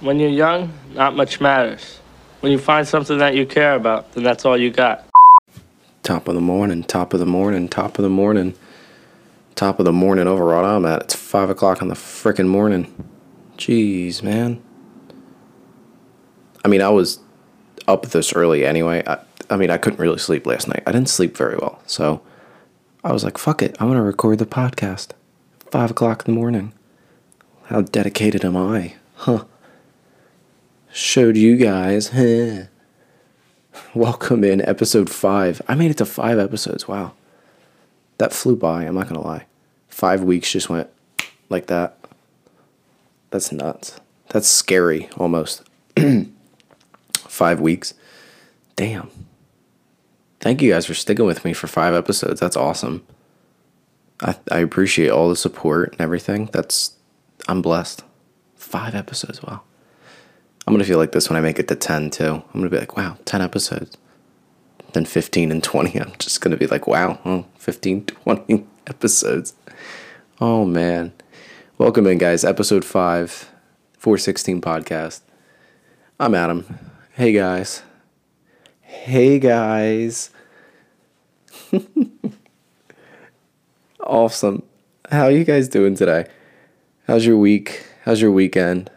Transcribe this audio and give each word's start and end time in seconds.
When 0.00 0.18
you're 0.18 0.30
young, 0.30 0.72
not 0.94 1.14
much 1.14 1.40
matters. 1.40 2.00
When 2.40 2.50
you 2.50 2.58
find 2.58 2.88
something 2.88 3.18
that 3.18 3.34
you 3.34 3.44
care 3.44 3.74
about, 3.74 4.12
then 4.12 4.24
that's 4.24 4.46
all 4.46 4.56
you 4.56 4.70
got. 4.70 5.06
Top 6.02 6.26
of 6.26 6.34
the 6.34 6.40
morning, 6.40 6.84
top 6.84 7.12
of 7.12 7.20
the 7.20 7.26
morning, 7.26 7.68
top 7.68 7.98
of 7.98 8.02
the 8.02 8.08
morning, 8.08 8.54
top 9.54 9.78
of 9.78 9.84
the 9.84 9.92
morning 9.92 10.26
over 10.26 10.46
where 10.46 10.56
I'm 10.56 10.86
at. 10.86 11.02
It's 11.02 11.14
five 11.14 11.50
o'clock 11.50 11.82
in 11.82 11.88
the 11.88 11.94
frickin' 11.94 12.48
morning. 12.48 12.92
Jeez, 13.58 14.22
man. 14.22 14.62
I 16.64 16.68
mean, 16.68 16.80
I 16.80 16.88
was 16.88 17.20
up 17.86 18.06
this 18.06 18.32
early 18.32 18.64
anyway. 18.64 19.02
I, 19.06 19.18
I 19.50 19.56
mean, 19.56 19.68
I 19.68 19.76
couldn't 19.76 20.00
really 20.00 20.18
sleep 20.18 20.46
last 20.46 20.66
night. 20.66 20.82
I 20.86 20.92
didn't 20.92 21.10
sleep 21.10 21.36
very 21.36 21.56
well. 21.56 21.82
So 21.86 22.22
I 23.04 23.12
was 23.12 23.22
like, 23.22 23.36
fuck 23.36 23.60
it. 23.60 23.76
I'm 23.78 23.92
to 23.92 24.00
record 24.00 24.38
the 24.38 24.46
podcast. 24.46 25.10
Five 25.70 25.90
o'clock 25.90 26.26
in 26.26 26.34
the 26.34 26.40
morning. 26.40 26.72
How 27.64 27.82
dedicated 27.82 28.46
am 28.46 28.56
I? 28.56 28.94
Huh. 29.14 29.44
Showed 30.92 31.36
you 31.36 31.56
guys. 31.56 32.10
Welcome 33.94 34.42
in 34.42 34.60
episode 34.62 35.08
five. 35.08 35.62
I 35.68 35.76
made 35.76 35.92
it 35.92 35.98
to 35.98 36.04
five 36.04 36.38
episodes. 36.38 36.88
Wow. 36.88 37.12
That 38.18 38.32
flew 38.32 38.56
by. 38.56 38.82
I'm 38.84 38.96
not 38.96 39.08
going 39.08 39.20
to 39.20 39.26
lie. 39.26 39.46
Five 39.88 40.24
weeks 40.24 40.50
just 40.50 40.68
went 40.68 40.90
like 41.48 41.66
that. 41.66 41.96
That's 43.30 43.52
nuts. 43.52 44.00
That's 44.30 44.48
scary 44.48 45.08
almost. 45.16 45.62
five 47.18 47.60
weeks. 47.60 47.94
Damn. 48.74 49.10
Thank 50.40 50.60
you 50.60 50.72
guys 50.72 50.86
for 50.86 50.94
sticking 50.94 51.24
with 51.24 51.44
me 51.44 51.52
for 51.52 51.68
five 51.68 51.94
episodes. 51.94 52.40
That's 52.40 52.56
awesome. 52.56 53.06
I, 54.20 54.34
I 54.50 54.58
appreciate 54.58 55.10
all 55.10 55.28
the 55.28 55.36
support 55.36 55.92
and 55.92 56.00
everything. 56.00 56.50
That's 56.52 56.96
I'm 57.46 57.62
blessed. 57.62 58.02
Five 58.56 58.96
episodes. 58.96 59.40
Wow. 59.40 59.62
I'm 60.66 60.74
gonna 60.74 60.84
feel 60.84 60.98
like 60.98 61.12
this 61.12 61.28
when 61.28 61.36
I 61.36 61.40
make 61.40 61.58
it 61.58 61.68
to 61.68 61.74
ten 61.74 62.10
too. 62.10 62.34
I'm 62.34 62.42
gonna 62.52 62.70
be 62.70 62.78
like, 62.78 62.96
wow, 62.96 63.16
ten 63.24 63.42
episodes. 63.42 63.96
Then 64.92 65.04
15 65.04 65.52
and 65.52 65.62
20. 65.62 66.00
I'm 66.00 66.12
just 66.18 66.40
gonna 66.40 66.56
be 66.56 66.66
like, 66.66 66.88
wow, 66.88 67.20
oh, 67.24 67.46
15, 67.58 68.04
20 68.06 68.66
episodes. 68.88 69.54
Oh 70.40 70.64
man. 70.64 71.12
Welcome 71.78 72.06
in, 72.06 72.18
guys. 72.18 72.44
Episode 72.44 72.84
five, 72.84 73.50
416 73.98 74.60
podcast. 74.60 75.20
I'm 76.18 76.34
Adam. 76.34 76.78
Hey 77.12 77.32
guys. 77.32 77.82
Hey 78.80 79.38
guys. 79.38 80.30
awesome. 84.00 84.62
How 85.10 85.24
are 85.24 85.30
you 85.30 85.44
guys 85.44 85.68
doing 85.68 85.94
today? 85.94 86.26
How's 87.06 87.24
your 87.24 87.36
week? 87.36 87.86
How's 88.04 88.20
your 88.20 88.32
weekend? 88.32 88.90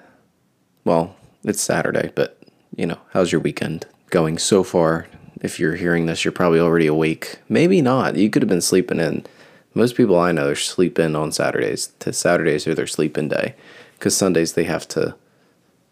Well, 0.84 1.16
it's 1.44 1.62
Saturday, 1.62 2.12
but 2.16 2.38
you 2.76 2.86
know, 2.86 3.00
how's 3.12 3.32
your 3.32 3.42
weekend 3.42 3.86
going 4.10 4.38
so 4.38 4.64
far? 4.64 5.08
If 5.42 5.60
you're 5.60 5.76
hearing 5.76 6.06
this, 6.06 6.24
you're 6.24 6.32
probably 6.32 6.60
already 6.60 6.88
awake. 6.88 7.38
Maybe 7.50 7.82
not. 7.82 8.16
You 8.16 8.30
could 8.30 8.42
have 8.42 8.50
been 8.50 8.62
sleeping 8.62 9.00
in. 9.00 9.26
Most 9.74 9.96
people 9.96 10.18
I 10.20 10.32
know 10.32 10.50
are 10.50 10.56
sleeping 10.56 11.16
on 11.16 11.32
Saturdays. 11.32 11.92
Saturdays 12.12 12.68
are 12.68 12.76
their 12.76 12.88
sleeping 12.88 13.28
day, 13.28 13.56
because 13.98 14.16
Sundays 14.16 14.54
they 14.54 14.64
have 14.66 14.88
to, 14.90 15.16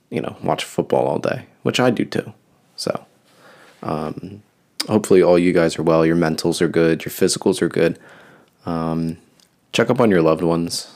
you 0.10 0.22
know, 0.22 0.38
watch 0.44 0.64
football 0.64 1.06
all 1.08 1.20
day, 1.20 1.48
which 1.64 1.80
I 1.80 1.90
do 1.90 2.06
too. 2.06 2.34
So, 2.76 3.06
um, 3.84 4.44
hopefully 4.88 5.22
all 5.22 5.38
you 5.38 5.52
guys 5.52 5.78
are 5.78 5.84
well. 5.84 6.06
Your 6.06 6.16
mentals 6.16 6.62
are 6.62 6.68
good. 6.68 7.04
Your 7.04 7.12
physicals 7.12 7.62
are 7.62 7.70
good. 7.70 8.00
Um, 8.66 9.18
check 9.74 9.90
up 9.90 10.00
on 10.00 10.12
your 10.12 10.22
loved 10.22 10.44
ones 10.44 10.94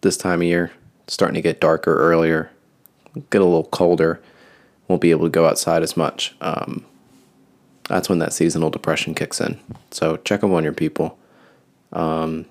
this 0.00 0.16
time 0.16 0.40
of 0.40 0.46
year. 0.46 0.72
It's 1.04 1.14
starting 1.14 1.34
to 1.34 1.42
get 1.42 1.60
darker 1.60 1.94
earlier, 1.94 2.50
get 3.30 3.40
a 3.40 3.44
little 3.44 3.64
colder. 3.64 4.20
Won't 4.88 5.02
be 5.02 5.10
able 5.10 5.24
to 5.24 5.30
go 5.30 5.46
outside 5.46 5.82
as 5.82 5.96
much. 5.96 6.34
Um, 6.40 6.84
that's 7.88 8.08
when 8.08 8.18
that 8.20 8.32
seasonal 8.32 8.70
depression 8.70 9.14
kicks 9.14 9.40
in. 9.40 9.58
So 9.90 10.16
check 10.18 10.42
up 10.42 10.50
on 10.50 10.64
your 10.64 10.72
people. 10.72 11.18
Um, 11.92 12.46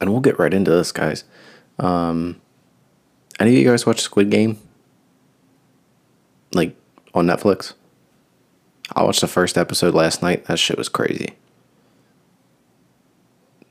and 0.00 0.10
we'll 0.10 0.20
get 0.20 0.38
right 0.38 0.52
into 0.52 0.70
this, 0.70 0.92
guys. 0.92 1.24
Um, 1.78 2.40
any 3.38 3.52
of 3.52 3.56
you 3.56 3.68
guys 3.68 3.86
watch 3.86 4.00
Squid 4.00 4.30
Game? 4.30 4.58
Like 6.52 6.76
on 7.14 7.26
Netflix? 7.26 7.74
I 8.94 9.04
watched 9.04 9.20
the 9.20 9.28
first 9.28 9.56
episode 9.56 9.94
last 9.94 10.22
night. 10.22 10.46
That 10.46 10.58
shit 10.58 10.76
was 10.76 10.88
crazy. 10.88 11.34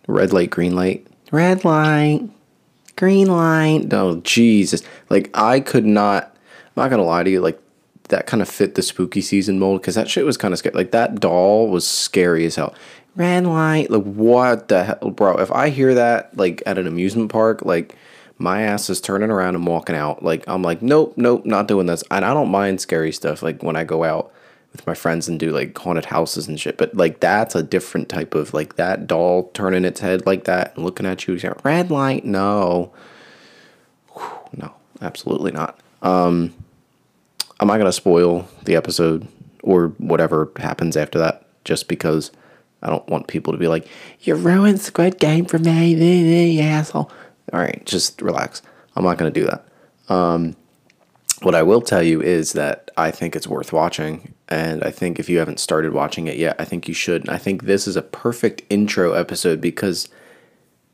Red 0.08 0.34
light, 0.34 0.50
green 0.50 0.76
light. 0.76 1.06
Red 1.32 1.64
light, 1.64 2.28
green 3.00 3.28
light. 3.28 3.88
Oh, 3.94 4.18
Jesus. 4.26 4.84
Like, 5.10 5.30
I 5.34 5.62
could 5.62 5.86
not, 5.86 6.26
I'm 6.26 6.84
not 6.84 6.90
going 6.90 7.00
to 7.00 7.06
lie 7.06 7.24
to 7.24 7.30
you, 7.30 7.40
like, 7.40 7.60
that 8.10 8.28
kind 8.28 8.42
of 8.42 8.50
fit 8.50 8.76
the 8.76 8.82
spooky 8.82 9.22
season 9.22 9.58
mold 9.58 9.82
because 9.82 9.96
that 9.96 10.10
shit 10.10 10.26
was 10.26 10.36
kind 10.36 10.54
of 10.54 10.58
scary. 10.58 10.76
Like, 10.76 10.92
that 10.92 11.20
doll 11.20 11.70
was 11.70 11.88
scary 11.88 12.46
as 12.46 12.56
hell. 12.56 12.76
Red 13.16 13.46
light. 13.46 13.90
Like, 13.90 14.04
what 14.04 14.68
the 14.68 14.84
hell, 14.84 15.12
bro? 15.12 15.38
If 15.38 15.52
I 15.52 15.70
hear 15.70 15.94
that, 15.96 16.36
like, 16.36 16.62
at 16.66 16.78
an 16.78 16.88
amusement 16.88 17.32
park, 17.32 17.64
like, 17.64 17.96
my 18.38 18.64
ass 18.64 18.90
is 18.90 19.00
turning 19.00 19.32
around 19.32 19.56
and 19.56 19.66
walking 19.66 19.96
out. 19.96 20.22
Like, 20.22 20.44
I'm 20.48 20.62
like, 20.62 20.82
nope, 20.82 21.14
nope, 21.16 21.46
not 21.46 21.68
doing 21.68 21.86
this. 21.86 22.04
And 22.12 22.26
I 22.26 22.34
don't 22.34 22.52
mind 22.52 22.82
scary 22.82 23.12
stuff, 23.14 23.42
like, 23.42 23.64
when 23.64 23.76
I 23.78 23.86
go 23.86 24.04
out 24.04 24.34
with 24.72 24.86
my 24.86 24.94
friends 24.94 25.28
and 25.28 25.40
do 25.40 25.52
like 25.52 25.78
haunted 25.78 26.06
houses 26.06 26.48
and 26.48 26.60
shit. 26.60 26.78
But 26.78 26.96
like 26.96 27.20
that's 27.20 27.56
a 27.56 27.64
different 27.64 28.10
type 28.10 28.36
of 28.36 28.54
like 28.54 28.76
that 28.76 29.08
doll 29.08 29.50
turning 29.54 29.86
its 29.86 30.00
head 30.00 30.26
like 30.26 30.46
that 30.46 30.76
and 30.76 30.86
looking 30.86 31.06
at 31.06 31.28
you. 31.28 31.40
Red 31.64 31.92
light, 31.92 32.26
no, 32.26 32.92
Whew, 34.14 34.32
no, 34.58 34.74
absolutely 35.02 35.52
not. 35.52 35.80
Um, 36.02 36.54
I'm 37.60 37.68
not 37.68 37.78
gonna 37.78 37.92
spoil 37.92 38.48
the 38.64 38.76
episode 38.76 39.28
or 39.64 39.90
whatever 39.98 40.52
happens 40.58 40.96
after 40.96 41.20
that, 41.20 41.46
just 41.66 41.88
because 41.88 42.32
I 42.82 42.90
don't 42.90 43.08
want 43.10 43.28
people 43.28 43.54
to 43.54 43.60
be 43.60 43.68
like, 43.68 43.88
"You 44.22 44.36
ruined 44.36 44.80
Squid 44.80 45.20
Game 45.20 45.46
for 45.46 45.60
me, 45.60 45.94
you 46.52 46.62
asshole." 46.62 47.12
All 47.52 47.60
right, 47.60 47.84
just 47.86 48.22
relax. 48.22 48.62
I'm 48.96 49.04
not 49.04 49.18
gonna 49.18 49.32
do 49.32 49.46
that. 49.46 49.66
Um, 50.08 50.56
what 51.42 51.56
I 51.56 51.64
will 51.64 51.82
tell 51.82 52.04
you 52.04 52.22
is 52.22 52.54
that 52.54 52.92
I 52.98 53.12
think 53.12 53.36
it's 53.36 53.48
worth 53.48 53.74
watching. 53.74 54.34
And 54.50 54.84
I 54.84 54.90
think 54.90 55.20
if 55.20 55.30
you 55.30 55.38
haven't 55.40 55.60
started 55.60 55.94
watching 55.94 56.28
it 56.28 56.38
yet, 56.38 56.56
I 56.60 56.66
think 56.66 56.88
you 56.88 56.94
should. 56.94 57.22
And 57.22 57.30
I 57.30 57.38
think 57.38 57.64
this 57.64 57.88
is 57.88 57.96
a 57.96 58.02
perfect 58.02 58.64
intro 58.70 59.14
episode 59.14 59.62
because 59.62 60.10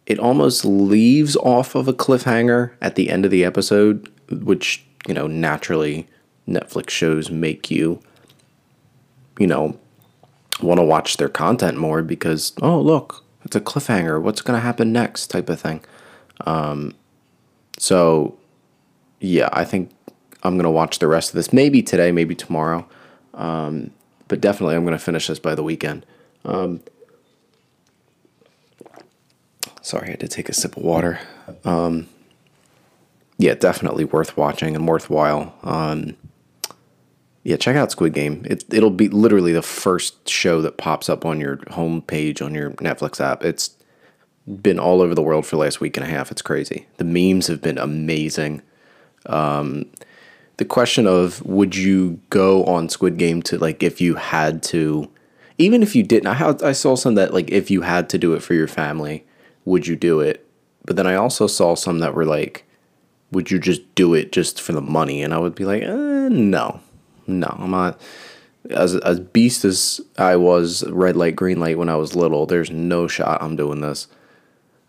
it 0.05 0.19
almost 0.19 0.65
leaves 0.65 1.35
off 1.37 1.73
of 1.73 1.87
a 1.87 1.93
cliffhanger 1.93 2.71
at 2.81 2.95
the 2.95 3.09
end 3.09 3.25
of 3.25 3.31
the 3.31 3.45
episode, 3.45 4.11
which, 4.29 4.85
you 5.07 5.13
know, 5.13 5.25
naturally 5.25 6.07
Netflix 6.47 6.89
shows 6.89 7.31
make 7.31 7.71
you, 7.71 8.01
you 9.39 9.47
know, 9.47 9.79
want 10.61 10.79
to 10.79 10.85
watch 10.85 11.17
their 11.17 11.29
content 11.29 11.77
more 11.77 12.01
because, 12.03 12.53
oh, 12.61 12.79
look, 12.79 13.23
it's 13.45 13.55
a 13.55 13.61
cliffhanger. 13.61 14.21
What's 14.21 14.41
going 14.41 14.57
to 14.57 14.65
happen 14.65 14.91
next 14.91 15.27
type 15.27 15.49
of 15.49 15.59
thing. 15.61 15.81
Um, 16.45 16.93
so, 17.77 18.37
yeah, 19.19 19.49
I 19.51 19.63
think 19.63 19.91
I'm 20.43 20.57
gonna 20.57 20.71
watch 20.71 20.99
the 20.99 21.07
rest 21.07 21.29
of 21.29 21.35
this. 21.35 21.51
Maybe 21.51 21.81
today, 21.81 22.11
maybe 22.11 22.35
tomorrow, 22.35 22.87
um, 23.35 23.91
but 24.27 24.41
definitely 24.41 24.75
I'm 24.75 24.83
gonna 24.83 24.97
finish 24.99 25.27
this 25.27 25.39
by 25.39 25.55
the 25.55 25.63
weekend. 25.63 26.05
Um, 26.43 26.81
sorry, 29.81 30.07
I 30.07 30.11
had 30.11 30.19
to 30.21 30.27
take 30.27 30.49
a 30.49 30.53
sip 30.53 30.77
of 30.77 30.83
water. 30.83 31.19
Um, 31.63 32.07
yeah, 33.37 33.53
definitely 33.53 34.05
worth 34.05 34.37
watching 34.37 34.75
and 34.75 34.87
worthwhile. 34.87 35.53
Um, 35.63 36.15
yeah, 37.43 37.57
check 37.57 37.75
out 37.75 37.91
Squid 37.91 38.13
Game. 38.13 38.43
It, 38.49 38.63
it'll 38.73 38.89
be 38.89 39.07
literally 39.07 39.53
the 39.53 39.61
first 39.61 40.27
show 40.27 40.61
that 40.63 40.77
pops 40.77 41.09
up 41.09 41.25
on 41.25 41.39
your 41.39 41.59
home 41.69 42.01
page 42.01 42.41
on 42.41 42.55
your 42.55 42.71
Netflix 42.71 43.21
app. 43.21 43.43
It's 43.43 43.75
been 44.47 44.79
all 44.79 45.01
over 45.01 45.13
the 45.13 45.21
world 45.21 45.45
for 45.45 45.55
the 45.55 45.61
last 45.61 45.79
week 45.79 45.97
and 45.97 46.05
a 46.05 46.09
half. 46.09 46.31
It's 46.31 46.41
crazy. 46.41 46.87
The 46.97 47.03
memes 47.03 47.47
have 47.47 47.61
been 47.61 47.77
amazing. 47.77 48.63
Um, 49.27 49.85
the 50.57 50.65
question 50.65 51.07
of 51.07 51.45
would 51.45 51.75
you 51.75 52.19
go 52.29 52.63
on 52.65 52.89
Squid 52.89 53.17
Game 53.17 53.41
to 53.43 53.57
like 53.57 53.83
if 53.83 53.99
you 53.99 54.15
had 54.15 54.63
to, 54.63 55.09
even 55.57 55.83
if 55.83 55.95
you 55.95 56.03
didn't. 56.03 56.27
I 56.27 56.33
had, 56.33 56.63
I 56.63 56.71
saw 56.71 56.95
some 56.95 57.15
that 57.15 57.33
like 57.33 57.51
if 57.51 57.69
you 57.69 57.81
had 57.81 58.09
to 58.09 58.17
do 58.17 58.33
it 58.33 58.43
for 58.43 58.53
your 58.53 58.67
family, 58.67 59.25
would 59.65 59.87
you 59.87 59.95
do 59.95 60.19
it? 60.21 60.45
But 60.85 60.95
then 60.95 61.07
I 61.07 61.15
also 61.15 61.47
saw 61.47 61.75
some 61.75 61.99
that 61.99 62.13
were 62.13 62.25
like, 62.25 62.65
would 63.31 63.51
you 63.51 63.59
just 63.59 63.93
do 63.95 64.13
it 64.13 64.31
just 64.31 64.61
for 64.61 64.71
the 64.71 64.81
money? 64.81 65.21
And 65.21 65.33
I 65.33 65.39
would 65.39 65.55
be 65.55 65.65
like, 65.65 65.83
eh, 65.83 66.29
no, 66.29 66.79
no, 67.27 67.55
I'm 67.59 67.71
not. 67.71 67.99
As 68.69 68.95
as 68.95 69.19
beast 69.19 69.65
as 69.65 70.01
I 70.17 70.37
was, 70.37 70.83
red 70.89 71.15
light, 71.15 71.35
green 71.35 71.59
light 71.59 71.77
when 71.77 71.89
I 71.89 71.95
was 71.95 72.15
little, 72.15 72.45
there's 72.45 72.71
no 72.71 73.07
shot 73.07 73.41
I'm 73.41 73.55
doing 73.55 73.81
this. 73.81 74.07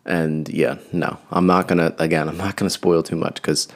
And 0.04 0.48
yeah, 0.48 0.78
no, 0.92 1.18
I'm 1.30 1.46
not 1.46 1.66
gonna. 1.66 1.94
Again, 1.98 2.28
I'm 2.28 2.36
not 2.36 2.56
gonna 2.56 2.70
spoil 2.70 3.02
too 3.02 3.16
much 3.16 3.34
because 3.34 3.68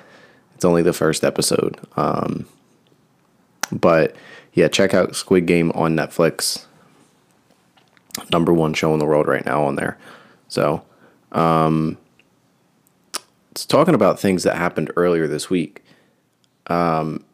it's 0.60 0.64
only 0.66 0.82
the 0.82 0.92
first 0.92 1.24
episode. 1.24 1.78
Um, 1.96 2.44
but 3.72 4.14
yeah, 4.52 4.68
check 4.68 4.92
out 4.92 5.16
Squid 5.16 5.46
Game 5.46 5.72
on 5.74 5.96
Netflix. 5.96 6.66
Number 8.30 8.52
one 8.52 8.74
show 8.74 8.92
in 8.92 8.98
the 8.98 9.06
world 9.06 9.26
right 9.26 9.46
now 9.46 9.64
on 9.64 9.76
there. 9.76 9.96
So, 10.48 10.82
um, 11.32 11.96
it's 13.52 13.64
talking 13.64 13.94
about 13.94 14.20
things 14.20 14.42
that 14.42 14.56
happened 14.56 14.92
earlier 14.96 15.26
this 15.26 15.48
week. 15.48 15.82
Um, 16.66 17.24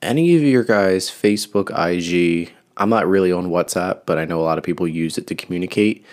any 0.00 0.36
of 0.36 0.42
your 0.42 0.62
guys 0.62 1.10
Facebook, 1.10 1.70
IG? 1.72 2.52
I'm 2.76 2.88
not 2.88 3.08
really 3.08 3.32
on 3.32 3.48
WhatsApp, 3.48 4.02
but 4.06 4.16
I 4.16 4.26
know 4.26 4.40
a 4.40 4.46
lot 4.46 4.58
of 4.58 4.64
people 4.64 4.86
use 4.86 5.18
it 5.18 5.26
to 5.26 5.34
communicate. 5.34 6.06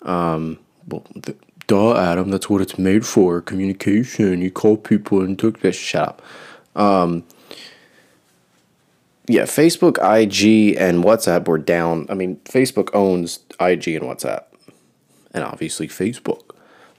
Um, 0.00 0.58
well, 0.88 1.04
th- 1.22 1.36
duh, 1.66 1.96
Adam, 1.96 2.30
that's 2.30 2.48
what 2.48 2.60
it's 2.60 2.78
made 2.78 3.06
for. 3.06 3.40
Communication. 3.40 4.42
You 4.42 4.50
call 4.50 4.76
people 4.76 5.20
and 5.20 5.38
took 5.38 5.60
this. 5.60 5.76
Shut 5.76 6.08
up. 6.08 6.22
Um, 6.74 7.24
yeah, 9.28 9.42
Facebook, 9.42 9.98
IG, 9.98 10.76
and 10.78 11.02
WhatsApp 11.02 11.48
were 11.48 11.58
down. 11.58 12.06
I 12.08 12.14
mean, 12.14 12.36
Facebook 12.44 12.90
owns 12.94 13.40
IG 13.58 13.88
and 13.88 14.04
WhatsApp, 14.04 14.44
and 15.32 15.42
obviously 15.42 15.88
Facebook. 15.88 16.54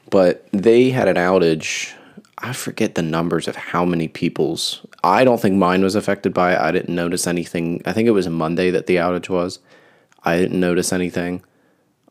But 0.09 0.47
they 0.51 0.89
had 0.89 1.07
an 1.07 1.15
outage. 1.15 1.93
I 2.39 2.53
forget 2.53 2.95
the 2.95 3.01
numbers 3.01 3.47
of 3.47 3.55
how 3.55 3.85
many 3.85 4.07
people's. 4.07 4.85
I 5.03 5.23
don't 5.23 5.41
think 5.41 5.55
mine 5.55 5.83
was 5.83 5.95
affected 5.95 6.33
by 6.33 6.53
it. 6.53 6.59
I 6.59 6.71
didn't 6.71 6.93
notice 6.93 7.27
anything. 7.27 7.81
I 7.85 7.93
think 7.93 8.07
it 8.07 8.11
was 8.11 8.27
Monday 8.27 8.71
that 8.71 8.87
the 8.87 8.97
outage 8.97 9.29
was. 9.29 9.59
I 10.23 10.37
didn't 10.37 10.59
notice 10.59 10.91
anything. 10.91 11.43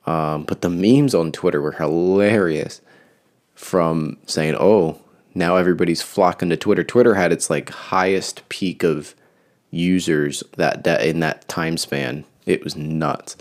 Um, 0.06 0.44
but 0.44 0.60
the 0.60 0.70
memes 0.70 1.14
on 1.14 1.32
Twitter 1.32 1.60
were 1.60 1.72
hilarious 1.72 2.80
from 3.54 4.18
saying, 4.26 4.56
oh, 4.58 5.00
now 5.34 5.56
everybody's 5.56 6.02
flocking 6.02 6.50
to 6.50 6.56
Twitter. 6.56 6.84
Twitter 6.84 7.14
had 7.14 7.32
its 7.32 7.50
like 7.50 7.70
highest 7.70 8.48
peak 8.48 8.82
of 8.82 9.14
users 9.70 10.42
that 10.56 10.82
day 10.82 11.10
in 11.10 11.20
that 11.20 11.48
time 11.48 11.76
span. 11.76 12.24
It 12.46 12.62
was 12.62 12.76
nuts. 12.76 13.36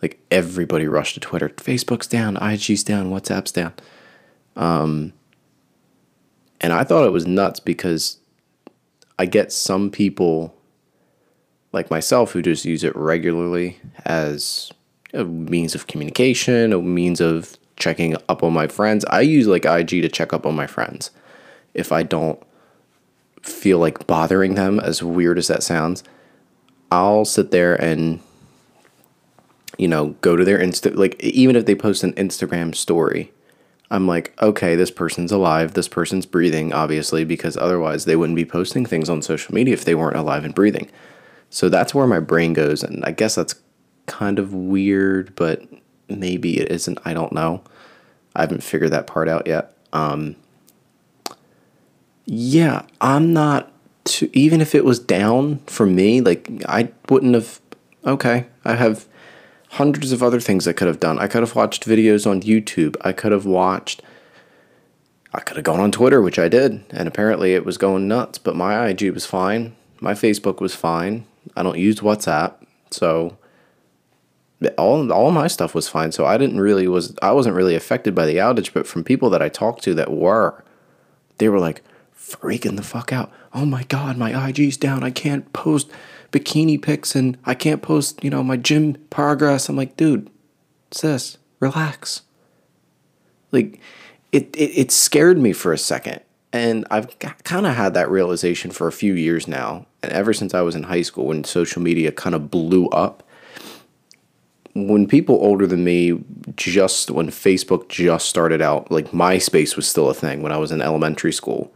Like 0.00 0.20
everybody 0.30 0.86
rushed 0.86 1.14
to 1.14 1.20
Twitter. 1.20 1.48
Facebook's 1.48 2.06
down, 2.06 2.36
IG's 2.36 2.84
down, 2.84 3.10
WhatsApp's 3.10 3.52
down. 3.52 3.72
Um, 4.54 5.12
and 6.60 6.72
I 6.72 6.84
thought 6.84 7.06
it 7.06 7.12
was 7.12 7.26
nuts 7.26 7.60
because 7.60 8.18
I 9.18 9.26
get 9.26 9.52
some 9.52 9.90
people 9.90 10.54
like 11.72 11.90
myself 11.90 12.32
who 12.32 12.42
just 12.42 12.64
use 12.64 12.84
it 12.84 12.94
regularly 12.96 13.78
as 14.04 14.70
a 15.16 15.24
means 15.24 15.74
of 15.74 15.86
communication, 15.86 16.72
a 16.72 16.80
means 16.80 17.20
of 17.20 17.56
checking 17.76 18.16
up 18.28 18.42
on 18.42 18.52
my 18.52 18.66
friends. 18.68 19.04
I 19.06 19.20
use 19.22 19.46
like 19.46 19.64
IG 19.64 19.88
to 19.88 20.08
check 20.08 20.32
up 20.32 20.46
on 20.46 20.54
my 20.54 20.66
friends. 20.66 21.10
If 21.74 21.92
I 21.92 22.02
don't 22.02 22.42
feel 23.42 23.78
like 23.78 24.06
bothering 24.06 24.54
them, 24.54 24.80
as 24.80 25.02
weird 25.02 25.38
as 25.38 25.48
that 25.48 25.62
sounds, 25.62 26.02
I'll 26.90 27.24
sit 27.24 27.50
there 27.50 27.74
and 27.74 28.20
you 29.78 29.88
know, 29.88 30.08
go 30.20 30.36
to 30.36 30.44
their 30.44 30.58
Insta 30.58 30.96
like 30.96 31.22
even 31.22 31.56
if 31.56 31.66
they 31.66 31.74
post 31.74 32.02
an 32.02 32.12
Instagram 32.14 32.74
story, 32.74 33.32
I'm 33.90 34.06
like, 34.06 34.34
okay, 34.42 34.74
this 34.74 34.90
person's 34.90 35.32
alive, 35.32 35.74
this 35.74 35.88
person's 35.88 36.26
breathing, 36.26 36.72
obviously, 36.72 37.24
because 37.24 37.56
otherwise 37.56 38.04
they 38.04 38.16
wouldn't 38.16 38.36
be 38.36 38.44
posting 38.44 38.86
things 38.86 39.08
on 39.08 39.22
social 39.22 39.54
media 39.54 39.74
if 39.74 39.84
they 39.84 39.94
weren't 39.94 40.16
alive 40.16 40.44
and 40.44 40.54
breathing. 40.54 40.90
So 41.50 41.68
that's 41.68 41.94
where 41.94 42.06
my 42.06 42.20
brain 42.20 42.52
goes, 42.52 42.82
and 42.82 43.04
I 43.04 43.12
guess 43.12 43.36
that's 43.36 43.54
kind 44.06 44.38
of 44.38 44.54
weird, 44.54 45.34
but 45.36 45.62
maybe 46.08 46.58
it 46.58 46.70
isn't. 46.70 46.98
I 47.04 47.14
don't 47.14 47.32
know. 47.32 47.62
I 48.34 48.42
haven't 48.42 48.62
figured 48.62 48.92
that 48.92 49.06
part 49.06 49.28
out 49.28 49.46
yet. 49.46 49.76
Um, 49.92 50.36
yeah, 52.26 52.82
I'm 53.00 53.32
not 53.32 53.72
too, 54.04 54.30
even 54.32 54.60
if 54.60 54.74
it 54.74 54.84
was 54.84 54.98
down 54.98 55.58
for 55.66 55.86
me, 55.86 56.20
like 56.20 56.50
I 56.68 56.92
wouldn't 57.08 57.34
have 57.34 57.60
okay, 58.04 58.46
I 58.64 58.74
have 58.74 59.06
hundreds 59.70 60.12
of 60.12 60.22
other 60.22 60.40
things 60.40 60.68
I 60.68 60.72
could 60.72 60.88
have 60.88 61.00
done. 61.00 61.18
I 61.18 61.26
could 61.26 61.42
have 61.42 61.54
watched 61.54 61.86
videos 61.86 62.28
on 62.28 62.42
YouTube. 62.42 62.96
I 63.00 63.12
could 63.12 63.32
have 63.32 63.46
watched 63.46 64.02
I 65.36 65.40
could 65.40 65.56
have 65.56 65.64
gone 65.64 65.80
on 65.80 65.92
Twitter, 65.92 66.22
which 66.22 66.38
I 66.38 66.48
did, 66.48 66.82
and 66.90 67.06
apparently 67.06 67.54
it 67.54 67.64
was 67.64 67.76
going 67.76 68.08
nuts, 68.08 68.38
but 68.38 68.56
my 68.56 68.88
IG 68.88 69.10
was 69.12 69.26
fine. 69.26 69.76
My 70.00 70.14
Facebook 70.14 70.60
was 70.60 70.74
fine. 70.74 71.26
I 71.54 71.62
don't 71.62 71.78
use 71.78 72.00
WhatsApp, 72.00 72.54
so 72.90 73.36
all 74.78 75.12
all 75.12 75.30
my 75.30 75.46
stuff 75.46 75.74
was 75.74 75.88
fine. 75.88 76.12
So 76.12 76.24
I 76.24 76.38
didn't 76.38 76.60
really 76.60 76.88
was 76.88 77.14
I 77.22 77.32
wasn't 77.32 77.56
really 77.56 77.74
affected 77.74 78.14
by 78.14 78.26
the 78.26 78.36
outage, 78.36 78.72
but 78.72 78.86
from 78.86 79.04
people 79.04 79.30
that 79.30 79.42
I 79.42 79.48
talked 79.48 79.82
to 79.84 79.94
that 79.94 80.10
were, 80.10 80.64
they 81.38 81.48
were 81.48 81.58
like, 81.58 81.82
freaking 82.18 82.76
the 82.76 82.82
fuck 82.82 83.12
out. 83.12 83.30
Oh 83.54 83.64
my 83.64 83.84
god, 83.84 84.16
my 84.16 84.48
IG's 84.48 84.76
down. 84.76 85.04
I 85.04 85.10
can't 85.10 85.52
post 85.52 85.90
bikini 86.32 86.80
pics 86.80 87.14
and 87.14 87.38
I 87.44 87.54
can't 87.54 87.82
post, 87.82 88.22
you 88.22 88.30
know, 88.30 88.42
my 88.42 88.56
gym 88.56 88.96
progress. 89.10 89.68
I'm 89.68 89.76
like, 89.76 89.96
dude, 89.96 90.30
sis, 90.90 91.38
relax. 91.60 92.22
Like, 93.52 93.80
it, 94.32 94.54
it, 94.56 94.78
it 94.78 94.90
scared 94.92 95.38
me 95.38 95.52
for 95.52 95.72
a 95.72 95.78
second. 95.78 96.20
And 96.52 96.86
I've 96.90 97.18
kind 97.18 97.66
of 97.66 97.74
had 97.74 97.94
that 97.94 98.10
realization 98.10 98.70
for 98.70 98.86
a 98.86 98.92
few 98.92 99.14
years 99.14 99.46
now. 99.46 99.86
And 100.02 100.12
ever 100.12 100.32
since 100.32 100.54
I 100.54 100.62
was 100.62 100.74
in 100.74 100.84
high 100.84 101.02
school, 101.02 101.26
when 101.26 101.44
social 101.44 101.82
media 101.82 102.12
kind 102.12 102.34
of 102.34 102.50
blew 102.50 102.88
up, 102.88 103.22
when 104.76 105.06
people 105.06 105.36
older 105.36 105.66
than 105.66 105.84
me, 105.84 106.22
just 106.56 107.10
when 107.10 107.28
Facebook 107.28 107.88
just 107.88 108.28
started 108.28 108.60
out, 108.60 108.90
like 108.90 109.10
MySpace 109.10 109.76
was 109.76 109.86
still 109.86 110.10
a 110.10 110.14
thing 110.14 110.42
when 110.42 110.52
I 110.52 110.58
was 110.58 110.70
in 110.70 110.82
elementary 110.82 111.32
school 111.32 111.72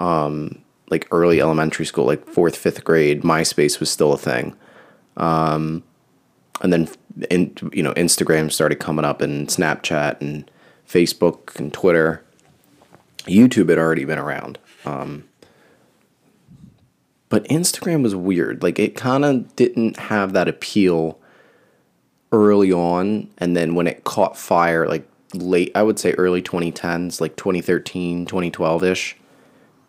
um, 0.00 0.62
like 0.88 1.06
early 1.12 1.40
elementary 1.40 1.86
school, 1.86 2.06
like 2.06 2.26
fourth, 2.26 2.56
fifth 2.56 2.82
grade, 2.82 3.22
MySpace 3.22 3.78
was 3.78 3.90
still 3.90 4.12
a 4.12 4.18
thing. 4.18 4.56
Um, 5.16 5.84
and 6.62 6.72
then, 6.72 6.88
in, 7.30 7.54
you 7.72 7.82
know, 7.82 7.94
Instagram 7.94 8.50
started 8.50 8.80
coming 8.80 9.04
up 9.04 9.20
and 9.20 9.48
Snapchat 9.48 10.20
and 10.20 10.50
Facebook 10.88 11.58
and 11.58 11.72
Twitter. 11.72 12.24
YouTube 13.24 13.68
had 13.68 13.78
already 13.78 14.04
been 14.04 14.18
around. 14.18 14.58
Um, 14.84 15.24
but 17.28 17.44
Instagram 17.44 18.02
was 18.02 18.14
weird. 18.16 18.62
Like 18.62 18.78
it 18.78 18.96
kind 18.96 19.24
of 19.24 19.54
didn't 19.54 19.98
have 19.98 20.32
that 20.32 20.48
appeal 20.48 21.19
early 22.32 22.72
on. 22.72 23.28
And 23.38 23.56
then 23.56 23.74
when 23.74 23.86
it 23.86 24.04
caught 24.04 24.36
fire, 24.36 24.86
like 24.86 25.06
late, 25.34 25.72
I 25.74 25.82
would 25.82 25.98
say 25.98 26.12
early 26.12 26.42
2010s, 26.42 27.20
like 27.20 27.36
2013, 27.36 28.26
2012 28.26 28.84
ish, 28.84 29.16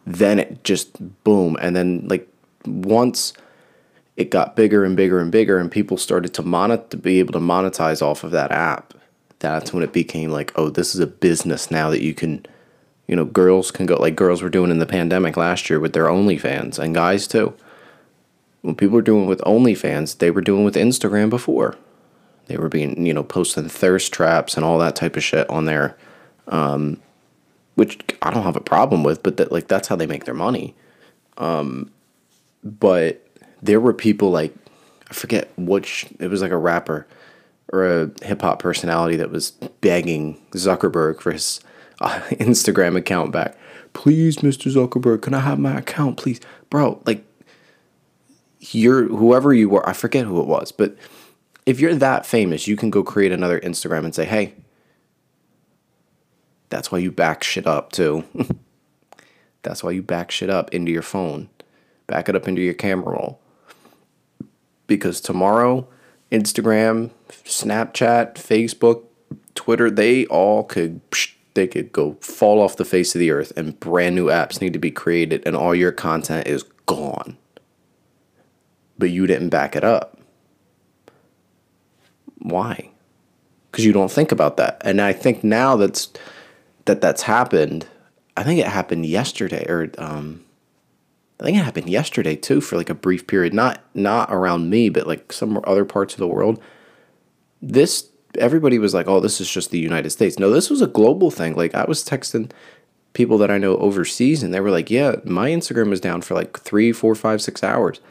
then 0.05 0.39
it 0.39 0.63
just 0.63 1.23
boom 1.23 1.57
and 1.61 1.75
then 1.75 2.07
like 2.07 2.27
once 2.65 3.33
it 4.17 4.29
got 4.29 4.55
bigger 4.55 4.83
and 4.83 4.97
bigger 4.97 5.19
and 5.19 5.31
bigger 5.31 5.57
and 5.57 5.71
people 5.71 5.97
started 5.97 6.33
to 6.33 6.41
monet 6.41 6.83
to 6.89 6.97
be 6.97 7.19
able 7.19 7.33
to 7.33 7.39
monetize 7.39 8.01
off 8.01 8.23
of 8.23 8.31
that 8.31 8.51
app 8.51 8.93
that's 9.39 9.73
when 9.73 9.83
it 9.83 9.93
became 9.93 10.31
like 10.31 10.51
oh 10.55 10.69
this 10.69 10.95
is 10.95 11.01
a 11.01 11.07
business 11.07 11.69
now 11.71 11.89
that 11.89 12.01
you 12.01 12.13
can 12.13 12.45
you 13.07 13.15
know 13.15 13.25
girls 13.25 13.71
can 13.71 13.85
go 13.85 13.95
like 13.95 14.15
girls 14.15 14.41
were 14.41 14.49
doing 14.49 14.71
in 14.71 14.79
the 14.79 14.85
pandemic 14.85 15.37
last 15.37 15.69
year 15.69 15.79
with 15.79 15.93
their 15.93 16.05
OnlyFans 16.05 16.79
and 16.79 16.95
guys 16.95 17.27
too 17.27 17.53
when 18.61 18.75
people 18.75 18.95
were 18.95 19.01
doing 19.01 19.27
with 19.27 19.39
OnlyFans 19.41 20.17
they 20.17 20.31
were 20.31 20.41
doing 20.41 20.63
with 20.63 20.75
Instagram 20.75 21.29
before 21.29 21.77
they 22.47 22.57
were 22.57 22.69
being 22.69 23.05
you 23.05 23.13
know 23.13 23.23
posting 23.23 23.69
thirst 23.69 24.13
traps 24.13 24.55
and 24.55 24.65
all 24.65 24.77
that 24.79 24.95
type 24.95 25.15
of 25.15 25.23
shit 25.23 25.49
on 25.49 25.65
there 25.65 25.97
um, 26.47 26.97
which 27.75 27.99
I 28.21 28.31
don't 28.31 28.43
have 28.43 28.55
a 28.55 28.61
problem 28.61 29.03
with, 29.03 29.23
but 29.23 29.37
that 29.37 29.51
like 29.51 29.67
that's 29.67 29.87
how 29.87 29.95
they 29.95 30.05
make 30.05 30.25
their 30.25 30.33
money. 30.33 30.75
Um, 31.37 31.91
but 32.63 33.25
there 33.61 33.79
were 33.79 33.93
people 33.93 34.29
like 34.29 34.53
I 35.09 35.13
forget 35.13 35.49
which 35.57 36.05
it 36.19 36.27
was 36.27 36.41
like 36.41 36.51
a 36.51 36.57
rapper 36.57 37.07
or 37.71 37.85
a 37.85 38.11
hip 38.23 38.41
hop 38.41 38.59
personality 38.59 39.15
that 39.15 39.31
was 39.31 39.51
begging 39.51 40.39
Zuckerberg 40.51 41.21
for 41.21 41.31
his 41.31 41.61
uh, 42.01 42.19
Instagram 42.31 42.97
account 42.97 43.31
back. 43.31 43.57
Please, 43.93 44.37
Mr. 44.37 44.71
Zuckerberg, 44.71 45.21
can 45.21 45.33
I 45.33 45.39
have 45.39 45.59
my 45.59 45.77
account, 45.77 46.17
please, 46.17 46.39
bro? 46.69 47.01
Like, 47.05 47.25
you're 48.59 49.07
whoever 49.07 49.53
you 49.53 49.69
were. 49.69 49.87
I 49.87 49.93
forget 49.93 50.25
who 50.25 50.39
it 50.39 50.47
was, 50.47 50.71
but 50.71 50.95
if 51.65 51.79
you're 51.79 51.95
that 51.95 52.25
famous, 52.25 52.67
you 52.67 52.75
can 52.75 52.89
go 52.89 53.03
create 53.03 53.31
another 53.31 53.59
Instagram 53.59 54.05
and 54.05 54.15
say, 54.15 54.25
"Hey, 54.25 54.53
that's 56.71 56.91
why 56.91 56.97
you 56.97 57.11
back 57.11 57.43
shit 57.43 57.67
up 57.67 57.91
too. 57.91 58.23
That's 59.63 59.83
why 59.83 59.91
you 59.91 60.01
back 60.01 60.31
shit 60.31 60.49
up 60.49 60.73
into 60.73 60.91
your 60.91 61.03
phone. 61.03 61.49
Back 62.07 62.29
it 62.29 62.35
up 62.35 62.47
into 62.47 62.61
your 62.61 62.73
camera 62.73 63.11
roll. 63.11 63.39
Because 64.87 65.21
tomorrow, 65.21 65.87
Instagram, 66.31 67.11
Snapchat, 67.29 68.35
Facebook, 68.35 69.03
Twitter, 69.53 69.91
they 69.91 70.25
all 70.25 70.63
could 70.63 71.01
they 71.53 71.67
could 71.67 71.91
go 71.91 72.13
fall 72.21 72.61
off 72.61 72.77
the 72.77 72.85
face 72.85 73.13
of 73.13 73.19
the 73.19 73.29
earth 73.29 73.51
and 73.57 73.77
brand 73.79 74.15
new 74.15 74.27
apps 74.27 74.61
need 74.61 74.71
to 74.71 74.79
be 74.79 74.89
created 74.89 75.43
and 75.45 75.53
all 75.53 75.75
your 75.75 75.91
content 75.91 76.47
is 76.47 76.63
gone. 76.85 77.37
But 78.97 79.09
you 79.09 79.27
didn't 79.27 79.49
back 79.49 79.75
it 79.75 79.83
up. 79.83 80.17
Why? 82.41 82.89
Because 83.71 83.85
you 83.85 83.93
don't 83.93 84.11
think 84.11 84.31
about 84.31 84.57
that. 84.57 84.81
And 84.83 84.99
I 84.99 85.13
think 85.13 85.43
now 85.43 85.75
that's 85.75 86.09
that 86.85 87.01
that's 87.01 87.21
happened. 87.23 87.87
I 88.35 88.43
think 88.43 88.59
it 88.59 88.67
happened 88.67 89.05
yesterday, 89.05 89.65
or 89.67 89.91
um, 89.97 90.43
I 91.39 91.43
think 91.43 91.57
it 91.57 91.63
happened 91.63 91.89
yesterday 91.89 92.35
too 92.35 92.61
for 92.61 92.77
like 92.77 92.89
a 92.89 92.95
brief 92.95 93.27
period. 93.27 93.53
Not 93.53 93.81
not 93.93 94.31
around 94.31 94.69
me, 94.69 94.89
but 94.89 95.07
like 95.07 95.31
some 95.31 95.61
other 95.65 95.85
parts 95.85 96.13
of 96.13 96.19
the 96.19 96.27
world. 96.27 96.61
This 97.61 98.09
everybody 98.37 98.79
was 98.79 98.93
like, 98.93 99.07
"Oh, 99.07 99.19
this 99.19 99.39
is 99.39 99.49
just 99.49 99.71
the 99.71 99.79
United 99.79 100.09
States." 100.09 100.39
No, 100.39 100.49
this 100.49 100.69
was 100.69 100.81
a 100.81 100.87
global 100.87 101.31
thing. 101.31 101.55
Like 101.55 101.75
I 101.75 101.85
was 101.85 102.03
texting 102.03 102.51
people 103.13 103.37
that 103.39 103.51
I 103.51 103.57
know 103.57 103.77
overseas, 103.77 104.43
and 104.43 104.53
they 104.53 104.59
were 104.59 104.71
like, 104.71 104.89
"Yeah, 104.89 105.15
my 105.25 105.49
Instagram 105.49 105.89
was 105.89 106.01
down 106.01 106.21
for 106.21 106.33
like 106.33 106.59
three, 106.59 106.91
four, 106.91 107.15
five, 107.15 107.41
six 107.41 107.63
hours." 107.63 108.01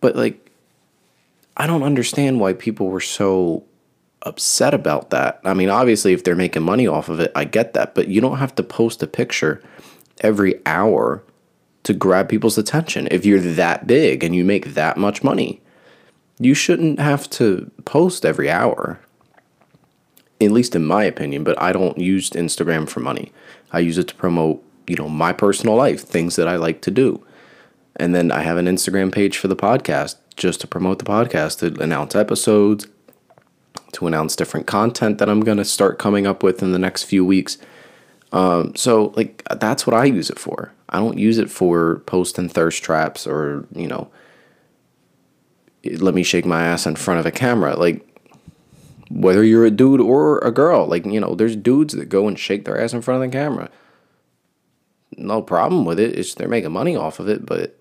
But 0.00 0.14
like, 0.16 0.47
I 1.58 1.66
don't 1.66 1.82
understand 1.82 2.38
why 2.38 2.52
people 2.52 2.88
were 2.88 3.00
so 3.00 3.64
upset 4.22 4.74
about 4.74 5.10
that. 5.10 5.40
I 5.44 5.54
mean, 5.54 5.70
obviously, 5.70 6.12
if 6.12 6.22
they're 6.22 6.36
making 6.36 6.62
money 6.62 6.86
off 6.86 7.08
of 7.08 7.20
it, 7.20 7.32
I 7.34 7.44
get 7.44 7.74
that, 7.74 7.94
but 7.94 8.08
you 8.08 8.20
don't 8.20 8.38
have 8.38 8.54
to 8.56 8.62
post 8.62 9.02
a 9.02 9.06
picture 9.06 9.60
every 10.20 10.60
hour 10.66 11.22
to 11.82 11.94
grab 11.94 12.28
people's 12.28 12.58
attention. 12.58 13.08
If 13.10 13.26
you're 13.26 13.40
that 13.40 13.86
big 13.86 14.22
and 14.22 14.34
you 14.34 14.44
make 14.44 14.74
that 14.74 14.96
much 14.96 15.24
money, 15.24 15.60
you 16.38 16.54
shouldn't 16.54 17.00
have 17.00 17.28
to 17.30 17.70
post 17.84 18.24
every 18.24 18.50
hour. 18.50 19.00
At 20.40 20.52
least 20.52 20.76
in 20.76 20.84
my 20.84 21.02
opinion, 21.02 21.42
but 21.42 21.60
I 21.60 21.72
don't 21.72 21.98
use 21.98 22.30
Instagram 22.30 22.88
for 22.88 23.00
money. 23.00 23.32
I 23.72 23.80
use 23.80 23.98
it 23.98 24.06
to 24.08 24.14
promote, 24.14 24.62
you 24.86 24.94
know, 24.94 25.08
my 25.08 25.32
personal 25.32 25.74
life, 25.74 26.02
things 26.02 26.36
that 26.36 26.46
I 26.46 26.54
like 26.54 26.80
to 26.82 26.92
do. 26.92 27.24
And 27.96 28.14
then 28.14 28.30
I 28.30 28.42
have 28.42 28.56
an 28.56 28.66
Instagram 28.66 29.10
page 29.10 29.36
for 29.36 29.48
the 29.48 29.56
podcast 29.56 30.14
just 30.38 30.60
to 30.62 30.66
promote 30.66 30.98
the 30.98 31.04
podcast, 31.04 31.58
to 31.58 31.82
announce 31.82 32.14
episodes, 32.14 32.86
to 33.92 34.06
announce 34.06 34.36
different 34.36 34.66
content 34.66 35.18
that 35.18 35.28
I'm 35.28 35.40
going 35.40 35.58
to 35.58 35.64
start 35.64 35.98
coming 35.98 36.26
up 36.26 36.42
with 36.42 36.62
in 36.62 36.72
the 36.72 36.78
next 36.78 37.04
few 37.04 37.24
weeks. 37.24 37.58
Um, 38.32 38.74
so, 38.76 39.12
like, 39.16 39.42
that's 39.58 39.86
what 39.86 39.94
I 39.94 40.04
use 40.04 40.30
it 40.30 40.38
for. 40.38 40.72
I 40.88 40.98
don't 40.98 41.18
use 41.18 41.38
it 41.38 41.50
for 41.50 42.00
posting 42.06 42.48
thirst 42.48 42.82
traps 42.82 43.26
or, 43.26 43.66
you 43.74 43.86
know, 43.86 44.10
let 45.84 46.14
me 46.14 46.22
shake 46.22 46.46
my 46.46 46.62
ass 46.64 46.86
in 46.86 46.96
front 46.96 47.20
of 47.20 47.26
a 47.26 47.30
camera. 47.30 47.76
Like, 47.76 48.04
whether 49.10 49.42
you're 49.42 49.64
a 49.64 49.70
dude 49.70 50.00
or 50.00 50.38
a 50.38 50.50
girl, 50.50 50.86
like, 50.86 51.06
you 51.06 51.20
know, 51.20 51.34
there's 51.34 51.56
dudes 51.56 51.94
that 51.94 52.06
go 52.06 52.28
and 52.28 52.38
shake 52.38 52.64
their 52.64 52.80
ass 52.80 52.92
in 52.92 53.00
front 53.00 53.22
of 53.22 53.30
the 53.30 53.36
camera. 53.36 53.70
No 55.16 55.40
problem 55.40 55.84
with 55.84 55.98
it. 55.98 56.18
It's 56.18 56.34
they're 56.34 56.48
making 56.48 56.72
money 56.72 56.94
off 56.94 57.18
of 57.18 57.28
it, 57.28 57.46
but 57.46 57.77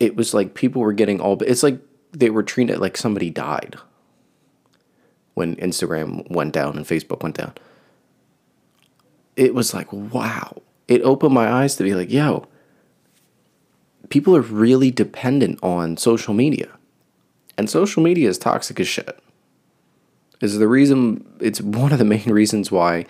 it 0.00 0.16
was 0.16 0.34
like 0.34 0.54
people 0.54 0.82
were 0.82 0.92
getting 0.92 1.20
all 1.20 1.40
it's 1.42 1.62
like 1.62 1.78
they 2.12 2.30
were 2.30 2.42
treating 2.42 2.74
it 2.74 2.80
like 2.80 2.96
somebody 2.96 3.30
died 3.30 3.76
when 5.34 5.56
Instagram 5.56 6.28
went 6.30 6.52
down 6.52 6.76
and 6.76 6.86
Facebook 6.86 7.22
went 7.22 7.36
down. 7.36 7.54
It 9.36 9.54
was 9.54 9.72
like, 9.72 9.92
wow. 9.92 10.60
It 10.88 11.02
opened 11.02 11.32
my 11.32 11.48
eyes 11.50 11.76
to 11.76 11.84
be 11.84 11.94
like, 11.94 12.10
yo, 12.10 12.46
people 14.08 14.36
are 14.36 14.42
really 14.42 14.90
dependent 14.90 15.58
on 15.62 15.96
social 15.96 16.34
media. 16.34 16.68
And 17.56 17.70
social 17.70 18.02
media 18.02 18.28
is 18.28 18.38
toxic 18.38 18.80
as 18.80 18.88
shit. 18.88 19.18
Is 20.40 20.58
the 20.58 20.68
reason 20.68 21.24
it's 21.40 21.60
one 21.60 21.92
of 21.92 21.98
the 21.98 22.04
main 22.04 22.30
reasons 22.30 22.72
why 22.72 23.06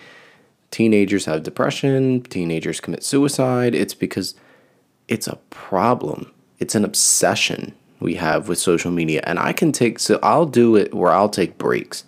teenagers 0.69 1.25
have 1.25 1.43
depression, 1.43 2.21
teenagers 2.21 2.79
commit 2.79 3.03
suicide. 3.03 3.73
It's 3.73 3.93
because 3.93 4.35
it's 5.07 5.27
a 5.27 5.37
problem. 5.49 6.31
It's 6.61 6.75
an 6.75 6.85
obsession 6.85 7.73
we 7.99 8.15
have 8.15 8.47
with 8.47 8.57
social 8.57 8.91
media. 8.91 9.21
And 9.25 9.37
I 9.37 9.51
can 9.51 9.73
take 9.73 9.99
so 9.99 10.17
I'll 10.23 10.45
do 10.45 10.77
it 10.77 10.93
where 10.93 11.11
I'll 11.11 11.29
take 11.29 11.57
breaks 11.57 12.05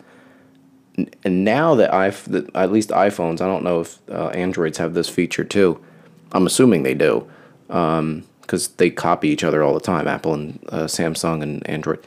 and 0.96 1.44
now 1.44 1.76
that 1.76 1.94
I've 1.94 2.30
that 2.32 2.56
at 2.56 2.72
least 2.72 2.90
iPhones, 2.90 3.42
I 3.42 3.48
don't 3.48 3.64
know 3.64 3.82
if 3.82 4.00
uh, 4.10 4.28
Androids 4.28 4.78
have 4.78 4.94
this 4.94 5.10
feature 5.10 5.44
too. 5.44 5.84
I'm 6.32 6.46
assuming 6.46 6.84
they 6.84 6.94
do, 6.94 7.28
because 7.68 8.00
um, 8.00 8.74
they 8.78 8.90
copy 8.90 9.30
each 9.30 9.44
other 9.44 9.64
all 9.64 9.74
the 9.74 9.80
time. 9.80 10.08
Apple 10.08 10.34
and 10.34 10.60
uh, 10.70 10.86
Samsung 10.86 11.42
and 11.42 11.68
Android. 11.68 12.06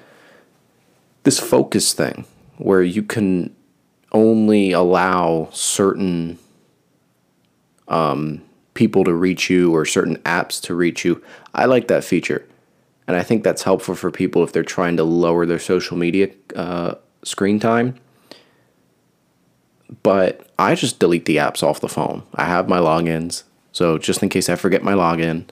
This 1.24 1.40
focus 1.40 1.92
thing, 1.92 2.24
where 2.58 2.82
you 2.82 3.02
can 3.02 3.54
only 4.12 4.72
allow 4.72 5.48
certain 5.52 6.38
um, 7.88 8.42
people 8.76 9.02
to 9.04 9.12
reach 9.12 9.50
you 9.50 9.74
or 9.74 9.84
certain 9.84 10.16
apps 10.18 10.62
to 10.62 10.74
reach 10.74 11.04
you. 11.04 11.22
I 11.54 11.64
like 11.64 11.88
that 11.88 12.04
feature, 12.04 12.46
and 13.08 13.16
I 13.16 13.24
think 13.24 13.42
that's 13.42 13.64
helpful 13.64 13.96
for 13.96 14.12
people 14.12 14.44
if 14.44 14.52
they're 14.52 14.62
trying 14.62 14.96
to 14.98 15.04
lower 15.04 15.46
their 15.46 15.58
social 15.58 15.96
media 15.96 16.30
uh, 16.54 16.94
screen 17.24 17.58
time 17.58 17.98
but 20.02 20.48
I 20.58 20.74
just 20.74 20.98
delete 20.98 21.26
the 21.26 21.36
apps 21.36 21.62
off 21.62 21.80
the 21.80 21.88
phone. 21.88 22.22
I 22.34 22.44
have 22.44 22.68
my 22.68 22.78
logins, 22.78 23.44
so 23.72 23.98
just 23.98 24.22
in 24.22 24.28
case 24.28 24.48
I 24.48 24.56
forget 24.56 24.82
my 24.82 24.92
login, 24.92 25.44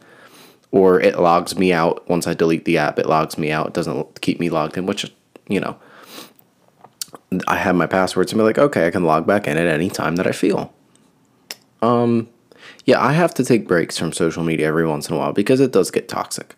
or 0.70 1.00
it 1.00 1.18
logs 1.18 1.56
me 1.56 1.72
out 1.72 2.08
once 2.08 2.26
I 2.26 2.34
delete 2.34 2.64
the 2.64 2.78
app, 2.78 2.98
it 2.98 3.06
logs 3.06 3.38
me 3.38 3.50
out. 3.52 3.68
It 3.68 3.74
doesn't 3.74 4.20
keep 4.20 4.40
me 4.40 4.50
logged 4.50 4.76
in, 4.76 4.86
which 4.86 5.12
you 5.48 5.60
know, 5.60 5.76
I 7.46 7.56
have 7.56 7.76
my 7.76 7.86
passwords 7.86 8.32
and 8.32 8.38
be 8.38 8.44
like, 8.44 8.58
okay, 8.58 8.86
I 8.86 8.90
can 8.90 9.04
log 9.04 9.26
back 9.26 9.46
in 9.46 9.56
at 9.56 9.66
any 9.66 9.90
time 9.90 10.16
that 10.16 10.26
I 10.26 10.32
feel. 10.32 10.72
Um, 11.82 12.28
yeah, 12.84 13.02
I 13.02 13.12
have 13.12 13.34
to 13.34 13.44
take 13.44 13.66
breaks 13.66 13.98
from 13.98 14.12
social 14.12 14.44
media 14.44 14.66
every 14.66 14.86
once 14.86 15.08
in 15.08 15.14
a 15.14 15.18
while 15.18 15.32
because 15.32 15.60
it 15.60 15.72
does 15.72 15.90
get 15.90 16.08
toxic. 16.08 16.54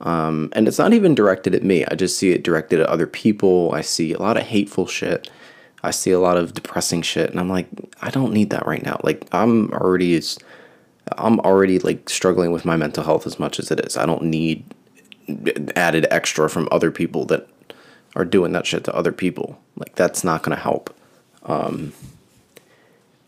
Um, 0.00 0.48
and 0.52 0.66
it's 0.66 0.78
not 0.78 0.92
even 0.92 1.14
directed 1.14 1.54
at 1.54 1.62
me. 1.62 1.84
I 1.86 1.94
just 1.94 2.18
see 2.18 2.32
it 2.32 2.42
directed 2.42 2.80
at 2.80 2.88
other 2.88 3.06
people. 3.06 3.72
I 3.72 3.82
see 3.82 4.12
a 4.12 4.18
lot 4.18 4.36
of 4.36 4.42
hateful 4.42 4.86
shit. 4.86 5.30
I 5.84 5.92
see 5.92 6.10
a 6.10 6.18
lot 6.18 6.36
of 6.36 6.54
depressing 6.54 7.02
shit, 7.02 7.30
and 7.30 7.40
I'm 7.40 7.48
like, 7.48 7.68
I 8.00 8.10
don't 8.10 8.32
need 8.32 8.50
that 8.50 8.66
right 8.66 8.84
now. 8.84 9.00
Like, 9.02 9.26
I'm 9.32 9.70
already, 9.72 10.20
I'm 11.18 11.40
already 11.40 11.78
like 11.80 12.08
struggling 12.08 12.52
with 12.52 12.64
my 12.64 12.76
mental 12.76 13.02
health 13.04 13.26
as 13.26 13.38
much 13.38 13.58
as 13.58 13.70
it 13.70 13.80
is. 13.80 13.96
I 13.96 14.06
don't 14.06 14.22
need 14.24 14.64
added 15.76 16.06
extra 16.10 16.50
from 16.50 16.68
other 16.70 16.90
people 16.90 17.24
that 17.26 17.48
are 18.14 18.24
doing 18.24 18.52
that 18.52 18.66
shit 18.66 18.84
to 18.84 18.94
other 18.94 19.12
people. 19.12 19.60
Like, 19.76 19.94
that's 19.94 20.22
not 20.22 20.42
gonna 20.42 20.56
help. 20.56 20.94
Um, 21.44 21.92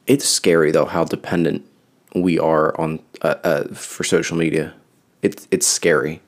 it's 0.07 0.29
scary 0.29 0.71
though 0.71 0.85
how 0.85 1.05
dependent 1.05 1.67
we 2.15 2.39
are 2.39 2.79
on 2.81 3.01
uh, 3.23 3.35
uh, 3.45 3.75
for 3.75 4.05
social 4.05 4.37
media. 4.37 4.75
It's 5.23 5.49
it's 5.51 5.67
scary 5.67 6.21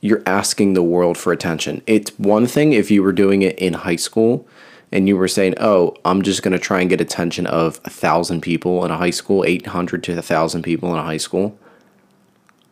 you're 0.00 0.22
asking 0.26 0.72
the 0.74 0.82
world 0.82 1.18
for 1.18 1.32
attention. 1.32 1.82
It's 1.86 2.18
one 2.18 2.46
thing 2.46 2.72
if 2.72 2.90
you 2.90 3.02
were 3.02 3.12
doing 3.12 3.42
it 3.42 3.58
in 3.58 3.74
high 3.74 3.96
school 3.96 4.46
and 4.90 5.06
you 5.06 5.16
were 5.16 5.28
saying, 5.28 5.54
"Oh, 5.60 5.94
I'm 6.04 6.22
just 6.22 6.42
going 6.42 6.52
to 6.52 6.58
try 6.58 6.80
and 6.80 6.90
get 6.90 7.00
attention 7.00 7.46
of 7.46 7.80
a 7.84 7.90
thousand 7.90 8.40
people 8.40 8.84
in 8.84 8.90
a 8.90 8.96
high 8.96 9.10
school, 9.10 9.44
800 9.46 10.02
to 10.04 10.18
a 10.18 10.22
thousand 10.22 10.62
people 10.62 10.92
in 10.92 10.98
a 10.98 11.04
high 11.04 11.18
school." 11.18 11.58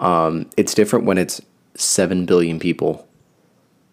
Um, 0.00 0.48
it's 0.56 0.74
different 0.74 1.04
when 1.04 1.18
it's 1.18 1.40
seven 1.74 2.24
billion 2.24 2.58
people, 2.58 3.06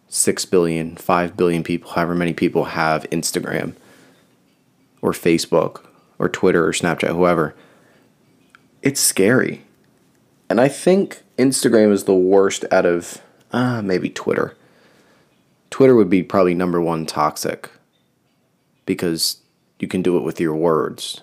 six 0.08 0.46
billion, 0.46 0.96
five 0.96 1.36
billion 1.38 1.64
people, 1.64 1.92
however 1.92 2.16
many 2.16 2.34
people 2.34 2.66
have 2.66 3.04
Instagram 3.12 3.76
or 5.02 5.12
Facebook 5.12 5.85
or 6.20 6.30
Twitter 6.30 6.66
or 6.66 6.72
Snapchat, 6.72 7.10
whoever. 7.16 7.56
It's 8.82 9.02
scary, 9.02 9.64
and 10.50 10.62
I 10.62 10.68
think 10.68 11.24
Instagram 11.38 11.92
is 11.92 12.04
the 12.04 12.14
worst 12.14 12.66
out 12.72 12.86
of 12.86 13.22
uh, 13.52 13.82
maybe 13.82 14.10
Twitter. 14.10 14.56
Twitter 15.70 15.96
would 15.96 16.10
be 16.10 16.24
probably 16.24 16.54
number 16.54 16.80
one 16.80 17.06
toxic 17.06 17.70
because 18.86 19.42
you 19.80 19.88
can 19.88 20.02
do 20.02 20.18
it 20.18 20.24
with 20.24 20.40
your 20.40 20.56
words. 20.56 21.22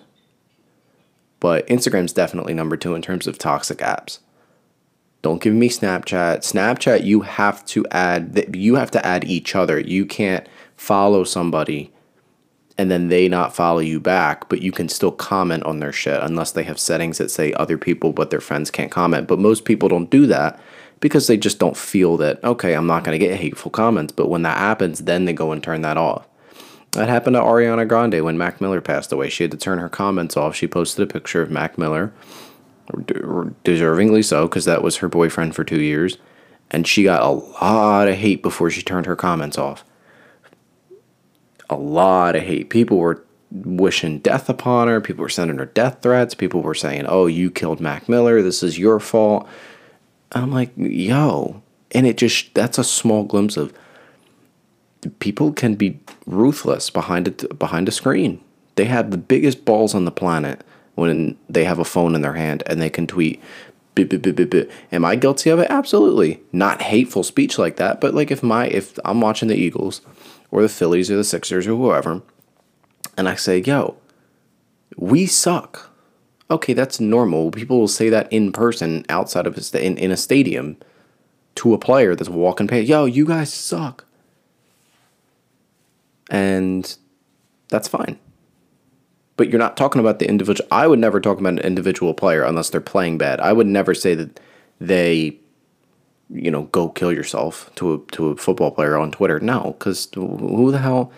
But 1.39 1.67
Instagram's 1.67 2.13
definitely 2.13 2.53
number 2.53 2.77
two 2.77 2.95
in 2.95 3.01
terms 3.01 3.27
of 3.27 3.37
toxic 3.37 3.79
apps. 3.79 4.19
Don't 5.21 5.41
give 5.41 5.53
me 5.53 5.69
Snapchat. 5.69 6.39
Snapchat, 6.39 7.05
you 7.05 7.21
have 7.21 7.65
to 7.67 7.85
add 7.91 8.53
you 8.53 8.75
have 8.75 8.91
to 8.91 9.05
add 9.05 9.23
each 9.23 9.55
other. 9.55 9.79
You 9.79 10.05
can't 10.05 10.47
follow 10.75 11.23
somebody 11.23 11.92
and 12.77 12.89
then 12.89 13.09
they 13.09 13.27
not 13.27 13.55
follow 13.55 13.79
you 13.79 13.99
back, 13.99 14.49
but 14.49 14.61
you 14.61 14.71
can 14.71 14.89
still 14.89 15.11
comment 15.11 15.63
on 15.63 15.79
their 15.79 15.91
shit 15.91 16.21
unless 16.21 16.51
they 16.51 16.63
have 16.63 16.79
settings 16.79 17.19
that 17.19 17.29
say 17.29 17.53
other 17.53 17.77
people 17.77 18.13
but 18.13 18.29
their 18.29 18.41
friends 18.41 18.71
can't 18.71 18.91
comment. 18.91 19.27
But 19.27 19.39
most 19.39 19.65
people 19.65 19.89
don't 19.89 20.09
do 20.09 20.25
that 20.27 20.59
because 20.99 21.27
they 21.27 21.37
just 21.37 21.59
don't 21.59 21.77
feel 21.77 22.17
that, 22.17 22.43
okay, 22.43 22.73
I'm 22.73 22.87
not 22.87 23.03
going 23.03 23.17
to 23.17 23.25
get 23.25 23.39
hateful 23.39 23.69
comments. 23.69 24.13
But 24.13 24.29
when 24.29 24.43
that 24.43 24.57
happens, 24.57 24.99
then 24.99 25.25
they 25.25 25.33
go 25.33 25.51
and 25.51 25.61
turn 25.61 25.81
that 25.81 25.97
off. 25.97 26.27
That 26.93 27.09
happened 27.09 27.35
to 27.35 27.41
Ariana 27.41 27.87
Grande 27.87 28.23
when 28.23 28.37
Mac 28.37 28.61
Miller 28.61 28.79
passed 28.79 29.11
away. 29.11 29.29
She 29.29 29.43
had 29.43 29.51
to 29.51 29.57
turn 29.57 29.79
her 29.79 29.89
comments 29.89 30.37
off. 30.37 30.55
She 30.55 30.67
posted 30.67 31.03
a 31.03 31.11
picture 31.11 31.41
of 31.41 31.51
Mac 31.51 31.77
Miller, 31.77 32.13
deservingly 32.91 34.23
so, 34.23 34.47
because 34.47 34.65
that 34.65 34.83
was 34.83 34.97
her 34.97 35.09
boyfriend 35.09 35.55
for 35.55 35.63
two 35.63 35.81
years. 35.81 36.17
And 36.71 36.87
she 36.87 37.03
got 37.03 37.23
a 37.23 37.29
lot 37.29 38.07
of 38.07 38.15
hate 38.15 38.41
before 38.41 38.69
she 38.69 38.81
turned 38.81 39.05
her 39.05 39.15
comments 39.15 39.57
off. 39.57 39.83
A 41.69 41.75
lot 41.75 42.35
of 42.35 42.43
hate. 42.43 42.69
People 42.69 42.97
were 42.97 43.23
wishing 43.51 44.19
death 44.19 44.49
upon 44.49 44.87
her. 44.87 44.99
People 44.99 45.21
were 45.21 45.29
sending 45.29 45.57
her 45.57 45.65
death 45.65 46.01
threats. 46.01 46.33
People 46.33 46.61
were 46.61 46.73
saying, 46.73 47.05
oh, 47.07 47.27
you 47.27 47.51
killed 47.51 47.79
Mac 47.79 48.09
Miller. 48.09 48.41
This 48.41 48.63
is 48.63 48.79
your 48.79 48.99
fault. 48.99 49.47
I'm 50.31 50.51
like, 50.51 50.71
yo. 50.75 51.61
And 51.91 52.07
it 52.07 52.17
just, 52.17 52.53
that's 52.53 52.77
a 52.77 52.83
small 52.83 53.23
glimpse 53.23 53.55
of 53.55 53.73
people 55.19 55.51
can 55.53 55.75
be 55.75 55.99
ruthless 56.25 56.89
behind 56.89 57.27
it 57.27 57.59
behind 57.59 57.87
a 57.87 57.91
screen. 57.91 58.41
They 58.75 58.85
have 58.85 59.11
the 59.11 59.17
biggest 59.17 59.65
balls 59.65 59.93
on 59.93 60.05
the 60.05 60.11
planet 60.11 60.63
when 60.95 61.37
they 61.49 61.65
have 61.65 61.79
a 61.79 61.85
phone 61.85 62.15
in 62.15 62.21
their 62.21 62.33
hand 62.33 62.63
and 62.67 62.81
they 62.81 62.89
can 62.89 63.07
tweet. 63.07 63.41
Am 63.95 65.05
I 65.05 65.15
guilty 65.15 65.51
of 65.51 65.59
it? 65.59 65.67
Absolutely. 65.69 66.41
Not 66.51 66.81
hateful 66.81 67.23
speech 67.23 67.59
like 67.59 67.75
that, 67.75 68.01
but 68.01 68.15
like 68.15 68.31
if 68.31 68.41
my 68.41 68.67
if 68.67 68.97
I'm 69.05 69.21
watching 69.21 69.49
the 69.49 69.55
Eagles 69.55 70.01
or 70.53 70.61
the 70.61 70.69
Phillies 70.69 71.09
or 71.09 71.15
the 71.15 71.23
Sixers 71.23 71.65
or 71.65 71.71
whoever, 71.71 72.21
and 73.17 73.27
I 73.27 73.33
say, 73.33 73.57
yo, 73.57 73.97
we 74.95 75.25
suck. 75.25 75.89
Okay, 76.51 76.73
that's 76.73 76.99
normal. 76.99 77.49
People 77.49 77.79
will 77.79 77.87
say 77.87 78.07
that 78.09 78.31
in 78.31 78.51
person 78.51 79.03
outside 79.09 79.47
of 79.47 79.57
a 79.57 79.85
in, 79.85 79.97
in 79.97 80.11
a 80.11 80.17
stadium 80.17 80.77
to 81.55 81.73
a 81.73 81.79
player 81.79 82.13
that's 82.13 82.29
walking 82.29 82.67
past. 82.67 82.85
Yo, 82.85 83.05
you 83.05 83.25
guys 83.25 83.51
suck. 83.51 84.05
And 86.29 86.95
that's 87.69 87.87
fine. 87.87 88.19
But 89.35 89.49
you're 89.49 89.57
not 89.57 89.75
talking 89.75 89.99
about 89.99 90.19
the 90.19 90.29
individual. 90.29 90.67
I 90.71 90.85
would 90.85 90.99
never 90.99 91.19
talk 91.19 91.39
about 91.39 91.53
an 91.53 91.59
individual 91.59 92.13
player 92.13 92.43
unless 92.43 92.69
they're 92.69 92.79
playing 92.79 93.17
bad. 93.17 93.39
I 93.39 93.53
would 93.53 93.65
never 93.65 93.95
say 93.95 94.13
that 94.13 94.39
they, 94.79 95.39
you 96.33 96.51
know, 96.51 96.63
go 96.63 96.89
kill 96.89 97.13
yourself 97.13 97.69
to 97.75 97.93
a 97.93 98.11
to 98.11 98.29
a 98.29 98.35
football 98.35 98.71
player 98.71 98.97
on 98.97 99.11
Twitter. 99.11 99.39
No, 99.39 99.75
because 99.77 100.09
who 100.15 100.71
the 100.71 100.79
hell? 100.79 101.11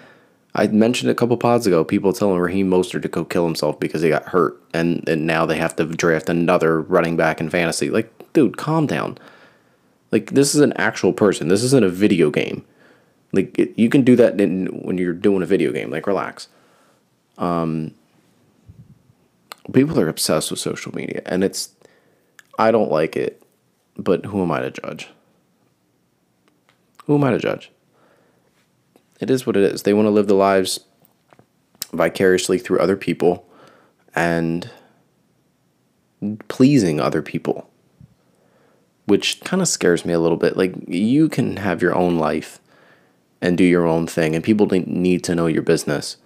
I 0.54 0.68
mentioned 0.68 1.12
a 1.12 1.16
couple 1.16 1.36
pods 1.36 1.68
ago 1.68 1.84
people 1.84 2.14
telling 2.14 2.40
Raheem 2.40 2.70
Mostert 2.70 3.02
to 3.02 3.08
go 3.10 3.26
kill 3.26 3.46
himself 3.46 3.80
because 3.80 4.02
he 4.02 4.10
got 4.10 4.30
hurt, 4.30 4.62
and 4.74 5.08
and 5.08 5.26
now 5.26 5.46
they 5.46 5.58
have 5.58 5.76
to 5.78 5.86
draft 5.86 6.30
another 6.30 6.82
running 6.82 7.18
back 7.18 7.42
in 7.42 7.50
fantasy. 7.50 7.90
Like, 7.90 8.12
dude, 8.34 8.58
calm 8.58 8.88
down. 8.88 9.18
Like, 10.12 10.32
this 10.32 10.56
is 10.56 10.62
an 10.62 10.74
actual 10.74 11.12
person. 11.12 11.50
This 11.50 11.64
isn't 11.64 11.84
a 11.84 11.90
video 11.90 12.30
game. 12.30 12.64
Like, 13.34 13.58
it, 13.60 13.78
you 13.78 13.90
can 13.90 14.04
do 14.04 14.16
that 14.16 14.40
in, 14.40 14.68
when 14.68 14.98
you're 14.98 15.14
doing 15.14 15.42
a 15.42 15.46
video 15.46 15.74
game. 15.74 15.90
Like, 15.90 16.08
relax. 16.08 16.48
Um, 17.38 17.94
people 19.74 20.00
are 20.00 20.08
obsessed 20.08 20.52
with 20.52 20.60
social 20.60 20.96
media, 20.96 21.22
and 21.26 21.44
it's. 21.44 21.70
I 22.58 22.72
don't 22.72 22.90
like 22.90 23.18
it, 23.18 23.44
but 23.98 24.26
who 24.26 24.42
am 24.42 24.52
I 24.52 24.60
to 24.62 24.72
judge? 24.72 25.10
Who 27.06 27.16
am 27.16 27.24
I 27.24 27.32
to 27.32 27.40
judge? 27.40 27.72
It 29.20 29.30
is 29.30 29.46
what 29.46 29.56
it 29.56 29.64
is. 29.64 29.84
They 29.84 29.94
want 29.94 30.08
to 30.08 30.12
live 30.12 30.28
their 30.28 30.38
lives 30.38 30.80
vicariously 31.94 32.58
through 32.58 32.80
other 32.80 32.98
people 32.98 33.48
and 34.14 34.70
pleasing 36.48 37.00
other 37.00 37.22
people, 37.22 37.70
which 39.06 39.40
kind 39.42 39.62
of 39.62 39.68
scares 39.68 40.04
me 40.06 40.14
a 40.14 40.20
little 40.20 40.38
bit. 40.38 40.58
Like, 40.58 40.74
you 40.88 41.30
can 41.30 41.58
have 41.58 41.82
your 41.82 41.96
own 41.96 42.18
life 42.18 42.60
and 43.42 43.58
do 43.58 43.64
your 43.64 43.86
own 43.86 44.08
thing, 44.08 44.36
and 44.36 44.44
people 44.44 44.68
need 44.68 45.24
to 45.26 45.36
know 45.36 45.48
your 45.48 45.62
business. 45.62 46.18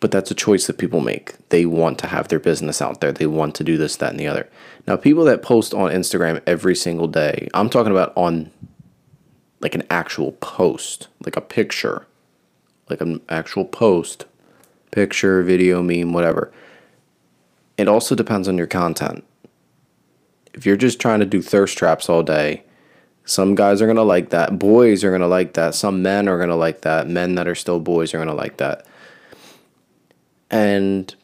But 0.00 0.12
that's 0.12 0.30
a 0.30 0.34
choice 0.34 0.66
that 0.66 0.78
people 0.78 1.00
make. 1.00 1.34
They 1.48 1.66
want 1.66 1.98
to 1.98 2.06
have 2.06 2.28
their 2.28 2.38
business 2.38 2.80
out 2.80 3.00
there. 3.00 3.10
They 3.10 3.26
want 3.26 3.54
to 3.56 3.64
do 3.64 3.76
this, 3.76 3.96
that, 3.96 4.10
and 4.10 4.20
the 4.20 4.28
other. 4.28 4.48
Now, 4.86 4.96
people 4.96 5.24
that 5.24 5.42
post 5.42 5.74
on 5.74 5.90
Instagram 5.90 6.40
every 6.46 6.76
single 6.76 7.08
day, 7.08 7.48
I'm 7.52 7.68
talking 7.68 7.90
about 7.90 8.12
on 8.16 8.50
like 9.60 9.74
an 9.74 9.82
actual 9.90 10.32
post, 10.32 11.08
like 11.24 11.36
a 11.36 11.40
picture, 11.40 12.06
like 12.88 13.00
an 13.00 13.20
actual 13.28 13.64
post, 13.64 14.26
picture, 14.92 15.42
video, 15.42 15.82
meme, 15.82 16.12
whatever. 16.12 16.52
It 17.76 17.88
also 17.88 18.14
depends 18.14 18.46
on 18.46 18.56
your 18.56 18.68
content. 18.68 19.24
If 20.54 20.64
you're 20.64 20.76
just 20.76 21.00
trying 21.00 21.20
to 21.20 21.26
do 21.26 21.42
thirst 21.42 21.76
traps 21.76 22.08
all 22.08 22.22
day, 22.22 22.62
some 23.24 23.56
guys 23.56 23.82
are 23.82 23.86
going 23.86 23.96
to 23.96 24.02
like 24.02 24.30
that. 24.30 24.60
Boys 24.60 25.02
are 25.02 25.10
going 25.10 25.20
to 25.20 25.26
like 25.26 25.54
that. 25.54 25.74
Some 25.74 26.02
men 26.02 26.28
are 26.28 26.38
going 26.38 26.48
to 26.48 26.54
like 26.54 26.82
that. 26.82 27.08
Men 27.08 27.34
that 27.34 27.48
are 27.48 27.54
still 27.54 27.80
boys 27.80 28.14
are 28.14 28.18
going 28.18 28.28
to 28.28 28.34
like 28.34 28.56
that 28.58 28.86
and 30.50 31.14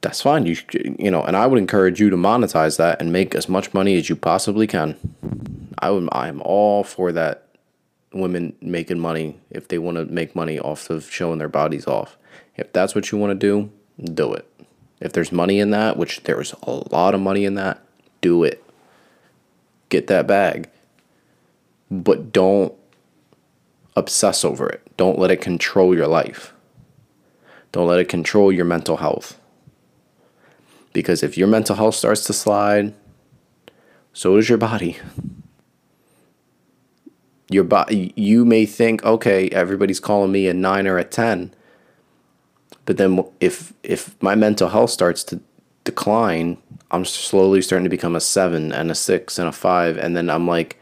that's 0.00 0.20
fine. 0.22 0.46
You 0.46 0.56
you 0.72 1.10
know, 1.10 1.22
and 1.22 1.36
I 1.36 1.46
would 1.46 1.58
encourage 1.58 2.00
you 2.00 2.10
to 2.10 2.16
monetize 2.16 2.76
that 2.78 3.00
and 3.00 3.12
make 3.12 3.34
as 3.34 3.48
much 3.48 3.72
money 3.74 3.96
as 3.96 4.08
you 4.08 4.16
possibly 4.16 4.66
can. 4.66 4.96
I 5.78 5.90
would. 5.90 6.08
I'm 6.12 6.42
all 6.42 6.84
for 6.84 7.12
that. 7.12 7.40
Women 8.12 8.54
making 8.60 9.00
money 9.00 9.40
if 9.50 9.66
they 9.66 9.78
want 9.78 9.96
to 9.96 10.04
make 10.04 10.36
money 10.36 10.60
off 10.60 10.88
of 10.88 11.10
showing 11.10 11.38
their 11.38 11.48
bodies 11.48 11.88
off. 11.88 12.16
If 12.56 12.72
that's 12.72 12.94
what 12.94 13.10
you 13.10 13.18
want 13.18 13.32
to 13.32 13.34
do, 13.34 13.72
do 14.12 14.32
it. 14.34 14.48
If 15.00 15.12
there's 15.12 15.32
money 15.32 15.58
in 15.58 15.70
that, 15.70 15.96
which 15.96 16.22
there's 16.22 16.54
a 16.62 16.70
lot 16.70 17.14
of 17.14 17.20
money 17.20 17.44
in 17.44 17.54
that, 17.54 17.82
do 18.20 18.44
it. 18.44 18.62
Get 19.88 20.06
that 20.06 20.28
bag. 20.28 20.68
But 21.90 22.32
don't 22.32 22.72
obsess 23.96 24.44
over 24.44 24.68
it. 24.68 24.80
Don't 24.96 25.18
let 25.18 25.30
it 25.30 25.40
control 25.40 25.94
your 25.94 26.06
life. 26.06 26.53
Don't 27.74 27.88
let 27.88 27.98
it 27.98 28.08
control 28.08 28.52
your 28.52 28.64
mental 28.64 28.98
health. 28.98 29.36
Because 30.92 31.24
if 31.24 31.36
your 31.36 31.48
mental 31.48 31.74
health 31.74 31.96
starts 31.96 32.22
to 32.26 32.32
slide, 32.32 32.94
so 34.12 34.36
does 34.36 34.48
your 34.48 34.58
body. 34.58 34.96
Your 37.50 37.64
body 37.64 38.12
you 38.14 38.44
may 38.44 38.64
think, 38.64 39.04
okay, 39.04 39.48
everybody's 39.48 39.98
calling 39.98 40.30
me 40.30 40.46
a 40.46 40.54
9 40.54 40.86
or 40.86 40.98
a 40.98 41.04
10. 41.04 41.52
But 42.84 42.96
then 42.96 43.24
if 43.40 43.72
if 43.82 44.14
my 44.22 44.36
mental 44.36 44.68
health 44.68 44.90
starts 44.90 45.24
to 45.24 45.40
decline, 45.82 46.58
I'm 46.92 47.04
slowly 47.04 47.60
starting 47.60 47.82
to 47.82 47.90
become 47.90 48.14
a 48.14 48.20
7 48.20 48.70
and 48.70 48.88
a 48.92 48.94
6 48.94 49.36
and 49.36 49.48
a 49.48 49.52
5 49.52 49.98
and 49.98 50.16
then 50.16 50.30
I'm 50.30 50.46
like 50.46 50.78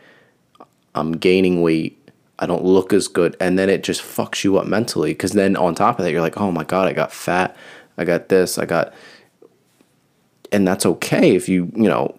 I'm 0.94 1.12
gaining 1.12 1.62
weight 1.62 1.98
I 2.42 2.46
don't 2.46 2.64
look 2.64 2.92
as 2.92 3.08
good. 3.08 3.36
And 3.40 3.58
then 3.58 3.70
it 3.70 3.84
just 3.84 4.02
fucks 4.02 4.42
you 4.42 4.58
up 4.58 4.66
mentally. 4.66 5.12
Because 5.12 5.32
then 5.32 5.56
on 5.56 5.74
top 5.74 5.98
of 5.98 6.04
that, 6.04 6.10
you're 6.10 6.20
like, 6.20 6.38
oh 6.38 6.50
my 6.50 6.64
God, 6.64 6.88
I 6.88 6.92
got 6.92 7.12
fat. 7.12 7.56
I 7.96 8.04
got 8.04 8.28
this. 8.28 8.58
I 8.58 8.66
got. 8.66 8.92
And 10.50 10.66
that's 10.66 10.84
okay 10.84 11.34
if 11.34 11.48
you, 11.48 11.70
you 11.74 11.88
know, 11.88 12.18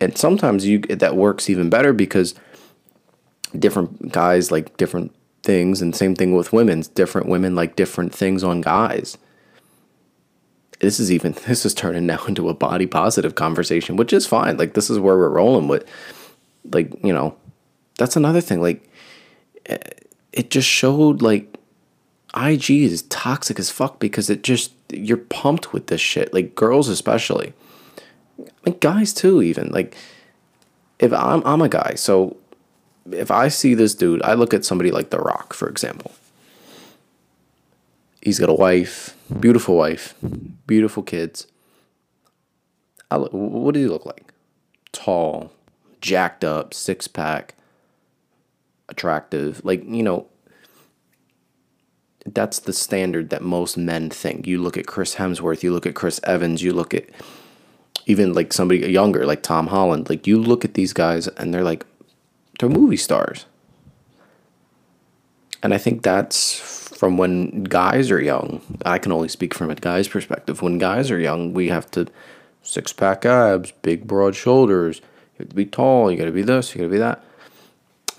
and 0.00 0.16
sometimes 0.16 0.66
you 0.66 0.80
that 0.80 1.16
works 1.16 1.48
even 1.48 1.70
better 1.70 1.92
because 1.92 2.34
different 3.58 4.12
guys 4.12 4.50
like 4.50 4.76
different 4.76 5.14
things 5.42 5.80
and 5.80 5.94
same 5.94 6.14
thing 6.14 6.34
with 6.34 6.52
women 6.52 6.82
different 6.94 7.28
women 7.28 7.54
like 7.54 7.76
different 7.76 8.14
things 8.14 8.42
on 8.42 8.60
guys 8.60 9.16
this 10.80 11.00
is 11.00 11.10
even 11.10 11.32
this 11.46 11.64
is 11.64 11.72
turning 11.72 12.06
now 12.06 12.22
into 12.26 12.48
a 12.48 12.54
body 12.54 12.86
positive 12.86 13.34
conversation 13.34 13.96
which 13.96 14.12
is 14.12 14.26
fine 14.26 14.56
like 14.56 14.74
this 14.74 14.90
is 14.90 14.98
where 14.98 15.16
we're 15.16 15.28
rolling 15.28 15.68
with 15.68 15.88
like 16.72 16.92
you 17.04 17.12
know 17.12 17.36
that's 17.98 18.16
another 18.16 18.40
thing 18.40 18.60
like 18.60 18.90
it 19.66 20.50
just 20.50 20.68
showed 20.68 21.22
like 21.22 21.56
IG 22.36 22.70
is 22.70 23.02
toxic 23.02 23.58
as 23.58 23.70
fuck 23.70 23.98
because 23.98 24.28
it 24.28 24.42
just 24.42 24.72
you're 24.90 25.16
pumped 25.16 25.72
with 25.72 25.86
this 25.86 26.00
shit. 26.00 26.32
Like 26.32 26.54
girls 26.54 26.88
especially. 26.88 27.52
Like 28.64 28.80
guys 28.80 29.12
too 29.12 29.42
even. 29.42 29.70
Like 29.70 29.96
if 30.98 31.12
I'm 31.12 31.42
I'm 31.44 31.62
a 31.62 31.68
guy, 31.68 31.94
so 31.96 32.36
if 33.10 33.30
I 33.30 33.48
see 33.48 33.74
this 33.74 33.94
dude, 33.94 34.22
I 34.22 34.34
look 34.34 34.52
at 34.52 34.64
somebody 34.64 34.90
like 34.90 35.10
The 35.10 35.18
Rock, 35.18 35.52
for 35.52 35.68
example. 35.68 36.12
He's 38.20 38.38
got 38.38 38.48
a 38.48 38.54
wife, 38.54 39.16
beautiful 39.38 39.76
wife, 39.76 40.14
beautiful 40.66 41.02
kids. 41.02 41.46
I, 43.10 43.18
what 43.18 43.74
does 43.74 43.84
he 43.84 43.88
look 43.88 44.04
like? 44.04 44.32
Tall, 44.90 45.52
jacked 46.00 46.42
up, 46.42 46.74
six 46.74 47.06
pack, 47.06 47.54
attractive. 48.88 49.64
Like, 49.64 49.84
you 49.84 50.02
know, 50.02 50.26
that's 52.26 52.58
the 52.58 52.72
standard 52.72 53.30
that 53.30 53.42
most 53.42 53.76
men 53.76 54.10
think. 54.10 54.46
You 54.46 54.60
look 54.60 54.76
at 54.76 54.86
Chris 54.86 55.16
Hemsworth, 55.16 55.62
you 55.62 55.72
look 55.72 55.86
at 55.86 55.94
Chris 55.94 56.20
Evans, 56.24 56.62
you 56.62 56.72
look 56.72 56.94
at 56.94 57.04
even 58.06 58.32
like 58.32 58.52
somebody 58.52 58.80
younger 58.90 59.26
like 59.26 59.42
Tom 59.42 59.68
Holland. 59.68 60.08
Like 60.08 60.26
you 60.26 60.40
look 60.40 60.64
at 60.64 60.74
these 60.74 60.92
guys 60.92 61.28
and 61.28 61.52
they're 61.52 61.64
like 61.64 61.86
they're 62.58 62.68
movie 62.68 62.96
stars. 62.96 63.46
And 65.62 65.74
I 65.74 65.78
think 65.78 66.02
that's 66.02 66.58
from 66.96 67.16
when 67.16 67.64
guys 67.64 68.10
are 68.10 68.22
young. 68.22 68.60
I 68.84 68.98
can 68.98 69.12
only 69.12 69.28
speak 69.28 69.52
from 69.52 69.70
a 69.70 69.74
guy's 69.74 70.08
perspective. 70.08 70.62
When 70.62 70.78
guys 70.78 71.10
are 71.10 71.18
young, 71.18 71.52
we 71.52 71.68
have 71.68 71.90
to 71.92 72.06
six 72.62 72.92
pack 72.92 73.24
abs, 73.24 73.72
big 73.82 74.06
broad 74.06 74.34
shoulders. 74.34 74.98
You 74.98 75.40
have 75.40 75.48
to 75.50 75.54
be 75.54 75.66
tall, 75.66 76.10
you 76.10 76.16
gotta 76.16 76.32
be 76.32 76.42
this, 76.42 76.74
you 76.74 76.80
gotta 76.80 76.92
be 76.92 76.98
that 76.98 77.22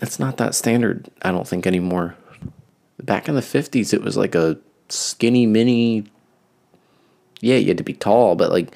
it's 0.02 0.20
not 0.20 0.38
that 0.38 0.56
standard, 0.56 1.10
I 1.22 1.32
don't 1.32 1.48
think, 1.48 1.66
anymore. 1.66 2.16
Back 3.02 3.28
in 3.28 3.36
the 3.36 3.42
50s, 3.42 3.94
it 3.94 4.02
was 4.02 4.18
like 4.18 4.36
a 4.36 4.58
skinny 4.90 5.46
mini. 5.46 6.06
Yeah, 7.42 7.58
you 7.58 7.68
had 7.68 7.78
to 7.78 7.84
be 7.84 7.94
tall, 7.94 8.36
but 8.36 8.52
like 8.52 8.74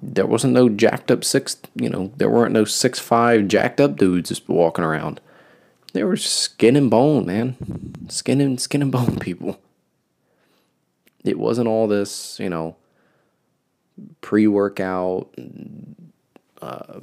there 0.00 0.26
wasn't 0.26 0.52
no 0.52 0.68
jacked 0.68 1.10
up 1.10 1.24
six, 1.24 1.56
you 1.74 1.88
know, 1.88 2.12
there 2.16 2.28
weren't 2.28 2.52
no 2.52 2.64
six 2.64 2.98
five 2.98 3.48
jacked 3.48 3.80
up 3.80 3.96
dudes 3.96 4.28
just 4.28 4.48
walking 4.48 4.84
around. 4.84 5.20
They 5.92 6.04
were 6.04 6.16
skin 6.16 6.76
and 6.76 6.90
bone, 6.90 7.24
man. 7.24 7.56
Skin 8.08 8.40
and 8.40 8.60
skin 8.60 8.82
and 8.82 8.92
bone 8.92 9.18
people. 9.20 9.58
It 11.24 11.38
wasn't 11.38 11.68
all 11.68 11.88
this, 11.88 12.38
you 12.38 12.50
know, 12.50 12.76
pre 14.20 14.46
workout, 14.46 15.34
uh, 16.60 17.00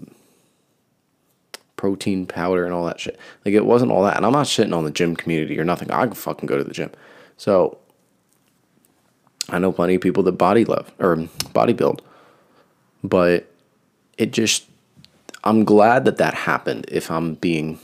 protein 1.84 2.26
powder 2.26 2.64
and 2.64 2.74
all 2.74 2.86
that 2.86 2.98
shit. 2.98 3.20
Like 3.44 3.54
it 3.54 3.66
wasn't 3.66 3.92
all 3.92 4.04
that. 4.04 4.16
And 4.16 4.26
I'm 4.26 4.32
not 4.32 4.46
shitting 4.46 4.74
on 4.74 4.86
the 4.86 4.90
gym 4.90 5.18
community 5.18 5.60
or 5.60 5.66
nothing. 5.66 5.92
I 5.92 6.06
can 6.06 6.16
fucking 6.16 6.48
go 6.48 6.58
to 6.58 6.64
the 6.64 6.72
gym. 6.72 6.92
So 7.36 7.78
I 9.50 9.60
know 9.60 9.74
plenty 9.74 9.96
of 9.96 10.02
people 10.02 10.24
that 10.24 10.32
body 10.32 10.64
love 10.64 10.94
or 10.98 11.28
body 11.52 11.74
build, 11.74 12.02
but 13.04 13.52
it 14.18 14.32
just 14.32 14.64
I'm 15.44 15.66
glad 15.66 16.06
that 16.06 16.16
that 16.20 16.34
happened. 16.34 16.86
If 16.88 17.12
I'm 17.12 17.34
being 17.34 17.80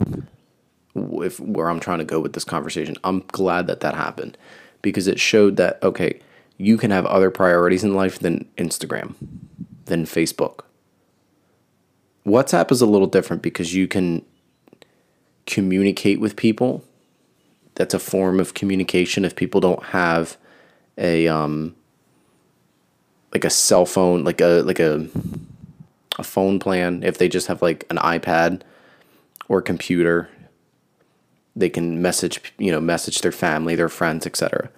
if 0.96 1.38
where 1.42 1.70
I'm 1.70 1.82
trying 1.82 2.00
to 2.00 2.06
go 2.06 2.22
with 2.22 2.32
this 2.32 2.46
conversation, 2.46 2.96
I'm 3.04 3.26
glad 3.28 3.68
that 3.68 3.82
that 3.82 3.96
happened 3.96 4.38
because 4.82 5.08
it 5.08 5.20
showed 5.20 5.58
that 5.58 5.84
okay, 5.84 6.22
you 6.56 6.78
can 6.78 6.92
have 6.92 7.06
other 7.06 7.30
priorities 7.30 7.84
in 7.84 7.94
life 7.94 8.18
than 8.20 8.46
Instagram. 8.58 9.16
than 9.88 10.06
Facebook. 10.06 10.62
WhatsApp 12.26 12.72
is 12.72 12.82
a 12.82 12.86
little 12.86 13.08
different 13.08 13.42
because 13.42 13.74
you 13.74 13.88
can 13.88 14.24
communicate 15.46 16.20
with 16.20 16.36
people. 16.36 16.84
That's 17.76 17.94
a 17.94 18.00
form 18.00 18.40
of 18.40 18.54
communication 18.54 19.26
if 19.26 19.36
people 19.36 19.62
don't 19.62 19.84
have 19.86 20.38
a 20.98 21.28
um 21.28 21.76
like 23.34 23.46
a 23.46 23.50
cell 23.50 23.86
phone, 23.86 24.24
like 24.24 24.42
a 24.42 24.62
like 24.62 24.80
a 24.80 25.08
a 26.18 26.24
phone 26.24 26.60
plan, 26.60 27.04
if 27.04 27.18
they 27.18 27.30
just 27.30 27.48
have 27.48 27.62
like 27.62 27.86
an 27.90 27.98
iPad 27.98 28.62
or 29.48 29.62
computer, 29.62 30.30
they 31.56 31.70
can 31.70 32.02
message, 32.02 32.54
you 32.58 32.72
know, 32.72 32.82
message 32.82 33.22
their 33.22 33.32
family, 33.32 33.76
their 33.76 33.90
friends, 33.90 34.28
etc. 34.28 34.70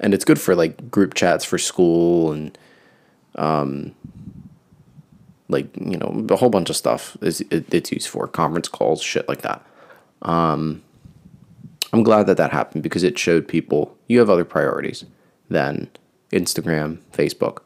And 0.00 0.14
it's 0.14 0.24
good 0.24 0.40
for 0.40 0.54
like 0.54 0.90
group 0.90 1.14
chats 1.14 1.44
for 1.44 1.58
school 1.58 2.32
and 2.32 2.56
um 3.36 3.94
like, 5.50 5.68
you 5.76 5.96
know, 5.96 6.26
a 6.30 6.36
whole 6.36 6.50
bunch 6.50 6.70
of 6.70 6.76
stuff 6.76 7.16
is 7.22 7.40
it, 7.50 7.72
it's 7.72 7.92
used 7.92 8.08
for 8.08 8.26
conference 8.26 8.68
calls, 8.68 9.02
shit 9.02 9.28
like 9.28 9.42
that. 9.42 9.64
Um 10.22 10.82
I'm 11.92 12.02
glad 12.02 12.26
that 12.26 12.36
that 12.36 12.52
happened 12.52 12.82
because 12.82 13.02
it 13.02 13.18
showed 13.18 13.48
people 13.48 13.96
you 14.06 14.18
have 14.20 14.30
other 14.30 14.44
priorities 14.44 15.04
than 15.48 15.88
Instagram, 16.30 16.98
Facebook. 17.12 17.58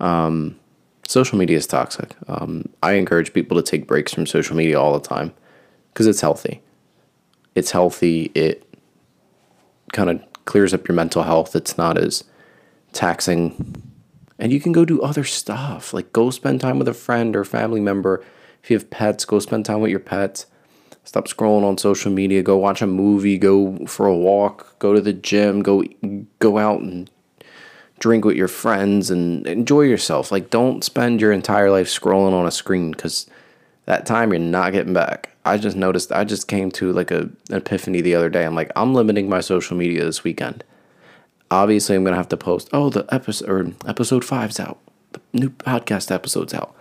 Um, 0.00 0.58
social 1.06 1.38
media 1.38 1.56
is 1.56 1.66
toxic. 1.66 2.14
Um, 2.28 2.68
I 2.82 2.92
encourage 2.92 3.32
people 3.32 3.56
to 3.56 3.62
take 3.62 3.86
breaks 3.86 4.12
from 4.12 4.26
social 4.26 4.56
media 4.56 4.78
all 4.78 4.98
the 4.98 5.08
time 5.08 5.32
because 5.92 6.06
it's 6.06 6.20
healthy. 6.20 6.60
It's 7.54 7.70
healthy. 7.70 8.30
It 8.34 8.62
kind 9.92 10.10
of 10.10 10.20
clears 10.44 10.74
up 10.74 10.86
your 10.86 10.94
mental 10.94 11.22
health. 11.22 11.56
It's 11.56 11.78
not 11.78 11.96
as 11.96 12.24
taxing. 12.92 13.82
And 14.38 14.52
you 14.52 14.60
can 14.60 14.72
go 14.72 14.84
do 14.84 15.00
other 15.00 15.24
stuff, 15.24 15.94
like 15.94 16.12
go 16.12 16.30
spend 16.30 16.60
time 16.60 16.78
with 16.78 16.88
a 16.88 16.94
friend 16.94 17.34
or 17.34 17.44
family 17.44 17.80
member. 17.80 18.22
If 18.62 18.70
you 18.70 18.76
have 18.76 18.90
pets, 18.90 19.24
go 19.24 19.38
spend 19.38 19.64
time 19.64 19.80
with 19.80 19.90
your 19.90 20.00
pets. 20.00 20.46
Stop 21.04 21.28
scrolling 21.28 21.62
on 21.62 21.78
social 21.78 22.10
media. 22.10 22.42
Go 22.42 22.56
watch 22.56 22.82
a 22.82 22.86
movie. 22.86 23.38
Go 23.38 23.86
for 23.86 24.06
a 24.06 24.16
walk. 24.16 24.76
Go 24.80 24.92
to 24.92 25.00
the 25.00 25.12
gym. 25.12 25.62
Go 25.62 25.84
go 26.40 26.58
out 26.58 26.80
and 26.80 27.08
drink 28.00 28.24
with 28.24 28.36
your 28.36 28.48
friends 28.48 29.10
and 29.10 29.46
enjoy 29.46 29.82
yourself. 29.82 30.32
Like, 30.32 30.50
don't 30.50 30.84
spend 30.84 31.20
your 31.20 31.32
entire 31.32 31.70
life 31.70 31.88
scrolling 31.88 32.32
on 32.32 32.44
a 32.46 32.50
screen 32.50 32.90
because 32.90 33.26
that 33.86 34.04
time 34.04 34.32
you're 34.32 34.40
not 34.40 34.72
getting 34.72 34.92
back. 34.92 35.30
I 35.44 35.58
just 35.58 35.76
noticed, 35.76 36.10
I 36.10 36.24
just 36.24 36.48
came 36.48 36.72
to 36.72 36.92
like 36.92 37.12
a, 37.12 37.30
an 37.50 37.54
epiphany 37.54 38.00
the 38.00 38.16
other 38.16 38.28
day. 38.28 38.44
I'm 38.44 38.56
like, 38.56 38.72
I'm 38.74 38.92
limiting 38.92 39.28
my 39.28 39.40
social 39.40 39.76
media 39.76 40.04
this 40.04 40.24
weekend. 40.24 40.64
Obviously, 41.50 41.94
I'm 41.94 42.02
to 42.12 42.18
have 42.18 42.28
to 42.30 42.36
post, 42.36 42.68
oh, 42.72 42.90
the 42.90 43.06
episode, 43.14 43.76
episode 43.86 44.24
five's 44.24 44.58
out. 44.58 44.78
The 45.12 45.20
new 45.32 45.50
podcast 45.50 46.10
episode's 46.10 46.54
out. 46.54 46.74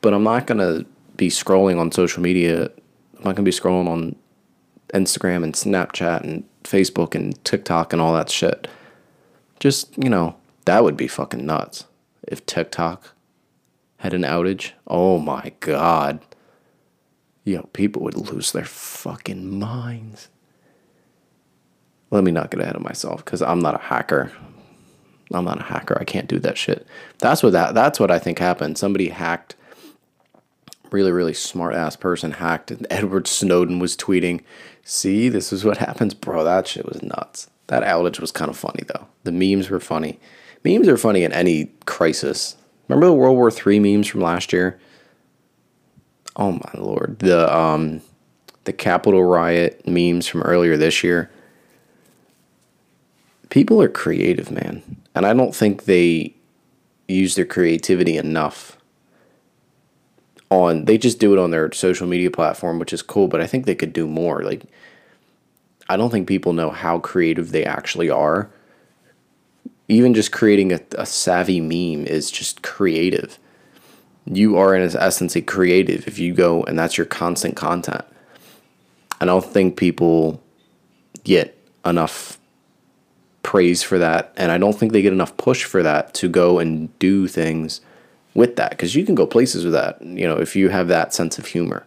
But 0.00 0.14
I'm 0.14 0.22
not 0.22 0.46
to 0.58 0.86
be 1.16 1.28
scrolling 1.28 1.78
on 1.78 1.90
social 1.90 2.22
media. 2.22 2.66
I'm 3.18 3.24
not 3.24 3.34
to 3.36 3.42
be 3.42 3.50
scrolling 3.50 3.88
on 3.88 4.14
Instagram 4.94 5.42
and 5.42 5.54
Snapchat 5.54 6.22
and 6.22 6.44
Facebook 6.64 7.14
and 7.14 7.42
TikTok 7.44 7.92
and 7.92 8.00
all 8.00 8.14
that 8.14 8.30
shit. 8.30 8.68
Just, 9.58 9.96
you 9.98 10.08
know, 10.08 10.36
that 10.64 10.84
would 10.84 10.96
be 10.96 11.08
fucking 11.08 11.44
nuts. 11.44 11.84
If 12.22 12.46
TikTok 12.46 13.14
had 13.98 14.14
an 14.14 14.22
outage, 14.22 14.72
oh 14.86 15.18
my 15.18 15.52
god. 15.60 16.20
Yo, 17.44 17.62
people 17.72 18.02
would 18.02 18.16
lose 18.16 18.52
their 18.52 18.64
fucking 18.64 19.58
minds. 19.58 20.28
Let 22.10 22.24
me 22.24 22.30
not 22.30 22.50
get 22.50 22.60
ahead 22.60 22.76
of 22.76 22.82
myself 22.82 23.24
because 23.24 23.42
I'm 23.42 23.60
not 23.60 23.74
a 23.74 23.78
hacker. 23.84 24.32
I'm 25.32 25.44
not 25.44 25.60
a 25.60 25.64
hacker. 25.64 25.98
I 26.00 26.04
can't 26.04 26.28
do 26.28 26.38
that 26.40 26.56
shit. 26.56 26.86
That's 27.18 27.42
what 27.42 27.52
that 27.52 27.74
that's 27.74 28.00
what 28.00 28.10
I 28.10 28.18
think 28.18 28.38
happened. 28.38 28.78
Somebody 28.78 29.10
hacked 29.10 29.56
really, 30.90 31.12
really 31.12 31.34
smart 31.34 31.74
ass 31.74 31.96
person 31.96 32.32
hacked 32.32 32.72
Edward 32.90 33.26
Snowden 33.26 33.78
was 33.78 33.96
tweeting, 33.96 34.40
see, 34.84 35.28
this 35.28 35.52
is 35.52 35.64
what 35.64 35.78
happens. 35.78 36.14
Bro, 36.14 36.44
that 36.44 36.66
shit 36.66 36.86
was 36.86 37.02
nuts. 37.02 37.50
That 37.66 37.82
outage 37.82 38.20
was 38.20 38.32
kind 38.32 38.50
of 38.50 38.56
funny 38.56 38.84
though. 38.86 39.06
The 39.24 39.32
memes 39.32 39.68
were 39.68 39.80
funny. 39.80 40.18
Memes 40.64 40.88
are 40.88 40.96
funny 40.96 41.24
in 41.24 41.32
any 41.32 41.66
crisis. 41.86 42.56
Remember 42.88 43.06
the 43.06 43.12
World 43.12 43.36
War 43.36 43.50
III 43.50 43.80
memes 43.80 44.06
from 44.06 44.22
last 44.22 44.52
year? 44.52 44.80
Oh 46.36 46.52
my 46.52 46.70
lord. 46.74 47.18
The 47.18 47.54
um 47.54 48.00
the 48.64 48.72
Capitol 48.72 49.24
riot 49.24 49.86
memes 49.86 50.26
from 50.26 50.42
earlier 50.42 50.76
this 50.76 51.02
year. 51.02 51.30
People 53.50 53.80
are 53.80 53.88
creative, 53.88 54.50
man. 54.50 54.82
And 55.14 55.26
I 55.26 55.32
don't 55.32 55.54
think 55.54 55.84
they 55.84 56.34
use 57.06 57.34
their 57.34 57.46
creativity 57.46 58.16
enough 58.16 58.76
on 60.50 60.84
they 60.86 60.96
just 60.96 61.18
do 61.18 61.32
it 61.32 61.38
on 61.38 61.50
their 61.50 61.72
social 61.72 62.06
media 62.06 62.30
platform, 62.30 62.78
which 62.78 62.92
is 62.92 63.02
cool, 63.02 63.28
but 63.28 63.40
I 63.40 63.46
think 63.46 63.66
they 63.66 63.74
could 63.74 63.92
do 63.92 64.06
more. 64.06 64.42
Like 64.42 64.62
I 65.88 65.96
don't 65.96 66.10
think 66.10 66.28
people 66.28 66.52
know 66.52 66.70
how 66.70 66.98
creative 66.98 67.50
they 67.50 67.64
actually 67.64 68.10
are. 68.10 68.50
Even 69.88 70.12
just 70.12 70.32
creating 70.32 70.72
a, 70.72 70.80
a 70.98 71.06
savvy 71.06 71.60
meme 71.60 72.06
is 72.06 72.30
just 72.30 72.62
creative. 72.62 73.38
You 74.26 74.58
are, 74.58 74.74
in 74.74 74.82
essence, 74.82 75.34
a 75.34 75.40
creative 75.40 76.06
if 76.06 76.18
you 76.18 76.34
go 76.34 76.62
and 76.64 76.78
that's 76.78 76.98
your 76.98 77.06
constant 77.06 77.56
content. 77.56 78.04
I 79.20 79.24
don't 79.24 79.44
think 79.44 79.78
people 79.78 80.42
get 81.24 81.58
enough 81.84 82.37
praise 83.48 83.82
for 83.82 83.98
that. 83.98 84.30
And 84.36 84.52
I 84.52 84.58
don't 84.58 84.74
think 84.74 84.92
they 84.92 85.00
get 85.00 85.14
enough 85.14 85.34
push 85.38 85.64
for 85.64 85.82
that 85.82 86.12
to 86.14 86.28
go 86.28 86.58
and 86.58 86.96
do 86.98 87.26
things 87.26 87.80
with 88.34 88.56
that 88.56 88.72
because 88.72 88.94
you 88.94 89.06
can 89.06 89.14
go 89.14 89.26
places 89.26 89.64
with 89.64 89.72
that, 89.72 90.02
you 90.02 90.28
know, 90.28 90.36
if 90.36 90.54
you 90.54 90.68
have 90.68 90.88
that 90.88 91.14
sense 91.14 91.38
of 91.38 91.46
humor. 91.46 91.86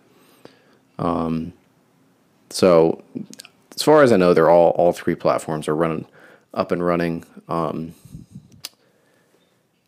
Um, 0.98 1.54
so 2.50 3.04
as 3.76 3.84
far 3.84 4.02
as 4.02 4.12
I 4.12 4.18
know, 4.18 4.34
they're 4.34 4.50
all 4.50 4.72
all 4.72 4.92
three 4.92 5.14
platforms 5.14 5.68
are 5.68 5.76
running 5.76 6.08
up 6.52 6.72
and 6.72 6.84
running. 6.84 7.26
Um, 7.48 7.94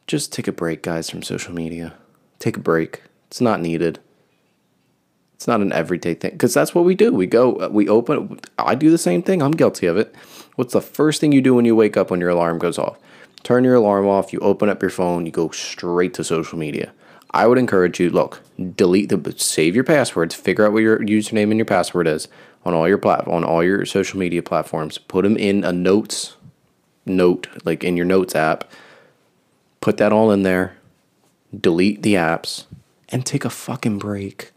just 0.06 0.32
take 0.32 0.48
a 0.48 0.52
break, 0.52 0.84
guys, 0.84 1.10
from 1.10 1.24
social 1.24 1.56
media. 1.56 1.96
Take 2.38 2.56
a 2.56 2.60
break. 2.60 3.02
It's 3.30 3.42
not 3.42 3.62
needed. 3.62 3.98
It's 5.44 5.48
not 5.50 5.60
an 5.60 5.74
everyday 5.74 6.14
thing 6.14 6.32
because 6.32 6.54
that's 6.54 6.74
what 6.74 6.86
we 6.86 6.96
do. 6.96 7.12
We 7.12 7.28
go, 7.28 7.68
we 7.68 7.90
open. 7.90 8.40
I 8.58 8.76
do 8.76 8.90
the 8.90 8.98
same 8.98 9.22
thing. 9.22 9.42
I'm 9.42 9.52
guilty 9.52 9.88
of 9.88 9.98
it. 9.98 10.16
What's 10.56 10.72
the 10.72 10.80
first 10.80 11.20
thing 11.20 11.34
you 11.34 11.42
do 11.42 11.54
when 11.54 11.66
you 11.66 11.76
wake 11.76 11.98
up 11.98 12.10
when 12.10 12.22
your 12.22 12.30
alarm 12.30 12.60
goes 12.60 12.80
off? 12.80 12.98
Turn 13.44 13.66
your 13.66 13.76
alarm 13.76 14.08
off. 14.08 14.32
You 14.32 14.40
open 14.40 14.70
up 14.70 14.82
your 14.82 14.90
phone. 14.90 15.26
You 15.26 15.34
go 15.34 15.50
straight 15.50 16.14
to 16.14 16.24
social 16.24 16.58
media. 16.58 16.94
I 17.32 17.48
would 17.48 17.58
encourage 17.58 18.00
you. 18.00 18.10
Look, 18.10 18.42
delete 18.78 19.10
the 19.10 19.36
save 19.38 19.76
your 19.76 19.84
passwords. 19.84 20.34
Figure 20.34 20.66
out 20.66 20.72
what 20.72 20.82
your 20.82 21.00
username 21.00 21.52
and 21.52 21.58
your 21.58 21.66
password 21.66 22.08
is 22.08 22.30
on 22.64 22.74
all 22.74 22.88
your 22.88 22.98
plat 22.98 23.28
on 23.28 23.44
all 23.44 23.62
your 23.62 23.86
social 23.86 24.18
media 24.18 24.42
platforms. 24.42 24.98
Put 24.98 25.24
them 25.24 25.36
in 25.36 25.66
a 25.66 25.74
notes 25.74 26.38
note, 27.06 27.50
like 27.66 27.84
in 27.84 27.98
your 27.98 28.06
notes 28.06 28.34
app. 28.34 28.64
Put 29.82 29.98
that 29.98 30.14
all 30.14 30.32
in 30.32 30.44
there. 30.44 30.78
Delete 31.54 32.02
the 32.02 32.14
apps 32.14 32.64
and 33.10 33.26
take 33.26 33.44
a 33.44 33.50
fucking 33.50 34.00
break. 34.00 34.53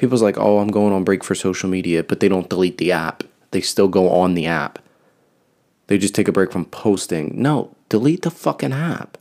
People's 0.00 0.22
like, 0.22 0.38
"Oh, 0.38 0.60
I'm 0.60 0.70
going 0.70 0.94
on 0.94 1.04
break 1.04 1.22
for 1.22 1.34
social 1.34 1.68
media," 1.68 2.02
but 2.02 2.20
they 2.20 2.28
don't 2.28 2.48
delete 2.48 2.78
the 2.78 2.90
app. 2.90 3.22
They 3.50 3.60
still 3.60 3.86
go 3.86 4.08
on 4.08 4.32
the 4.32 4.46
app. 4.46 4.78
They 5.88 5.98
just 5.98 6.14
take 6.14 6.26
a 6.26 6.32
break 6.32 6.52
from 6.52 6.64
posting. 6.64 7.34
No, 7.36 7.76
delete 7.90 8.22
the 8.22 8.30
fucking 8.30 8.72
app 8.72 9.18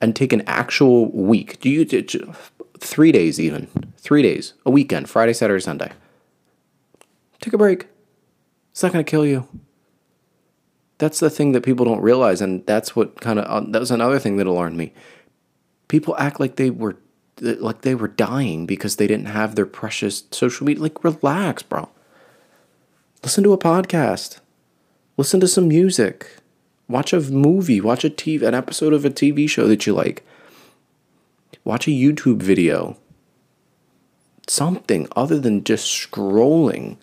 and 0.00 0.16
take 0.16 0.32
an 0.32 0.42
actual 0.46 1.10
week. 1.10 1.60
Do 1.60 1.68
you 1.68 1.84
three 2.78 3.12
days 3.12 3.38
even? 3.38 3.66
Three 3.98 4.22
days, 4.22 4.54
a 4.64 4.70
weekend, 4.70 5.10
Friday, 5.10 5.34
Saturday, 5.34 5.60
Sunday. 5.60 5.92
Take 7.42 7.52
a 7.52 7.58
break. 7.58 7.86
It's 8.70 8.82
not 8.82 8.90
going 8.90 9.04
to 9.04 9.10
kill 9.10 9.26
you. 9.26 9.46
That's 10.96 11.20
the 11.20 11.28
thing 11.28 11.52
that 11.52 11.62
people 11.62 11.84
don't 11.84 12.00
realize, 12.00 12.40
and 12.40 12.64
that's 12.64 12.96
what 12.96 13.20
kind 13.20 13.38
of 13.38 13.44
uh, 13.44 13.70
that 13.70 13.80
was 13.80 13.90
another 13.90 14.18
thing 14.18 14.38
that 14.38 14.46
alarmed 14.46 14.78
me. 14.78 14.94
People 15.88 16.16
act 16.16 16.40
like 16.40 16.56
they 16.56 16.70
were 16.70 16.96
like 17.40 17.82
they 17.82 17.94
were 17.94 18.08
dying 18.08 18.66
because 18.66 18.96
they 18.96 19.06
didn't 19.06 19.26
have 19.26 19.54
their 19.54 19.66
precious 19.66 20.24
social 20.30 20.66
media. 20.66 20.82
Like, 20.82 21.02
relax, 21.04 21.62
bro. 21.62 21.88
Listen 23.22 23.44
to 23.44 23.52
a 23.52 23.58
podcast. 23.58 24.38
Listen 25.16 25.40
to 25.40 25.48
some 25.48 25.68
music. 25.68 26.36
Watch 26.88 27.12
a 27.12 27.20
movie. 27.20 27.80
Watch 27.80 28.04
a 28.04 28.10
TV, 28.10 28.42
an 28.42 28.54
episode 28.54 28.92
of 28.92 29.04
a 29.04 29.10
TV 29.10 29.48
show 29.48 29.66
that 29.68 29.86
you 29.86 29.94
like. 29.94 30.24
Watch 31.64 31.88
a 31.88 31.90
YouTube 31.90 32.42
video. 32.42 32.96
Something 34.46 35.08
other 35.16 35.38
than 35.38 35.64
just 35.64 35.86
scrolling 35.86 36.98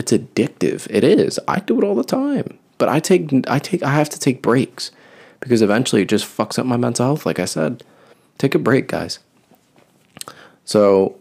it's 0.00 0.12
addictive. 0.12 0.86
It 0.88 1.04
is. 1.04 1.38
I 1.46 1.60
do 1.60 1.78
it 1.78 1.84
all 1.84 1.94
the 1.94 2.02
time. 2.02 2.58
But 2.78 2.88
I 2.88 3.00
take 3.00 3.30
I 3.48 3.58
take 3.58 3.82
I 3.82 3.90
have 3.90 4.08
to 4.10 4.18
take 4.18 4.40
breaks 4.40 4.90
because 5.40 5.62
eventually 5.62 6.02
it 6.02 6.08
just 6.08 6.24
fucks 6.24 6.58
up 6.58 6.66
my 6.66 6.76
mental 6.76 7.06
health 7.06 7.26
like 7.26 7.38
I 7.38 7.44
said. 7.44 7.82
Take 8.38 8.54
a 8.54 8.58
break, 8.58 8.88
guys. 8.88 9.18
So 10.64 11.18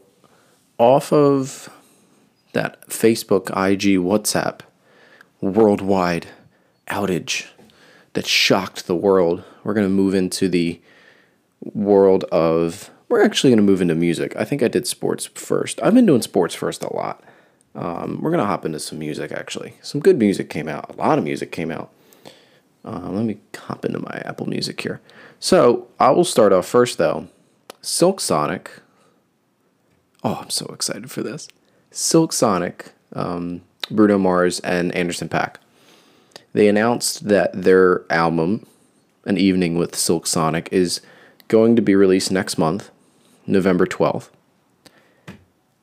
off 0.77 1.11
of 1.11 1.69
that 2.53 2.87
Facebook, 2.87 3.49
IG, 3.49 3.99
WhatsApp 3.99 4.61
worldwide 5.41 6.27
outage 6.87 7.47
that 8.13 8.25
shocked 8.25 8.87
the 8.87 8.95
world. 8.95 9.43
We're 9.63 9.73
going 9.73 9.87
to 9.87 9.93
move 9.93 10.13
into 10.13 10.47
the 10.47 10.81
world 11.61 12.23
of. 12.25 12.89
We're 13.09 13.23
actually 13.23 13.49
going 13.49 13.57
to 13.57 13.63
move 13.63 13.81
into 13.81 13.95
music. 13.95 14.35
I 14.35 14.45
think 14.45 14.61
I 14.61 14.67
did 14.67 14.85
sports 14.85 15.25
first. 15.25 15.81
I've 15.81 15.95
been 15.95 16.05
doing 16.05 16.21
sports 16.21 16.53
first 16.53 16.83
a 16.83 16.95
lot. 16.95 17.23
Um, 17.73 18.19
we're 18.21 18.29
going 18.29 18.39
to 18.39 18.45
hop 18.45 18.65
into 18.65 18.79
some 18.79 18.99
music, 18.99 19.31
actually. 19.31 19.73
Some 19.81 19.99
good 19.99 20.19
music 20.19 20.49
came 20.49 20.67
out. 20.67 20.93
A 20.93 20.97
lot 20.97 21.17
of 21.17 21.23
music 21.23 21.51
came 21.51 21.71
out. 21.71 21.91
Uh, 22.89 23.07
let 23.11 23.23
me 23.23 23.37
hop 23.55 23.85
into 23.85 23.99
my 23.99 24.21
Apple 24.25 24.49
Music 24.49 24.81
here. 24.81 24.99
So 25.39 25.87
I 25.99 26.09
will 26.09 26.23
start 26.23 26.51
off 26.51 26.65
first, 26.65 26.97
though. 26.97 27.27
Silk 27.81 28.19
Sonic. 28.19 28.71
Oh, 30.23 30.39
I'm 30.41 30.49
so 30.49 30.65
excited 30.73 31.11
for 31.11 31.21
this. 31.21 31.47
Silk 31.91 32.33
Sonic, 32.33 32.93
um, 33.13 33.61
Bruno 33.91 34.17
Mars, 34.17 34.59
and 34.61 34.93
Anderson 34.95 35.29
Paak. 35.29 35.57
They 36.53 36.67
announced 36.67 37.27
that 37.27 37.51
their 37.53 38.05
album, 38.11 38.65
An 39.25 39.37
Evening 39.37 39.77
with 39.77 39.95
Silk 39.95 40.25
Sonic, 40.25 40.67
is 40.71 41.01
going 41.47 41.75
to 41.75 41.83
be 41.83 41.93
released 41.93 42.31
next 42.31 42.57
month, 42.57 42.89
November 43.45 43.85
12th. 43.85 44.29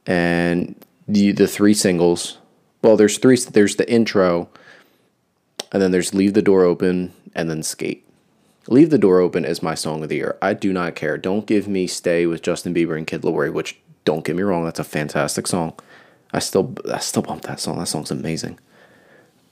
And 0.07 0.75
the 1.07 1.31
the 1.33 1.47
three 1.47 1.75
singles, 1.75 2.39
well, 2.83 2.97
there's 2.97 3.19
three. 3.19 3.37
There's 3.37 3.77
the 3.77 3.91
intro, 3.91 4.49
and 5.73 5.83
then 5.83 5.91
there's 5.91 6.15
"Leave 6.15 6.35
the 6.35 6.43
Door 6.43 6.65
Open" 6.65 7.13
and 7.35 7.51
then 7.51 7.63
"Skate." 7.63 8.07
"Leave 8.69 8.91
the 8.91 8.99
Door 8.99 9.21
Open" 9.21 9.45
is 9.45 9.63
my 9.63 9.75
song 9.75 10.03
of 10.03 10.09
the 10.09 10.17
year. 10.17 10.37
I 10.43 10.55
do 10.55 10.73
not 10.73 10.95
care. 10.95 11.19
Don't 11.19 11.47
give 11.47 11.69
me 11.69 11.87
"Stay" 11.87 12.27
with 12.27 12.43
Justin 12.43 12.75
Bieber 12.75 12.97
and 12.97 13.07
Kid 13.07 13.23
Laroi, 13.23 13.53
which 13.53 13.79
don't 14.07 14.25
get 14.25 14.37
me 14.37 14.43
wrong, 14.43 14.65
that's 14.65 14.79
a 14.79 14.85
fantastic 14.85 15.47
song. 15.47 15.75
I 16.33 16.39
still 16.39 16.75
I 16.91 16.99
still 16.99 17.23
bump 17.23 17.43
that 17.43 17.61
song. 17.61 17.79
That 17.79 17.89
song's 17.89 18.11
amazing. 18.11 18.59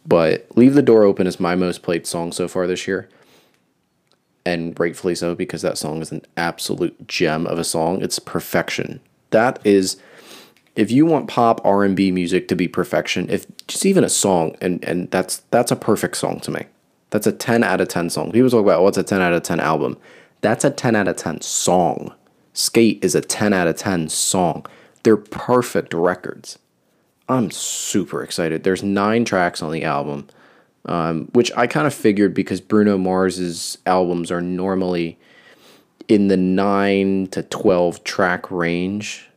But 0.06 0.46
Leave 0.56 0.74
the 0.74 0.82
Door 0.82 1.04
Open 1.04 1.26
is 1.26 1.40
my 1.40 1.54
most 1.54 1.82
played 1.82 2.06
song 2.06 2.32
so 2.32 2.48
far 2.48 2.66
this 2.66 2.86
year. 2.86 3.08
And 4.46 4.78
rightfully 4.78 5.14
so 5.14 5.34
because 5.34 5.62
that 5.62 5.78
song 5.78 6.02
is 6.02 6.12
an 6.12 6.22
absolute 6.36 7.08
gem 7.08 7.46
of 7.46 7.58
a 7.58 7.64
song. 7.64 8.02
It's 8.02 8.18
perfection. 8.18 9.00
That 9.30 9.58
is 9.64 9.96
if 10.76 10.90
you 10.90 11.06
want 11.06 11.28
pop 11.28 11.60
R&B 11.64 12.10
music 12.10 12.48
to 12.48 12.56
be 12.56 12.68
perfection, 12.68 13.28
if 13.30 13.46
just 13.66 13.86
even 13.86 14.04
a 14.04 14.08
song 14.08 14.56
and 14.60 14.84
and 14.84 15.10
that's 15.10 15.38
that's 15.50 15.70
a 15.70 15.76
perfect 15.76 16.16
song 16.16 16.40
to 16.40 16.50
me. 16.50 16.66
That's 17.10 17.28
a 17.28 17.32
10 17.32 17.62
out 17.62 17.80
of 17.80 17.86
10 17.86 18.10
song. 18.10 18.32
People 18.32 18.50
talk 18.50 18.62
about 18.62 18.82
what's 18.82 18.98
a 18.98 19.04
10 19.04 19.22
out 19.22 19.32
of 19.32 19.44
10 19.44 19.60
album. 19.60 19.96
That's 20.40 20.64
a 20.64 20.70
10 20.70 20.96
out 20.96 21.06
of 21.06 21.16
10 21.16 21.42
song. 21.42 22.12
Skate 22.52 23.04
is 23.04 23.14
a 23.14 23.20
10 23.20 23.52
out 23.52 23.68
of 23.68 23.76
10 23.76 24.08
song. 24.08 24.66
They're 25.04 25.16
perfect 25.16 25.94
records. 25.94 26.58
I'm 27.28 27.50
super 27.50 28.22
excited. 28.22 28.64
There's 28.64 28.82
nine 28.82 29.24
tracks 29.24 29.62
on 29.62 29.70
the 29.70 29.84
album, 29.84 30.28
um, 30.86 31.26
which 31.32 31.52
I 31.56 31.66
kind 31.66 31.86
of 31.86 31.94
figured 31.94 32.34
because 32.34 32.60
Bruno 32.60 32.98
Mars's 32.98 33.78
albums 33.86 34.30
are 34.30 34.42
normally 34.42 35.18
in 36.08 36.28
the 36.28 36.36
nine 36.36 37.28
to 37.28 37.42
12 37.44 38.04
track 38.04 38.50
range. 38.50 39.28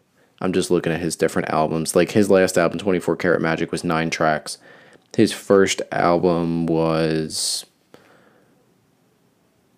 I'm 0.42 0.54
just 0.54 0.70
looking 0.70 0.94
at 0.94 1.00
his 1.00 1.16
different 1.16 1.50
albums. 1.50 1.96
Like 1.96 2.12
his 2.12 2.30
last 2.30 2.58
album, 2.58 2.78
24 2.78 3.16
Karat 3.16 3.42
Magic, 3.42 3.72
was 3.72 3.84
nine 3.84 4.10
tracks. 4.10 4.58
His 5.16 5.34
first 5.34 5.82
album 5.92 6.68
was 6.68 7.66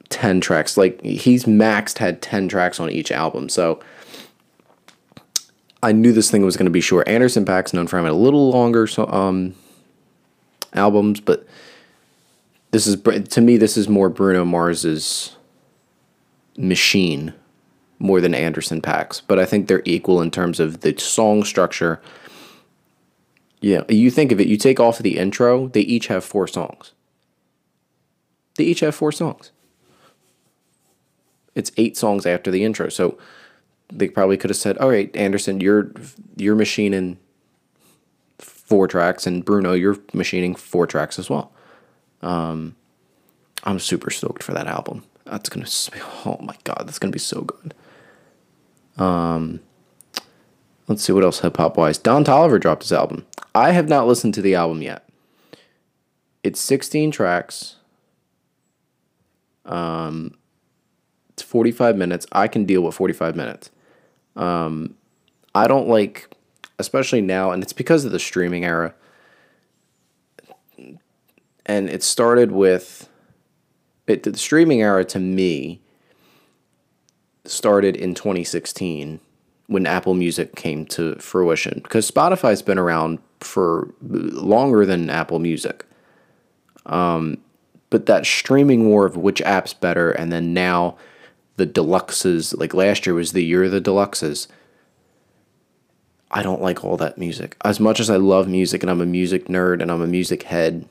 10 0.09 0.41
tracks. 0.41 0.75
Like 0.75 1.01
he's 1.01 1.45
maxed 1.45 1.99
had 1.99 2.21
10 2.21 2.49
tracks 2.49 2.79
on 2.79 2.89
each 2.89 3.11
album. 3.11 3.47
So 3.47 3.79
I 5.81 5.93
knew 5.93 6.11
this 6.11 6.29
thing 6.29 6.43
was 6.43 6.57
going 6.57 6.65
to 6.65 6.71
be 6.71 6.81
short. 6.81 7.07
Anderson 7.07 7.45
Paak's 7.45 7.73
known 7.73 7.87
for 7.87 7.97
having 7.97 8.11
a 8.11 8.15
little 8.15 8.49
longer 8.49 8.85
so, 8.85 9.07
um, 9.07 9.55
albums, 10.73 11.21
but 11.21 11.47
this 12.71 12.85
is 12.85 13.01
to 13.01 13.41
me 13.41 13.57
this 13.57 13.77
is 13.77 13.87
more 13.87 14.09
Bruno 14.09 14.45
Mars's 14.45 15.35
machine 16.57 17.33
more 17.99 18.21
than 18.21 18.33
Anderson 18.33 18.81
Paak's, 18.81 19.21
but 19.21 19.39
I 19.39 19.45
think 19.45 19.67
they're 19.67 19.83
equal 19.85 20.21
in 20.21 20.31
terms 20.31 20.59
of 20.59 20.81
the 20.81 20.97
song 20.97 21.43
structure. 21.43 22.01
Yeah, 23.61 23.83
you 23.89 24.09
think 24.09 24.31
of 24.31 24.39
it, 24.39 24.47
you 24.47 24.57
take 24.57 24.79
off 24.79 24.99
the 24.99 25.17
intro, 25.17 25.67
they 25.67 25.81
each 25.81 26.07
have 26.07 26.23
four 26.23 26.47
songs. 26.47 26.93
They 28.55 28.63
each 28.63 28.79
have 28.79 28.95
four 28.95 29.11
songs. 29.11 29.51
It's 31.55 31.71
eight 31.77 31.97
songs 31.97 32.25
after 32.25 32.51
the 32.51 32.63
intro. 32.63 32.89
So 32.89 33.17
they 33.91 34.07
probably 34.07 34.37
could 34.37 34.49
have 34.49 34.57
said, 34.57 34.77
"All 34.77 34.89
right, 34.89 35.13
Anderson, 35.15 35.59
you're 35.59 35.91
you're 36.35 36.55
machining 36.55 37.17
four 38.37 38.87
tracks, 38.87 39.25
and 39.27 39.43
Bruno, 39.43 39.73
you're 39.73 39.97
machining 40.13 40.55
four 40.55 40.87
tracks 40.87 41.19
as 41.19 41.29
well." 41.29 41.51
Um, 42.21 42.75
I'm 43.63 43.79
super 43.79 44.09
stoked 44.09 44.43
for 44.43 44.53
that 44.53 44.67
album. 44.67 45.03
That's 45.25 45.49
gonna, 45.49 45.67
oh 46.25 46.37
my 46.41 46.55
god, 46.63 46.83
that's 46.85 46.99
gonna 46.99 47.11
be 47.11 47.19
so 47.19 47.41
good. 47.41 47.73
Um, 48.99 49.61
let's 50.87 51.03
see 51.03 51.13
what 51.13 51.23
else 51.23 51.39
hip 51.39 51.57
hop 51.57 51.77
wise. 51.77 51.97
Don 51.97 52.23
Toliver 52.23 52.59
dropped 52.59 52.83
his 52.83 52.93
album. 52.93 53.25
I 53.55 53.71
have 53.71 53.87
not 53.87 54.07
listened 54.07 54.33
to 54.35 54.41
the 54.41 54.55
album 54.55 54.81
yet. 54.81 55.07
It's 56.43 56.59
16 56.59 57.11
tracks. 57.11 57.77
Um, 59.65 60.37
it's 61.29 61.43
45 61.43 61.95
minutes. 61.95 62.27
I 62.31 62.47
can 62.47 62.65
deal 62.65 62.81
with 62.81 62.95
45 62.95 63.35
minutes. 63.35 63.71
Um, 64.35 64.95
I 65.55 65.67
don't 65.67 65.87
like, 65.87 66.33
especially 66.77 67.21
now, 67.21 67.51
and 67.51 67.63
it's 67.63 67.73
because 67.73 68.05
of 68.05 68.11
the 68.11 68.19
streaming 68.19 68.65
era. 68.65 68.93
And 71.65 71.89
it 71.89 72.03
started 72.03 72.51
with 72.51 73.09
it, 74.07 74.23
the 74.23 74.35
streaming 74.37 74.81
era 74.81 75.05
to 75.05 75.19
me 75.19 75.81
started 77.45 77.95
in 77.95 78.13
2016 78.13 79.19
when 79.67 79.85
Apple 79.85 80.13
Music 80.13 80.55
came 80.55 80.85
to 80.87 81.15
fruition 81.15 81.81
because 81.83 82.09
Spotify's 82.09 82.61
been 82.61 82.79
around 82.79 83.19
for 83.39 83.93
longer 84.01 84.85
than 84.85 85.09
Apple 85.09 85.39
Music. 85.39 85.85
Um, 86.85 87.37
but 87.89 88.05
that 88.07 88.25
streaming 88.25 88.87
war 88.87 89.05
of 89.05 89.17
which 89.17 89.41
app's 89.41 89.73
better, 89.73 90.11
and 90.11 90.31
then 90.31 90.53
now 90.53 90.97
the 91.57 91.67
deluxes, 91.67 92.57
like 92.57 92.73
last 92.73 93.05
year 93.05 93.13
was 93.13 93.33
the 93.33 93.43
year 93.43 93.65
of 93.65 93.71
the 93.71 93.81
deluxes. 93.81 94.47
I 96.31 96.43
don't 96.43 96.61
like 96.61 96.83
all 96.83 96.97
that 96.97 97.17
music. 97.17 97.55
As 97.63 97.79
much 97.79 97.99
as 97.99 98.09
I 98.09 98.17
love 98.17 98.47
music 98.47 98.83
and 98.83 98.89
I'm 98.89 99.01
a 99.01 99.05
music 99.05 99.45
nerd 99.45 99.81
and 99.81 99.91
I'm 99.91 100.01
a 100.01 100.07
music 100.07 100.43
head, 100.43 100.87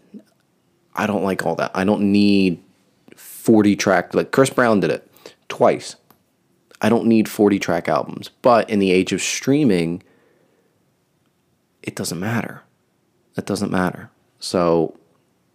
I 0.95 1.07
don't 1.07 1.23
like 1.23 1.47
all 1.47 1.55
that. 1.57 1.71
I 1.75 1.85
don't 1.85 2.13
need 2.13 2.63
40 3.17 3.77
track, 3.77 4.15
like 4.15 4.33
Chris 4.33 4.51
Brown 4.51 4.81
did 4.81 4.91
it 4.91 5.09
twice. 5.49 5.97
I 6.81 6.89
don't 6.89 7.07
need 7.07 7.29
40 7.29 7.59
track 7.59 7.89
albums. 7.89 8.31
But 8.43 8.69
in 8.71 8.79
the 8.79 8.93
age 8.93 9.13
of 9.13 9.21
streaming, 9.21 10.03
it 11.83 11.95
doesn't 11.95 12.21
matter. 12.21 12.63
It 13.37 13.47
doesn't 13.47 13.71
matter. 13.71 14.11
So 14.39 14.97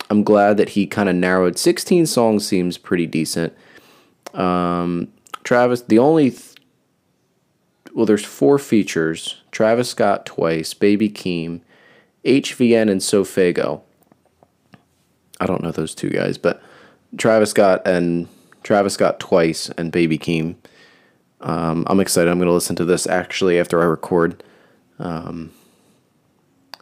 I'm 0.10 0.24
glad 0.24 0.58
that 0.58 0.70
he 0.70 0.86
kind 0.86 1.10
of 1.10 1.16
narrowed 1.16 1.58
16 1.58 2.06
songs 2.06 2.48
seems 2.48 2.78
pretty 2.78 3.06
decent. 3.08 3.54
Um, 4.34 5.10
Travis, 5.44 5.82
the 5.82 6.00
only 6.00 6.32
th- 6.32 6.56
well, 7.94 8.06
there's 8.06 8.26
four 8.26 8.58
features: 8.58 9.42
Travis 9.52 9.90
Scott 9.90 10.26
twice, 10.26 10.74
Baby 10.74 11.10
Keem, 11.10 11.62
HVN, 12.26 12.90
and 12.90 13.02
Sofaygo. 13.02 13.82
I 15.40 15.46
don't 15.46 15.62
know 15.62 15.72
those 15.72 15.94
two 15.94 16.10
guys, 16.10 16.38
but 16.38 16.62
Travis 17.18 17.52
Scott 17.52 17.82
and 17.86 18.28
Travis 18.64 18.94
Scott 18.94 19.20
twice 19.20 19.70
and 19.78 19.92
Baby 19.92 20.18
Keem. 20.18 20.56
Um, 21.44 21.86
I'm 21.88 22.00
excited. 22.00 22.32
I'm 22.32 22.38
going 22.38 22.48
to 22.48 22.54
listen 22.54 22.76
to 22.78 22.86
this 22.86 23.06
actually 23.06 23.60
after 23.60 23.82
I 23.82 23.86
record. 23.86 24.42
Um, 24.98 25.52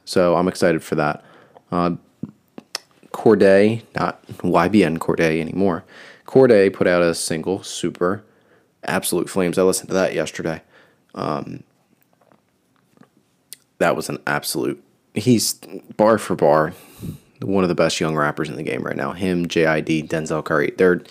so 0.05 0.35
I'm 0.35 0.47
excited 0.47 0.83
for 0.83 0.95
that. 0.95 1.23
Uh, 1.71 1.95
Cordae, 3.11 3.81
not 3.95 4.25
YBN 4.27 4.99
Cordae 4.99 5.41
anymore. 5.41 5.83
Cordae 6.25 6.71
put 6.71 6.87
out 6.87 7.01
a 7.01 7.13
single, 7.13 7.63
Super, 7.63 8.23
Absolute 8.83 9.29
Flames. 9.29 9.57
I 9.57 9.63
listened 9.63 9.89
to 9.89 9.95
that 9.95 10.13
yesterday. 10.13 10.61
Um, 11.15 11.63
that 13.79 13.95
was 13.95 14.09
an 14.09 14.19
absolute. 14.27 14.81
He's 15.13 15.53
bar 15.97 16.17
for 16.17 16.35
bar 16.35 16.73
one 17.41 17.63
of 17.63 17.69
the 17.69 17.75
best 17.75 17.99
young 17.99 18.15
rappers 18.15 18.49
in 18.49 18.55
the 18.55 18.63
game 18.63 18.83
right 18.83 18.95
now. 18.95 19.13
Him, 19.13 19.47
JID, 19.47 20.07
Denzel 20.07 20.43
Curry. 20.43 20.73
They're 20.77 21.01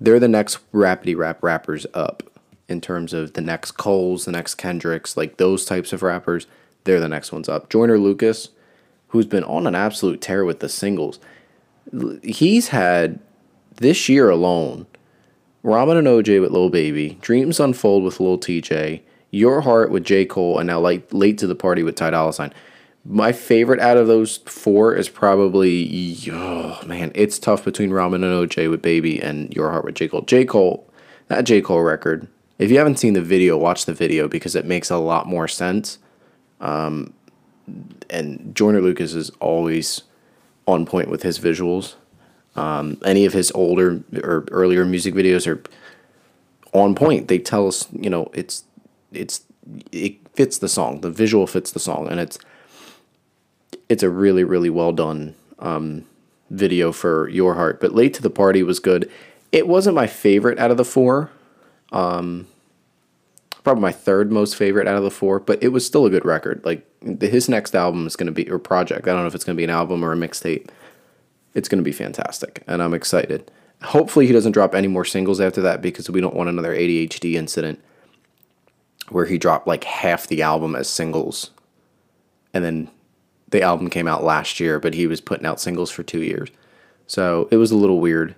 they're 0.00 0.20
the 0.20 0.28
next 0.28 0.58
rapidy 0.72 1.16
rap 1.16 1.42
rappers 1.42 1.86
up 1.94 2.33
in 2.68 2.80
terms 2.80 3.12
of 3.12 3.34
the 3.34 3.40
next 3.40 3.72
Coles, 3.72 4.24
the 4.24 4.32
next 4.32 4.54
Kendricks, 4.54 5.16
like 5.16 5.36
those 5.36 5.64
types 5.64 5.92
of 5.92 6.02
rappers. 6.02 6.46
They're 6.84 7.00
the 7.00 7.08
next 7.08 7.32
ones 7.32 7.48
up. 7.48 7.70
Joyner 7.70 7.98
Lucas, 7.98 8.50
who's 9.08 9.26
been 9.26 9.44
on 9.44 9.66
an 9.66 9.74
absolute 9.74 10.20
tear 10.20 10.44
with 10.44 10.60
the 10.60 10.68
singles. 10.68 11.18
He's 12.22 12.68
had 12.68 13.20
this 13.76 14.08
year 14.08 14.30
alone, 14.30 14.86
Ramen 15.64 15.98
and 15.98 16.06
OJ 16.06 16.40
with 16.40 16.50
Lil 16.50 16.68
Baby, 16.68 17.18
Dreams 17.20 17.58
Unfold 17.58 18.04
with 18.04 18.20
Lil 18.20 18.38
TJ, 18.38 19.00
Your 19.30 19.62
Heart 19.62 19.90
with 19.90 20.04
J. 20.04 20.24
Cole, 20.24 20.58
and 20.58 20.66
now 20.66 20.78
like 20.78 21.12
Late 21.12 21.38
to 21.38 21.46
the 21.46 21.54
Party 21.54 21.82
with 21.82 21.96
Ty 21.96 22.10
Dolla 22.10 22.32
Sign. 22.32 22.52
My 23.06 23.32
favorite 23.32 23.80
out 23.80 23.96
of 23.98 24.06
those 24.06 24.38
four 24.38 24.94
is 24.94 25.08
probably 25.08 26.18
oh 26.30 26.80
man, 26.86 27.12
it's 27.14 27.38
tough 27.38 27.64
between 27.64 27.90
Ramen 27.90 28.16
and 28.16 28.50
OJ 28.50 28.70
with 28.70 28.82
Baby 28.82 29.22
and 29.22 29.54
Your 29.54 29.70
Heart 29.70 29.84
with 29.84 29.94
J 29.94 30.08
Cole. 30.08 30.22
J 30.22 30.44
Cole, 30.44 30.90
that 31.28 31.44
J 31.44 31.60
Cole 31.60 31.82
record. 31.82 32.28
If 32.58 32.70
you 32.70 32.78
haven't 32.78 32.98
seen 32.98 33.14
the 33.14 33.22
video, 33.22 33.56
watch 33.56 33.84
the 33.84 33.94
video 33.94 34.28
because 34.28 34.54
it 34.54 34.64
makes 34.64 34.90
a 34.90 34.96
lot 34.96 35.26
more 35.26 35.48
sense. 35.48 35.98
Um, 36.60 37.12
and 38.10 38.54
Joyner 38.54 38.80
Lucas 38.80 39.14
is 39.14 39.30
always 39.40 40.02
on 40.66 40.86
point 40.86 41.08
with 41.08 41.22
his 41.22 41.38
visuals. 41.38 41.94
Um, 42.56 42.98
any 43.04 43.24
of 43.24 43.32
his 43.32 43.50
older 43.52 44.02
or 44.22 44.46
earlier 44.50 44.84
music 44.84 45.14
videos 45.14 45.46
are 45.46 45.62
on 46.72 46.94
point. 46.94 47.28
They 47.28 47.38
tell 47.38 47.66
us, 47.66 47.88
you 47.92 48.08
know, 48.08 48.30
it's 48.32 48.64
it's 49.12 49.42
it 49.90 50.16
fits 50.34 50.58
the 50.58 50.68
song. 50.68 51.00
The 51.00 51.10
visual 51.10 51.46
fits 51.46 51.72
the 51.72 51.80
song, 51.80 52.08
and 52.08 52.20
it's 52.20 52.38
it's 53.88 54.02
a 54.02 54.10
really 54.10 54.44
really 54.44 54.70
well 54.70 54.92
done 54.92 55.34
um, 55.58 56.04
video 56.50 56.92
for 56.92 57.28
Your 57.28 57.54
Heart. 57.54 57.80
But 57.80 57.94
Late 57.94 58.14
to 58.14 58.22
the 58.22 58.30
Party 58.30 58.62
was 58.62 58.78
good. 58.78 59.10
It 59.50 59.66
wasn't 59.66 59.96
my 59.96 60.06
favorite 60.06 60.58
out 60.58 60.70
of 60.70 60.76
the 60.76 60.84
four. 60.84 61.30
Um, 61.94 62.48
probably 63.62 63.80
my 63.80 63.92
third 63.92 64.30
most 64.30 64.56
favorite 64.56 64.86
out 64.86 64.96
of 64.96 65.04
the 65.04 65.10
four, 65.10 65.40
but 65.40 65.62
it 65.62 65.68
was 65.68 65.86
still 65.86 66.04
a 66.04 66.10
good 66.10 66.24
record. 66.24 66.60
Like 66.64 66.86
his 67.22 67.48
next 67.48 67.74
album 67.74 68.06
is 68.06 68.16
going 68.16 68.26
to 68.26 68.32
be 68.32 68.50
or 68.50 68.58
project. 68.58 69.08
I 69.08 69.12
don't 69.12 69.22
know 69.22 69.26
if 69.26 69.34
it's 69.34 69.44
going 69.44 69.56
to 69.56 69.60
be 69.60 69.64
an 69.64 69.70
album 69.70 70.04
or 70.04 70.12
a 70.12 70.16
mixtape. 70.16 70.68
It's 71.54 71.68
going 71.68 71.78
to 71.78 71.84
be 71.84 71.92
fantastic, 71.92 72.62
and 72.66 72.82
I'm 72.82 72.94
excited. 72.94 73.50
Hopefully, 73.82 74.26
he 74.26 74.32
doesn't 74.32 74.52
drop 74.52 74.74
any 74.74 74.88
more 74.88 75.04
singles 75.04 75.40
after 75.40 75.60
that 75.62 75.80
because 75.80 76.10
we 76.10 76.20
don't 76.20 76.34
want 76.34 76.48
another 76.48 76.74
ADHD 76.74 77.34
incident 77.34 77.82
where 79.08 79.26
he 79.26 79.38
dropped 79.38 79.66
like 79.66 79.84
half 79.84 80.26
the 80.26 80.42
album 80.42 80.74
as 80.74 80.88
singles, 80.88 81.52
and 82.52 82.64
then 82.64 82.90
the 83.48 83.62
album 83.62 83.88
came 83.88 84.08
out 84.08 84.24
last 84.24 84.58
year, 84.58 84.80
but 84.80 84.94
he 84.94 85.06
was 85.06 85.20
putting 85.20 85.46
out 85.46 85.60
singles 85.60 85.92
for 85.92 86.02
two 86.02 86.22
years. 86.22 86.48
So 87.06 87.46
it 87.52 87.56
was 87.56 87.70
a 87.70 87.76
little 87.76 88.00
weird. 88.00 88.34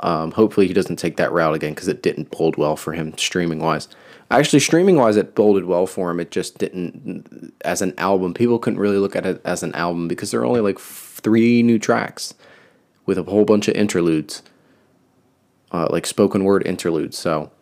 Um, 0.00 0.32
hopefully, 0.32 0.66
he 0.66 0.74
doesn't 0.74 0.96
take 0.96 1.16
that 1.16 1.32
route 1.32 1.54
again 1.54 1.74
because 1.74 1.88
it 1.88 2.02
didn't 2.02 2.30
bode 2.30 2.56
well 2.56 2.76
for 2.76 2.92
him 2.92 3.16
streaming 3.16 3.60
wise. 3.60 3.88
Actually, 4.30 4.60
streaming 4.60 4.96
wise, 4.96 5.16
it 5.16 5.34
boded 5.34 5.66
well 5.66 5.86
for 5.86 6.10
him. 6.10 6.18
It 6.18 6.30
just 6.30 6.58
didn't 6.58 7.54
as 7.64 7.80
an 7.80 7.94
album. 7.96 8.34
People 8.34 8.58
couldn't 8.58 8.80
really 8.80 8.98
look 8.98 9.14
at 9.14 9.24
it 9.24 9.40
as 9.44 9.62
an 9.62 9.74
album 9.74 10.08
because 10.08 10.30
there 10.30 10.40
are 10.40 10.46
only 10.46 10.60
like 10.60 10.78
three 10.78 11.62
new 11.62 11.78
tracks 11.78 12.34
with 13.06 13.18
a 13.18 13.22
whole 13.22 13.44
bunch 13.44 13.68
of 13.68 13.74
interludes, 13.74 14.42
uh, 15.70 15.86
like 15.90 16.06
spoken 16.06 16.42
word 16.42 16.66
interludes. 16.66 17.16
So, 17.16 17.52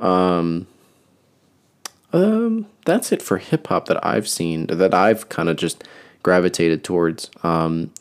um, 0.00 0.66
um, 2.12 2.66
that's 2.84 3.12
it 3.12 3.22
for 3.22 3.38
hip 3.38 3.68
hop 3.68 3.86
that 3.86 4.04
I've 4.04 4.28
seen 4.28 4.66
that 4.66 4.92
I've 4.92 5.28
kind 5.28 5.48
of 5.48 5.56
just 5.56 5.84
gravitated 6.22 6.82
towards. 6.82 7.30
Um, 7.44 7.92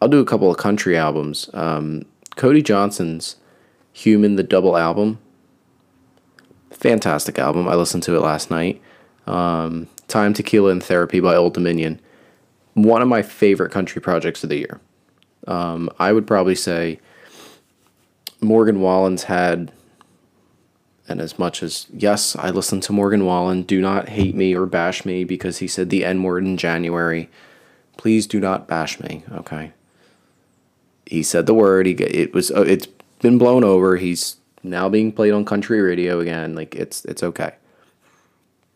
I'll 0.00 0.08
do 0.08 0.20
a 0.20 0.24
couple 0.26 0.50
of 0.50 0.58
country 0.58 0.96
albums. 0.96 1.48
Um, 1.54 2.04
Cody 2.38 2.62
Johnson's 2.62 3.36
Human, 3.92 4.36
the 4.36 4.44
double 4.44 4.76
album. 4.76 5.18
Fantastic 6.70 7.36
album. 7.36 7.66
I 7.66 7.74
listened 7.74 8.04
to 8.04 8.14
it 8.14 8.20
last 8.20 8.48
night. 8.48 8.80
Um, 9.26 9.88
Time, 10.06 10.32
Tequila, 10.32 10.70
and 10.70 10.82
Therapy 10.82 11.18
by 11.18 11.34
Old 11.34 11.52
Dominion. 11.52 12.00
One 12.74 13.02
of 13.02 13.08
my 13.08 13.22
favorite 13.22 13.72
country 13.72 14.00
projects 14.00 14.44
of 14.44 14.50
the 14.50 14.58
year. 14.58 14.80
Um, 15.48 15.90
I 15.98 16.12
would 16.12 16.28
probably 16.28 16.54
say 16.54 17.00
Morgan 18.40 18.80
Wallen's 18.80 19.24
had 19.24 19.72
and 21.08 21.20
as 21.20 21.38
much 21.38 21.62
as, 21.62 21.86
yes, 21.92 22.36
I 22.36 22.50
listened 22.50 22.82
to 22.84 22.92
Morgan 22.92 23.24
Wallen, 23.24 23.62
do 23.62 23.80
not 23.80 24.10
hate 24.10 24.34
me 24.34 24.54
or 24.54 24.66
bash 24.66 25.06
me 25.06 25.24
because 25.24 25.58
he 25.58 25.66
said 25.66 25.88
the 25.88 26.04
N 26.04 26.22
word 26.22 26.44
in 26.44 26.58
January. 26.58 27.30
Please 27.96 28.26
do 28.26 28.38
not 28.38 28.68
bash 28.68 29.00
me, 29.00 29.24
okay? 29.32 29.72
He 31.08 31.22
said 31.22 31.46
the 31.46 31.54
word. 31.54 31.86
He 31.86 31.92
it 31.92 32.34
was 32.34 32.50
uh, 32.50 32.62
it's 32.62 32.86
been 33.20 33.38
blown 33.38 33.64
over. 33.64 33.96
He's 33.96 34.36
now 34.62 34.88
being 34.88 35.10
played 35.10 35.32
on 35.32 35.44
country 35.44 35.80
radio 35.80 36.20
again. 36.20 36.54
Like 36.54 36.74
it's 36.74 37.04
it's 37.06 37.22
okay. 37.22 37.54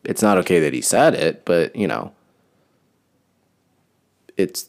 It's 0.04 0.22
not 0.22 0.38
okay 0.38 0.58
that 0.60 0.72
he 0.72 0.80
said 0.80 1.14
it, 1.14 1.44
but 1.44 1.76
you 1.76 1.86
know, 1.86 2.12
it's 4.36 4.68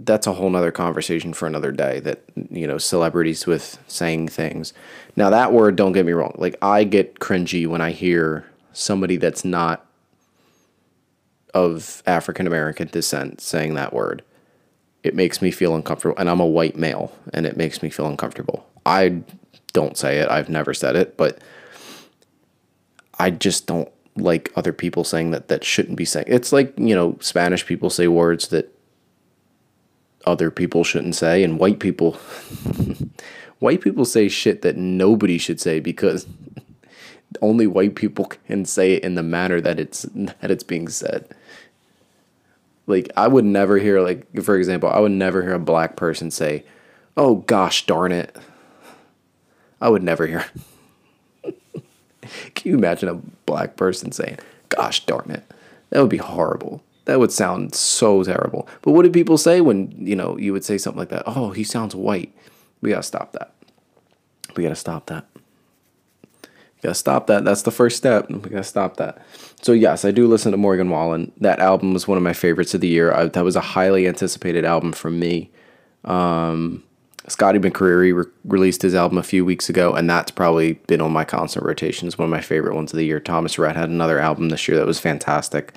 that's 0.00 0.26
a 0.26 0.32
whole 0.32 0.50
nother 0.50 0.72
conversation 0.72 1.32
for 1.32 1.46
another 1.46 1.70
day 1.70 2.00
that 2.00 2.22
you 2.50 2.66
know 2.66 2.78
celebrities 2.78 3.46
with 3.46 3.78
saying 3.86 4.28
things 4.28 4.72
now 5.16 5.30
that 5.30 5.52
word 5.52 5.76
don't 5.76 5.92
get 5.92 6.04
me 6.04 6.12
wrong 6.12 6.34
like 6.36 6.56
i 6.60 6.82
get 6.84 7.20
cringy 7.20 7.66
when 7.66 7.80
i 7.80 7.90
hear 7.90 8.44
somebody 8.72 9.16
that's 9.16 9.44
not 9.44 9.86
of 11.54 12.02
african 12.06 12.46
american 12.46 12.88
descent 12.88 13.40
saying 13.40 13.74
that 13.74 13.92
word 13.92 14.22
it 15.04 15.14
makes 15.14 15.40
me 15.40 15.52
feel 15.52 15.76
uncomfortable 15.76 16.16
and 16.18 16.28
i'm 16.28 16.40
a 16.40 16.46
white 16.46 16.76
male 16.76 17.16
and 17.32 17.46
it 17.46 17.56
makes 17.56 17.82
me 17.82 17.90
feel 17.90 18.06
uncomfortable. 18.06 18.66
I 18.86 19.22
don't 19.74 19.98
say 19.98 20.18
it 20.18 20.28
i've 20.30 20.48
never 20.48 20.72
said 20.72 20.96
it 20.96 21.18
but 21.18 21.38
i 23.18 23.28
just 23.28 23.66
don't 23.66 23.90
like 24.16 24.50
other 24.56 24.72
people 24.72 25.04
saying 25.04 25.32
that 25.32 25.48
that 25.48 25.64
shouldn't 25.64 25.98
be 25.98 26.04
saying 26.06 26.24
it's 26.28 26.52
like 26.52 26.72
you 26.78 26.94
know 26.94 27.18
spanish 27.20 27.66
people 27.66 27.90
say 27.90 28.08
words 28.08 28.48
that 28.48 28.72
other 30.26 30.50
people 30.50 30.84
shouldn't 30.84 31.14
say 31.14 31.42
and 31.42 31.58
white 31.58 31.80
people 31.80 32.12
white 33.58 33.82
people 33.82 34.04
say 34.04 34.28
shit 34.28 34.62
that 34.62 34.76
nobody 34.76 35.36
should 35.36 35.60
say 35.60 35.80
because 35.80 36.26
only 37.42 37.66
white 37.66 37.96
people 37.96 38.26
can 38.46 38.64
say 38.64 38.92
it 38.92 39.02
in 39.02 39.16
the 39.16 39.22
manner 39.22 39.60
that 39.60 39.80
it's 39.80 40.02
that 40.14 40.50
it's 40.50 40.64
being 40.64 40.88
said 40.88 41.28
like 42.86 43.10
i 43.16 43.26
would 43.26 43.44
never 43.44 43.78
hear 43.78 44.00
like 44.00 44.26
for 44.42 44.56
example 44.56 44.88
i 44.88 44.98
would 44.98 45.12
never 45.12 45.42
hear 45.42 45.54
a 45.54 45.58
black 45.58 45.96
person 45.96 46.30
say 46.30 46.64
oh 47.16 47.36
gosh 47.36 47.86
darn 47.86 48.12
it 48.12 48.36
i 49.80 49.88
would 49.88 50.02
never 50.02 50.26
hear 50.26 50.44
can 52.54 52.70
you 52.70 52.76
imagine 52.76 53.08
a 53.08 53.14
black 53.46 53.76
person 53.76 54.12
saying 54.12 54.38
gosh 54.68 55.04
darn 55.06 55.30
it 55.30 55.44
that 55.90 56.00
would 56.00 56.10
be 56.10 56.16
horrible 56.16 56.82
that 57.04 57.18
would 57.18 57.32
sound 57.32 57.74
so 57.74 58.22
terrible. 58.22 58.68
But 58.82 58.92
what 58.92 59.02
did 59.02 59.12
people 59.12 59.36
say 59.36 59.60
when, 59.60 59.94
you 59.98 60.16
know, 60.16 60.38
you 60.38 60.52
would 60.52 60.64
say 60.64 60.78
something 60.78 60.98
like 60.98 61.10
that? 61.10 61.24
Oh, 61.26 61.50
he 61.50 61.64
sounds 61.64 61.94
white. 61.94 62.34
We 62.80 62.90
got 62.90 62.96
to 62.96 63.02
stop 63.02 63.32
that. 63.32 63.52
We 64.56 64.62
got 64.62 64.70
to 64.70 64.76
stop 64.76 65.06
that. 65.06 65.26
We 66.84 66.88
got 66.88 66.96
to 66.96 66.98
stop 66.98 67.28
that. 67.28 67.46
That's 67.46 67.62
the 67.62 67.70
first 67.70 67.96
step. 67.96 68.28
We 68.28 68.50
got 68.50 68.58
to 68.58 68.62
stop 68.62 68.98
that. 68.98 69.16
So, 69.62 69.72
yes, 69.72 70.04
I 70.04 70.10
do 70.10 70.26
listen 70.26 70.52
to 70.52 70.58
Morgan 70.58 70.90
Wallen. 70.90 71.32
That 71.38 71.58
album 71.58 71.94
was 71.94 72.06
one 72.06 72.18
of 72.18 72.22
my 72.22 72.34
favorites 72.34 72.74
of 72.74 72.82
the 72.82 72.88
year. 72.88 73.10
I, 73.10 73.24
that 73.28 73.42
was 73.42 73.56
a 73.56 73.62
highly 73.62 74.06
anticipated 74.06 74.66
album 74.66 74.92
from 74.92 75.18
me. 75.18 75.50
Um, 76.04 76.84
Scotty 77.26 77.58
McCreery 77.58 78.14
re- 78.14 78.30
released 78.44 78.82
his 78.82 78.94
album 78.94 79.16
a 79.16 79.22
few 79.22 79.46
weeks 79.46 79.70
ago, 79.70 79.94
and 79.94 80.10
that's 80.10 80.30
probably 80.30 80.74
been 80.74 81.00
on 81.00 81.10
my 81.10 81.24
constant 81.24 81.64
rotation. 81.64 82.06
It's 82.06 82.18
one 82.18 82.26
of 82.26 82.30
my 82.30 82.42
favorite 82.42 82.74
ones 82.74 82.92
of 82.92 82.98
the 82.98 83.06
year. 83.06 83.18
Thomas 83.18 83.58
Rhett 83.58 83.76
had 83.76 83.88
another 83.88 84.18
album 84.18 84.50
this 84.50 84.68
year 84.68 84.76
that 84.76 84.86
was 84.86 85.00
fantastic. 85.00 85.72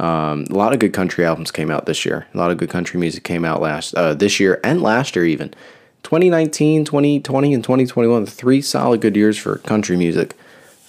Um, 0.00 0.46
a 0.50 0.54
lot 0.54 0.72
of 0.72 0.80
good 0.80 0.92
country 0.92 1.24
albums 1.24 1.52
came 1.52 1.70
out 1.70 1.86
this 1.86 2.04
year. 2.04 2.26
A 2.34 2.38
lot 2.38 2.50
of 2.50 2.58
good 2.58 2.70
country 2.70 2.98
music 2.98 3.22
came 3.22 3.44
out 3.44 3.60
last 3.60 3.94
uh, 3.94 4.14
this 4.14 4.40
year 4.40 4.58
and 4.64 4.82
last 4.82 5.14
year 5.14 5.26
even. 5.26 5.54
2019, 6.02 6.84
2020, 6.84 7.54
and 7.54 7.62
2021, 7.62 8.26
three 8.26 8.62
solid 8.62 9.00
good 9.00 9.14
years 9.14 9.38
for 9.38 9.58
country 9.58 9.96
music. 9.96 10.34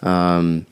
Um, 0.02 0.66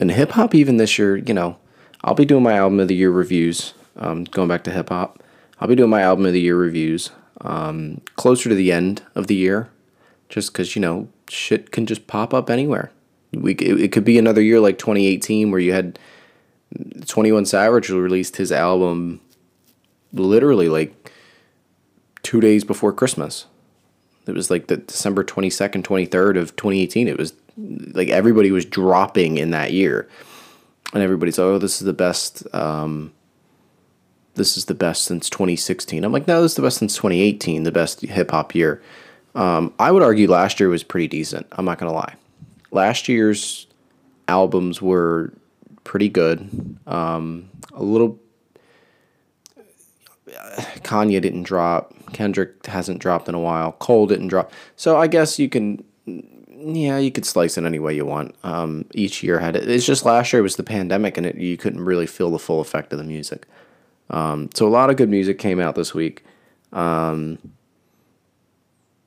and 0.00 0.10
hip 0.10 0.32
hop 0.32 0.54
even 0.54 0.76
this 0.76 0.98
year, 0.98 1.16
you 1.16 1.34
know, 1.34 1.56
I'll 2.02 2.14
be 2.14 2.24
doing 2.24 2.42
my 2.42 2.54
album 2.54 2.80
of 2.80 2.88
the 2.88 2.94
year 2.94 3.10
reviews. 3.10 3.74
Um, 3.96 4.24
going 4.24 4.48
back 4.48 4.64
to 4.64 4.70
hip 4.70 4.90
hop, 4.90 5.22
I'll 5.60 5.68
be 5.68 5.74
doing 5.74 5.90
my 5.90 6.02
album 6.02 6.26
of 6.26 6.32
the 6.32 6.40
year 6.40 6.56
reviews 6.56 7.10
um, 7.40 8.00
closer 8.16 8.48
to 8.48 8.54
the 8.54 8.70
end 8.72 9.02
of 9.14 9.26
the 9.26 9.34
year, 9.34 9.68
just 10.28 10.52
because 10.52 10.76
you 10.76 10.82
know 10.82 11.08
shit 11.28 11.72
can 11.72 11.86
just 11.86 12.06
pop 12.06 12.32
up 12.32 12.48
anywhere. 12.50 12.90
We 13.32 13.52
it, 13.54 13.80
it 13.80 13.92
could 13.92 14.04
be 14.04 14.18
another 14.18 14.42
year 14.42 14.60
like 14.60 14.78
2018 14.78 15.50
where 15.50 15.60
you 15.60 15.72
had 15.72 15.98
21 17.06 17.46
Savage 17.46 17.90
released 17.90 18.36
his 18.36 18.52
album 18.52 19.20
literally 20.12 20.68
like 20.68 21.12
two 22.22 22.40
days 22.40 22.64
before 22.64 22.92
Christmas. 22.92 23.46
It 24.26 24.34
was 24.34 24.50
like 24.50 24.66
the 24.66 24.76
December 24.76 25.24
22nd, 25.24 25.82
23rd 25.82 26.38
of 26.38 26.54
2018. 26.56 27.08
It 27.08 27.16
was 27.16 27.32
like 27.58 28.08
everybody 28.08 28.50
was 28.50 28.64
dropping 28.64 29.38
in 29.38 29.50
that 29.50 29.72
year. 29.72 30.08
And 30.94 31.02
everybody's, 31.02 31.38
oh, 31.38 31.58
this 31.58 31.80
is 31.80 31.86
the 31.86 31.92
best. 31.92 32.46
Um, 32.54 33.12
this 34.34 34.56
is 34.56 34.66
the 34.66 34.74
best 34.74 35.04
since 35.04 35.28
2016. 35.28 36.04
I'm 36.04 36.12
like, 36.12 36.28
no, 36.28 36.40
this 36.40 36.52
is 36.52 36.56
the 36.56 36.62
best 36.62 36.78
since 36.78 36.94
2018, 36.96 37.64
the 37.64 37.72
best 37.72 38.00
hip 38.00 38.30
hop 38.30 38.54
year. 38.54 38.80
Um, 39.34 39.74
I 39.78 39.90
would 39.90 40.02
argue 40.02 40.30
last 40.30 40.60
year 40.60 40.68
was 40.68 40.82
pretty 40.82 41.08
decent. 41.08 41.46
I'm 41.52 41.64
not 41.64 41.78
to 41.90 41.90
lie. 41.90 42.14
Last 42.70 43.08
year's 43.08 43.66
albums 44.28 44.80
were 44.80 45.32
pretty 45.84 46.08
good. 46.08 46.78
Um, 46.86 47.50
a 47.74 47.82
little. 47.82 48.18
Kanye 50.82 51.20
didn't 51.20 51.42
drop. 51.42 51.94
Kendrick 52.12 52.64
hasn't 52.66 53.00
dropped 53.00 53.28
in 53.28 53.34
a 53.34 53.40
while. 53.40 53.72
Cole 53.72 54.06
didn't 54.06 54.28
drop. 54.28 54.52
So 54.76 54.96
I 54.96 55.06
guess 55.06 55.38
you 55.38 55.48
can 55.48 55.84
yeah, 56.60 56.98
you 56.98 57.10
could 57.10 57.24
slice 57.24 57.56
it 57.56 57.64
any 57.64 57.78
way 57.78 57.94
you 57.94 58.04
want. 58.04 58.34
Um, 58.42 58.86
each 58.92 59.22
year 59.22 59.38
had 59.38 59.56
it. 59.56 59.68
It's 59.68 59.86
just 59.86 60.04
last 60.04 60.32
year 60.32 60.42
was 60.42 60.56
the 60.56 60.62
pandemic, 60.62 61.16
and 61.16 61.26
it, 61.26 61.36
you 61.36 61.56
couldn't 61.56 61.84
really 61.84 62.06
feel 62.06 62.30
the 62.30 62.38
full 62.38 62.60
effect 62.60 62.92
of 62.92 62.98
the 62.98 63.04
music. 63.04 63.46
Um, 64.10 64.50
so 64.54 64.66
a 64.66 64.70
lot 64.70 64.90
of 64.90 64.96
good 64.96 65.08
music 65.08 65.38
came 65.38 65.60
out 65.60 65.74
this 65.74 65.94
week. 65.94 66.24
Um, 66.72 67.38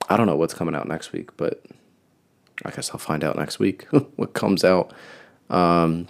I 0.10 0.18
don't 0.18 0.28
know 0.28 0.36
what's 0.36 0.54
coming 0.54 0.76
out 0.76 0.88
next 0.88 1.12
week, 1.12 1.36
but 1.38 1.64
I 2.64 2.72
guess 2.72 2.92
I'll 2.92 3.00
find 3.00 3.24
out 3.24 3.36
next 3.36 3.60
week 3.60 3.84
what 4.16 4.34
comes 4.34 4.64
out. 4.64 4.94
Um, 5.50 6.08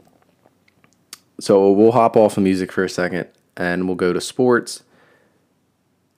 so 1.39 1.71
we'll 1.71 1.93
hop 1.93 2.15
off 2.15 2.37
of 2.37 2.43
music 2.43 2.71
for 2.71 2.83
a 2.83 2.89
second, 2.89 3.27
and 3.57 3.87
we'll 3.87 3.95
go 3.95 4.13
to 4.13 4.21
sports. 4.21 4.83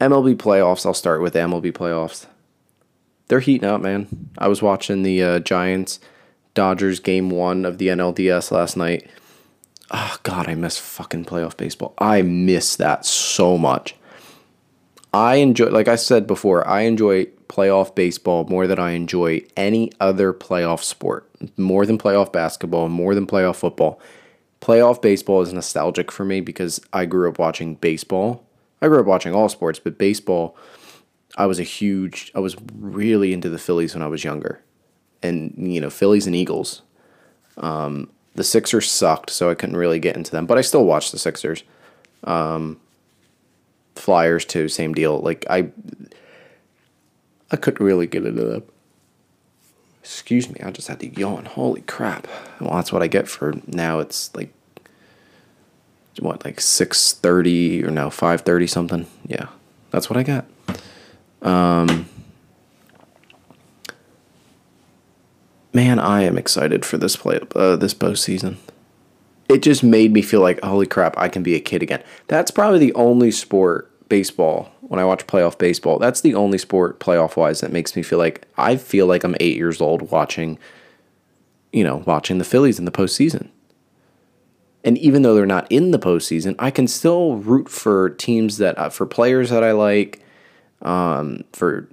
MLB 0.01 0.35
playoffs. 0.35 0.85
I'll 0.85 0.93
start 0.93 1.21
with 1.21 1.33
MLB 1.33 1.71
playoffs. 1.71 2.25
They're 3.33 3.39
heating 3.39 3.67
up, 3.67 3.81
man. 3.81 4.29
I 4.37 4.47
was 4.47 4.61
watching 4.61 5.01
the 5.01 5.23
uh, 5.23 5.39
Giants 5.39 5.99
Dodgers 6.53 6.99
game 6.99 7.31
one 7.31 7.65
of 7.65 7.79
the 7.79 7.87
NLDS 7.87 8.51
last 8.51 8.77
night. 8.77 9.09
Oh 9.89 10.17
God, 10.21 10.47
I 10.47 10.53
miss 10.53 10.77
fucking 10.77 11.25
playoff 11.25 11.57
baseball. 11.57 11.95
I 11.97 12.21
miss 12.21 12.75
that 12.75 13.07
so 13.07 13.57
much. 13.57 13.95
I 15.15 15.37
enjoy, 15.37 15.69
like 15.69 15.87
I 15.87 15.95
said 15.95 16.27
before, 16.27 16.67
I 16.67 16.81
enjoy 16.81 17.25
playoff 17.49 17.95
baseball 17.95 18.43
more 18.43 18.67
than 18.67 18.77
I 18.77 18.91
enjoy 18.91 19.41
any 19.57 19.91
other 19.99 20.31
playoff 20.31 20.83
sport. 20.83 21.27
More 21.57 21.87
than 21.87 21.97
playoff 21.97 22.31
basketball, 22.31 22.87
more 22.87 23.15
than 23.15 23.25
playoff 23.25 23.55
football. 23.55 23.99
Playoff 24.61 25.01
baseball 25.01 25.41
is 25.41 25.51
nostalgic 25.51 26.11
for 26.11 26.23
me 26.23 26.39
because 26.39 26.79
I 26.93 27.05
grew 27.05 27.29
up 27.29 27.39
watching 27.39 27.73
baseball. 27.73 28.45
I 28.79 28.89
grew 28.89 28.99
up 28.99 29.07
watching 29.07 29.33
all 29.33 29.49
sports, 29.49 29.79
but 29.79 29.97
baseball, 29.97 30.55
I 31.35 31.45
was 31.45 31.59
a 31.59 31.63
huge, 31.63 32.31
I 32.35 32.39
was 32.39 32.55
really 32.77 33.33
into 33.33 33.49
the 33.49 33.57
Phillies 33.57 33.93
when 33.93 34.03
I 34.03 34.07
was 34.07 34.23
younger. 34.23 34.61
And, 35.21 35.53
you 35.57 35.81
know, 35.81 35.89
Phillies 35.89 36.27
and 36.27 36.35
Eagles. 36.35 36.81
Um, 37.57 38.09
the 38.35 38.43
Sixers 38.43 38.91
sucked, 38.91 39.29
so 39.29 39.49
I 39.49 39.55
couldn't 39.55 39.77
really 39.77 39.99
get 39.99 40.15
into 40.15 40.31
them, 40.31 40.45
but 40.45 40.57
I 40.57 40.61
still 40.61 40.85
watched 40.85 41.11
the 41.11 41.19
Sixers. 41.19 41.63
Um, 42.23 42.79
Flyers 43.95 44.43
too, 44.45 44.67
same 44.69 44.93
deal. 44.93 45.19
Like 45.19 45.45
I, 45.49 45.69
I 47.51 47.55
couldn't 47.55 47.85
really 47.85 48.07
get 48.07 48.25
into 48.25 48.43
them. 48.43 48.63
Excuse 50.01 50.49
me, 50.49 50.59
I 50.61 50.71
just 50.71 50.87
had 50.87 50.99
to 51.01 51.07
yawn. 51.07 51.45
Holy 51.45 51.81
crap! 51.81 52.27
Well, 52.59 52.71
that's 52.75 52.91
what 52.91 53.03
I 53.03 53.07
get 53.07 53.27
for 53.27 53.53
now. 53.67 53.99
It's 53.99 54.35
like 54.35 54.51
what, 56.19 56.43
like 56.43 56.59
six 56.59 57.13
thirty 57.13 57.83
or 57.85 57.91
no 57.91 58.09
five 58.09 58.41
thirty 58.41 58.67
something. 58.67 59.05
Yeah, 59.25 59.47
that's 59.91 60.09
what 60.09 60.17
I 60.17 60.23
got. 60.23 60.45
Um, 61.43 62.07
man, 65.73 65.99
I 65.99 66.23
am 66.23 66.37
excited 66.37 66.85
for 66.85 66.97
this 66.97 67.15
play 67.15 67.39
uh, 67.55 67.75
this 67.75 67.93
postseason. 67.93 68.55
It 69.49 69.61
just 69.61 69.83
made 69.83 70.13
me 70.13 70.21
feel 70.21 70.41
like 70.41 70.61
holy 70.61 70.87
crap, 70.87 71.17
I 71.17 71.27
can 71.27 71.43
be 71.43 71.55
a 71.55 71.59
kid 71.59 71.83
again. 71.83 72.01
That's 72.27 72.49
probably 72.49 72.79
the 72.79 72.93
only 72.93 73.29
sport 73.29 73.91
baseball 74.07 74.71
when 74.81 74.99
I 74.99 75.05
watch 75.05 75.27
playoff 75.27 75.57
baseball. 75.57 75.99
That's 75.99 76.21
the 76.21 76.33
only 76.33 76.57
sport 76.57 76.99
playoff 76.99 77.35
wise 77.35 77.61
that 77.61 77.71
makes 77.71 77.95
me 77.95 78.03
feel 78.03 78.19
like 78.19 78.47
I 78.57 78.77
feel 78.77 79.05
like 79.05 79.23
I'm 79.23 79.35
eight 79.39 79.57
years 79.57 79.81
old 79.81 80.11
watching, 80.11 80.57
you 81.73 81.83
know, 81.83 82.03
watching 82.05 82.37
the 82.37 82.45
Phillies 82.45 82.79
in 82.79 82.85
the 82.85 82.91
postseason. 82.91 83.49
And 84.85 84.97
even 84.97 85.21
though 85.21 85.33
they're 85.33 85.45
not 85.45 85.71
in 85.71 85.91
the 85.91 85.99
postseason, 85.99 86.55
I 86.59 86.69
can 86.69 86.87
still 86.87 87.35
root 87.35 87.69
for 87.69 88.11
teams 88.11 88.57
that 88.57 88.77
uh, 88.77 88.89
for 88.89 89.05
players 89.05 89.49
that 89.49 89.63
I 89.63 89.71
like. 89.71 90.23
Um, 90.83 91.43
for 91.53 91.87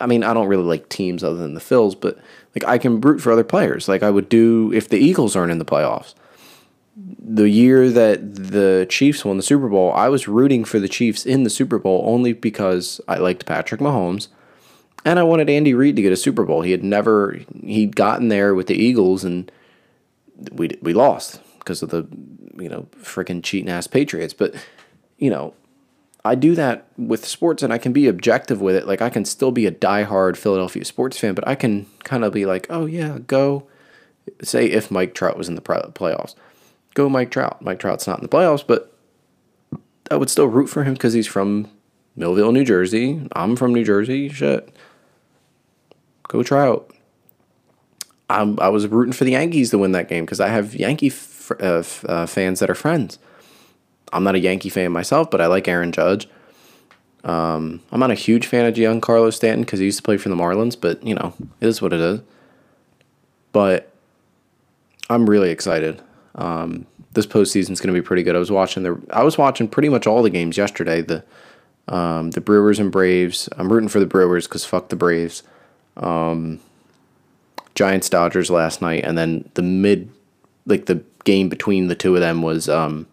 I 0.00 0.06
mean, 0.06 0.22
I 0.22 0.32
don't 0.32 0.48
really 0.48 0.64
like 0.64 0.88
teams 0.88 1.24
other 1.24 1.36
than 1.36 1.54
the 1.54 1.60
Phils, 1.60 1.98
but 1.98 2.18
like 2.54 2.64
I 2.64 2.78
can 2.78 3.00
root 3.00 3.20
for 3.20 3.32
other 3.32 3.44
players, 3.44 3.88
like 3.88 4.02
I 4.02 4.10
would 4.10 4.28
do 4.28 4.72
if 4.72 4.88
the 4.88 4.98
Eagles 4.98 5.34
aren't 5.34 5.52
in 5.52 5.58
the 5.58 5.64
playoffs. 5.64 6.14
The 6.96 7.48
year 7.48 7.90
that 7.90 8.34
the 8.34 8.86
Chiefs 8.88 9.24
won 9.24 9.36
the 9.36 9.42
Super 9.42 9.68
Bowl, 9.68 9.92
I 9.92 10.08
was 10.08 10.26
rooting 10.26 10.64
for 10.64 10.80
the 10.80 10.88
Chiefs 10.88 11.26
in 11.26 11.44
the 11.44 11.50
Super 11.50 11.78
Bowl 11.78 12.02
only 12.04 12.32
because 12.32 13.00
I 13.06 13.16
liked 13.18 13.46
Patrick 13.46 13.80
Mahomes, 13.80 14.28
and 15.04 15.18
I 15.18 15.22
wanted 15.22 15.50
Andy 15.50 15.74
Reid 15.74 15.96
to 15.96 16.02
get 16.02 16.12
a 16.12 16.16
Super 16.16 16.44
Bowl. 16.44 16.62
He 16.62 16.72
had 16.72 16.84
never 16.84 17.40
he'd 17.62 17.96
gotten 17.96 18.28
there 18.28 18.54
with 18.54 18.66
the 18.66 18.76
Eagles, 18.76 19.24
and 19.24 19.50
we 20.52 20.70
we 20.80 20.92
lost 20.92 21.40
because 21.58 21.82
of 21.82 21.90
the 21.90 22.06
you 22.56 22.68
know 22.68 22.88
freaking 23.00 23.42
cheating 23.42 23.70
ass 23.70 23.86
Patriots. 23.86 24.34
But 24.34 24.54
you 25.18 25.30
know, 25.30 25.54
I 26.24 26.34
do 26.34 26.54
that 26.56 26.86
with 26.96 27.24
sports 27.26 27.62
and 27.62 27.72
I 27.72 27.78
can 27.78 27.92
be 27.92 28.06
objective 28.06 28.60
with 28.60 28.76
it. 28.76 28.86
Like 28.86 29.00
I 29.00 29.10
can 29.10 29.24
still 29.24 29.52
be 29.52 29.66
a 29.66 29.72
diehard 29.72 30.36
Philadelphia 30.36 30.84
sports 30.84 31.18
fan, 31.18 31.34
but 31.34 31.46
I 31.46 31.54
can 31.54 31.86
kind 32.04 32.24
of 32.24 32.32
be 32.32 32.44
like, 32.44 32.66
oh 32.70 32.86
yeah, 32.86 33.18
go. 33.26 33.66
Say 34.42 34.66
if 34.66 34.90
Mike 34.90 35.14
Trout 35.14 35.38
was 35.38 35.48
in 35.48 35.54
the 35.54 35.62
playoffs, 35.62 36.34
go 36.94 37.08
Mike 37.08 37.30
Trout. 37.30 37.62
Mike 37.62 37.78
Trout's 37.78 38.06
not 38.06 38.18
in 38.18 38.22
the 38.22 38.28
playoffs, 38.28 38.66
but 38.66 38.92
I 40.10 40.16
would 40.16 40.28
still 40.28 40.46
root 40.46 40.68
for 40.68 40.84
him 40.84 40.94
because 40.94 41.14
he's 41.14 41.26
from 41.26 41.70
Millville, 42.14 42.52
New 42.52 42.64
Jersey. 42.64 43.26
I'm 43.32 43.56
from 43.56 43.72
New 43.72 43.84
Jersey. 43.84 44.28
Shit, 44.28 44.70
go 46.24 46.42
Trout. 46.42 46.92
I'm, 48.28 48.60
I 48.60 48.68
was 48.68 48.86
rooting 48.86 49.14
for 49.14 49.24
the 49.24 49.30
Yankees 49.32 49.70
to 49.70 49.78
win 49.78 49.92
that 49.92 50.08
game 50.08 50.26
because 50.26 50.40
I 50.40 50.48
have 50.48 50.74
Yankee 50.74 51.06
f- 51.06 51.52
uh, 51.52 51.78
f- 51.78 52.04
uh, 52.06 52.26
fans 52.26 52.60
that 52.60 52.68
are 52.68 52.74
friends. 52.74 53.18
I'm 54.12 54.24
not 54.24 54.34
a 54.34 54.38
Yankee 54.38 54.68
fan 54.68 54.92
myself, 54.92 55.30
but 55.30 55.40
I 55.40 55.46
like 55.46 55.68
Aaron 55.68 55.92
Judge. 55.92 56.28
Um, 57.24 57.82
I'm 57.90 58.00
not 58.00 58.10
a 58.10 58.14
huge 58.14 58.46
fan 58.46 58.66
of 58.66 58.74
Giancarlo 58.74 59.32
Stanton 59.32 59.62
because 59.62 59.80
he 59.80 59.86
used 59.86 59.98
to 59.98 60.02
play 60.02 60.16
for 60.16 60.28
the 60.28 60.36
Marlins, 60.36 60.80
but 60.80 61.02
you 61.04 61.14
know, 61.14 61.34
it 61.60 61.66
is 61.66 61.82
what 61.82 61.92
it 61.92 62.00
is. 62.00 62.20
But 63.52 63.92
I'm 65.10 65.28
really 65.28 65.50
excited. 65.50 66.00
Um, 66.34 66.86
this 67.12 67.26
postseason 67.26 67.70
is 67.70 67.80
going 67.80 67.92
to 67.94 68.00
be 68.00 68.04
pretty 68.04 68.22
good. 68.22 68.36
I 68.36 68.38
was 68.38 68.50
watching 68.50 68.82
the 68.82 69.00
I 69.10 69.24
was 69.24 69.36
watching 69.36 69.68
pretty 69.68 69.88
much 69.88 70.06
all 70.06 70.22
the 70.22 70.30
games 70.30 70.56
yesterday. 70.56 71.02
The 71.02 71.24
um, 71.88 72.30
the 72.30 72.40
Brewers 72.40 72.78
and 72.78 72.92
Braves. 72.92 73.48
I'm 73.56 73.72
rooting 73.72 73.88
for 73.88 74.00
the 74.00 74.06
Brewers 74.06 74.46
because 74.46 74.64
fuck 74.64 74.88
the 74.88 74.96
Braves. 74.96 75.42
Um, 75.96 76.60
Giants 77.74 78.08
Dodgers 78.08 78.50
last 78.50 78.82
night, 78.82 79.04
and 79.04 79.16
then 79.16 79.48
the 79.54 79.62
mid 79.62 80.10
like 80.66 80.86
the 80.86 81.02
game 81.24 81.48
between 81.48 81.88
the 81.88 81.94
two 81.94 82.14
of 82.14 82.20
them 82.20 82.42
was 82.42 82.68
um, 82.68 83.06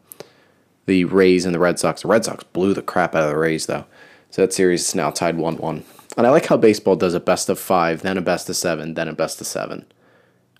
the 0.85 1.05
Rays 1.05 1.45
and 1.45 1.53
the 1.53 1.59
Red 1.59 1.79
Sox. 1.79 2.01
The 2.01 2.07
Red 2.07 2.25
Sox 2.25 2.43
blew 2.43 2.73
the 2.73 2.81
crap 2.81 3.15
out 3.15 3.23
of 3.23 3.29
the 3.29 3.37
Rays, 3.37 3.65
though. 3.65 3.85
So 4.29 4.41
that 4.41 4.53
series 4.53 4.87
is 4.87 4.95
now 4.95 5.11
tied 5.11 5.37
1 5.37 5.57
1. 5.57 5.83
And 6.17 6.27
I 6.27 6.29
like 6.29 6.45
how 6.45 6.57
baseball 6.57 6.95
does 6.95 7.13
a 7.13 7.19
best 7.19 7.49
of 7.49 7.59
five, 7.59 8.01
then 8.01 8.17
a 8.17 8.21
best 8.21 8.49
of 8.49 8.55
seven, 8.55 8.93
then 8.93 9.07
a 9.07 9.13
best 9.13 9.41
of 9.41 9.47
seven. 9.47 9.85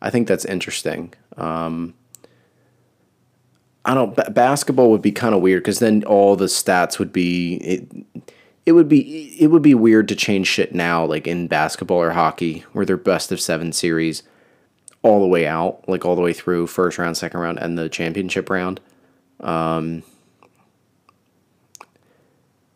I 0.02 0.10
think 0.10 0.28
that's 0.28 0.46
interesting. 0.46 1.14
Um, 1.38 1.94
I 3.86 3.94
don't. 3.94 4.16
B- 4.16 4.24
basketball 4.32 4.92
would 4.92 5.02
be 5.02 5.12
kind 5.12 5.34
of 5.34 5.42
weird 5.42 5.64
because 5.64 5.80
then 5.80 6.04
all 6.04 6.36
the 6.36 6.46
stats 6.46 7.00
would 7.00 7.14
be. 7.14 7.56
It, 7.56 7.88
it 8.66 8.72
would 8.72 8.90
be 8.90 9.36
it 9.40 9.48
would 9.48 9.62
be 9.62 9.76
weird 9.76 10.08
to 10.10 10.16
change 10.16 10.48
shit 10.48 10.74
now, 10.74 11.06
like 11.06 11.28
in 11.28 11.48
basketball 11.48 12.02
or 12.02 12.12
hockey, 12.12 12.66
where 12.74 12.86
they're 12.86 12.98
best 12.98 13.32
of 13.32 13.40
seven 13.40 13.72
series, 13.72 14.24
all 15.04 15.22
the 15.22 15.28
way 15.28 15.46
out, 15.48 15.88
like 15.88 16.04
all 16.04 16.16
the 16.16 16.22
way 16.22 16.34
through 16.34 16.68
first 16.68 16.98
round, 16.98 17.16
second 17.16 17.40
round, 17.40 17.60
and 17.60 17.78
the 17.78 17.88
championship 17.88 18.50
round. 18.50 18.82
Um, 19.40 20.04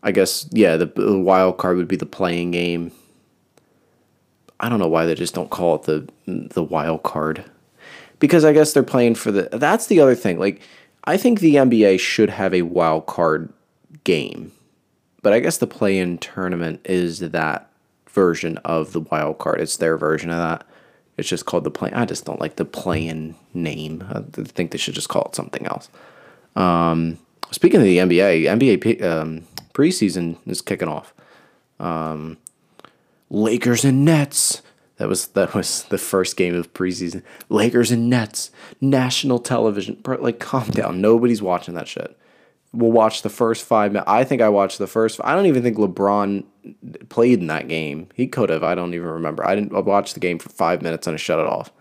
I 0.03 0.11
guess 0.11 0.47
yeah, 0.51 0.77
the, 0.77 0.85
the 0.85 1.19
wild 1.19 1.57
card 1.57 1.77
would 1.77 1.87
be 1.87 1.95
the 1.95 2.05
playing 2.05 2.51
game. 2.51 2.91
I 4.59 4.69
don't 4.69 4.79
know 4.79 4.87
why 4.87 5.05
they 5.05 5.15
just 5.15 5.33
don't 5.33 5.49
call 5.49 5.75
it 5.75 5.83
the 5.83 6.07
the 6.25 6.63
wild 6.63 7.03
card. 7.03 7.43
Because 8.19 8.43
I 8.43 8.51
guess 8.51 8.73
they're 8.73 8.83
playing 8.83 9.15
for 9.15 9.31
the 9.31 9.49
that's 9.51 9.87
the 9.87 9.99
other 9.99 10.15
thing. 10.15 10.39
Like 10.39 10.61
I 11.05 11.17
think 11.17 11.39
the 11.39 11.55
NBA 11.55 11.99
should 11.99 12.29
have 12.29 12.53
a 12.53 12.63
wild 12.63 13.05
card 13.05 13.51
game. 14.03 14.51
But 15.21 15.33
I 15.33 15.39
guess 15.39 15.57
the 15.57 15.67
play-in 15.67 16.17
tournament 16.17 16.81
is 16.85 17.19
that 17.19 17.69
version 18.07 18.57
of 18.59 18.93
the 18.93 19.01
wild 19.01 19.37
card. 19.37 19.59
It's 19.59 19.77
their 19.77 19.97
version 19.97 20.29
of 20.29 20.37
that. 20.37 20.65
It's 21.17 21.27
just 21.27 21.45
called 21.45 21.65
the 21.65 21.71
play. 21.71 21.91
I 21.91 22.05
just 22.05 22.23
don't 22.23 22.39
like 22.39 22.55
the 22.55 22.63
play-in 22.63 23.35
name. 23.53 24.05
I 24.09 24.21
think 24.43 24.71
they 24.71 24.77
should 24.77 24.93
just 24.93 25.09
call 25.09 25.23
it 25.23 25.35
something 25.35 25.65
else. 25.65 25.89
Um, 26.55 27.17
speaking 27.51 27.81
of 27.81 27.85
the 27.85 27.97
NBA, 27.97 28.43
NBA 28.79 29.03
um, 29.03 29.43
preseason 29.73 30.37
is 30.45 30.61
kicking 30.61 30.87
off. 30.87 31.13
Um, 31.79 32.37
Lakers 33.29 33.85
and 33.85 34.03
Nets. 34.03 34.61
That 34.97 35.07
was 35.07 35.27
that 35.27 35.53
was 35.53 35.83
the 35.83 35.97
first 35.97 36.35
game 36.35 36.55
of 36.55 36.73
preseason. 36.73 37.23
Lakers 37.47 37.89
and 37.89 38.09
Nets, 38.09 38.51
national 38.81 39.39
television. 39.39 40.01
Like, 40.05 40.39
calm 40.39 40.69
down. 40.71 40.99
Nobody's 40.99 41.41
watching 41.41 41.73
that 41.75 41.87
shit. 41.87 42.17
We'll 42.73 42.91
watch 42.91 43.21
the 43.21 43.29
first 43.29 43.65
five. 43.65 43.95
I 44.05 44.23
think 44.23 44.41
I 44.41 44.49
watched 44.49 44.77
the 44.77 44.87
first. 44.87 45.19
I 45.23 45.33
don't 45.33 45.45
even 45.45 45.63
think 45.63 45.77
LeBron 45.77 46.43
played 47.07 47.39
in 47.39 47.47
that 47.47 47.67
game. 47.67 48.09
He 48.13 48.27
could 48.27 48.49
have. 48.49 48.63
I 48.63 48.75
don't 48.75 48.93
even 48.93 49.07
remember. 49.07 49.47
I 49.47 49.55
didn't 49.55 49.73
I 49.73 49.79
watched 49.79 50.15
the 50.15 50.19
game 50.19 50.37
for 50.37 50.49
five 50.49 50.81
minutes 50.81 51.07
and 51.07 51.13
I 51.13 51.17
shut 51.17 51.39
it 51.39 51.47
off 51.47 51.71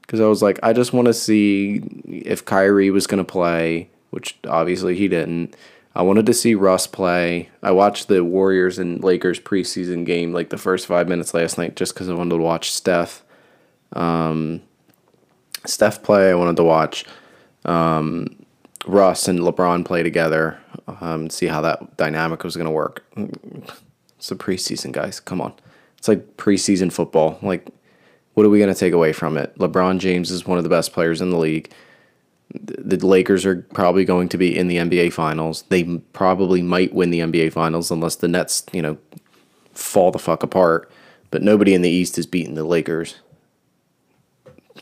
because 0.00 0.20
I 0.20 0.26
was 0.26 0.42
like, 0.42 0.58
I 0.62 0.72
just 0.72 0.94
want 0.94 1.06
to 1.06 1.14
see 1.14 1.82
if 2.06 2.46
Kyrie 2.46 2.90
was 2.90 3.06
gonna 3.06 3.24
play, 3.24 3.90
which 4.08 4.38
obviously 4.48 4.96
he 4.96 5.06
didn't. 5.06 5.54
I 5.94 6.02
wanted 6.02 6.26
to 6.26 6.34
see 6.34 6.54
Russ 6.54 6.86
play. 6.86 7.48
I 7.62 7.72
watched 7.72 8.08
the 8.08 8.22
Warriors 8.22 8.78
and 8.78 9.02
Lakers 9.02 9.40
preseason 9.40 10.04
game 10.04 10.32
like 10.32 10.50
the 10.50 10.58
first 10.58 10.86
five 10.86 11.08
minutes 11.08 11.34
last 11.34 11.58
night 11.58 11.76
just 11.76 11.94
because 11.94 12.08
I 12.08 12.14
wanted 12.14 12.36
to 12.36 12.42
watch 12.42 12.72
Steph. 12.72 13.24
Um, 13.94 14.62
Steph 15.64 16.02
play. 16.02 16.30
I 16.30 16.34
wanted 16.34 16.56
to 16.56 16.64
watch 16.64 17.04
um, 17.64 18.44
Russ 18.86 19.28
and 19.28 19.40
LeBron 19.40 19.84
play 19.84 20.02
together. 20.02 20.60
Um, 21.00 21.30
see 21.30 21.46
how 21.46 21.60
that 21.62 21.96
dynamic 21.96 22.44
was 22.44 22.56
going 22.56 22.66
to 22.66 22.70
work. 22.70 23.04
It's 24.18 24.28
the 24.28 24.36
preseason, 24.36 24.92
guys. 24.92 25.20
Come 25.20 25.40
on. 25.40 25.52
It's 25.96 26.08
like 26.08 26.36
preseason 26.36 26.92
football. 26.92 27.38
Like, 27.42 27.66
what 28.34 28.46
are 28.46 28.50
we 28.50 28.58
going 28.58 28.72
to 28.72 28.78
take 28.78 28.92
away 28.92 29.12
from 29.12 29.36
it? 29.36 29.56
LeBron 29.58 29.98
James 29.98 30.30
is 30.30 30.46
one 30.46 30.58
of 30.58 30.64
the 30.64 30.70
best 30.70 30.92
players 30.92 31.20
in 31.20 31.30
the 31.30 31.38
league 31.38 31.72
the 32.50 33.04
Lakers 33.06 33.44
are 33.44 33.62
probably 33.74 34.04
going 34.04 34.28
to 34.30 34.38
be 34.38 34.56
in 34.56 34.68
the 34.68 34.76
NBA 34.76 35.12
Finals. 35.12 35.64
They 35.68 35.84
probably 36.12 36.62
might 36.62 36.94
win 36.94 37.10
the 37.10 37.20
NBA 37.20 37.52
Finals 37.52 37.90
unless 37.90 38.16
the 38.16 38.28
Nets, 38.28 38.64
you 38.72 38.80
know, 38.80 38.96
fall 39.72 40.10
the 40.10 40.18
fuck 40.18 40.42
apart. 40.42 40.90
But 41.30 41.42
nobody 41.42 41.74
in 41.74 41.82
the 41.82 41.90
East 41.90 42.16
has 42.16 42.26
beaten 42.26 42.54
the 42.54 42.64
Lakers. 42.64 43.16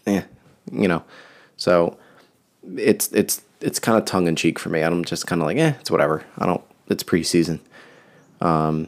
Yeah, 0.07 0.25
you 0.71 0.87
know, 0.87 1.03
so 1.57 1.99
it's 2.77 3.11
it's 3.13 3.43
it's 3.61 3.81
kind 3.81 3.99
of 3.99 4.05
tongue 4.05 4.29
in 4.29 4.37
cheek 4.37 4.61
for 4.61 4.69
me. 4.69 4.83
I'm 4.83 5.05
just 5.05 5.27
kind 5.27 5.43
of 5.43 5.47
like, 5.47 5.57
eh, 5.57 5.75
it's 5.81 5.91
whatever. 5.91 6.25
I 6.39 6.47
don't. 6.47 6.63
It's 6.89 7.03
preseason. 7.03 7.59
Um, 8.41 8.87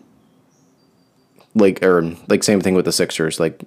like 1.57 1.83
or 1.83 2.15
like 2.29 2.45
same 2.45 2.61
thing 2.61 2.75
with 2.75 2.85
the 2.85 2.93
Sixers. 2.93 3.41
Like, 3.41 3.65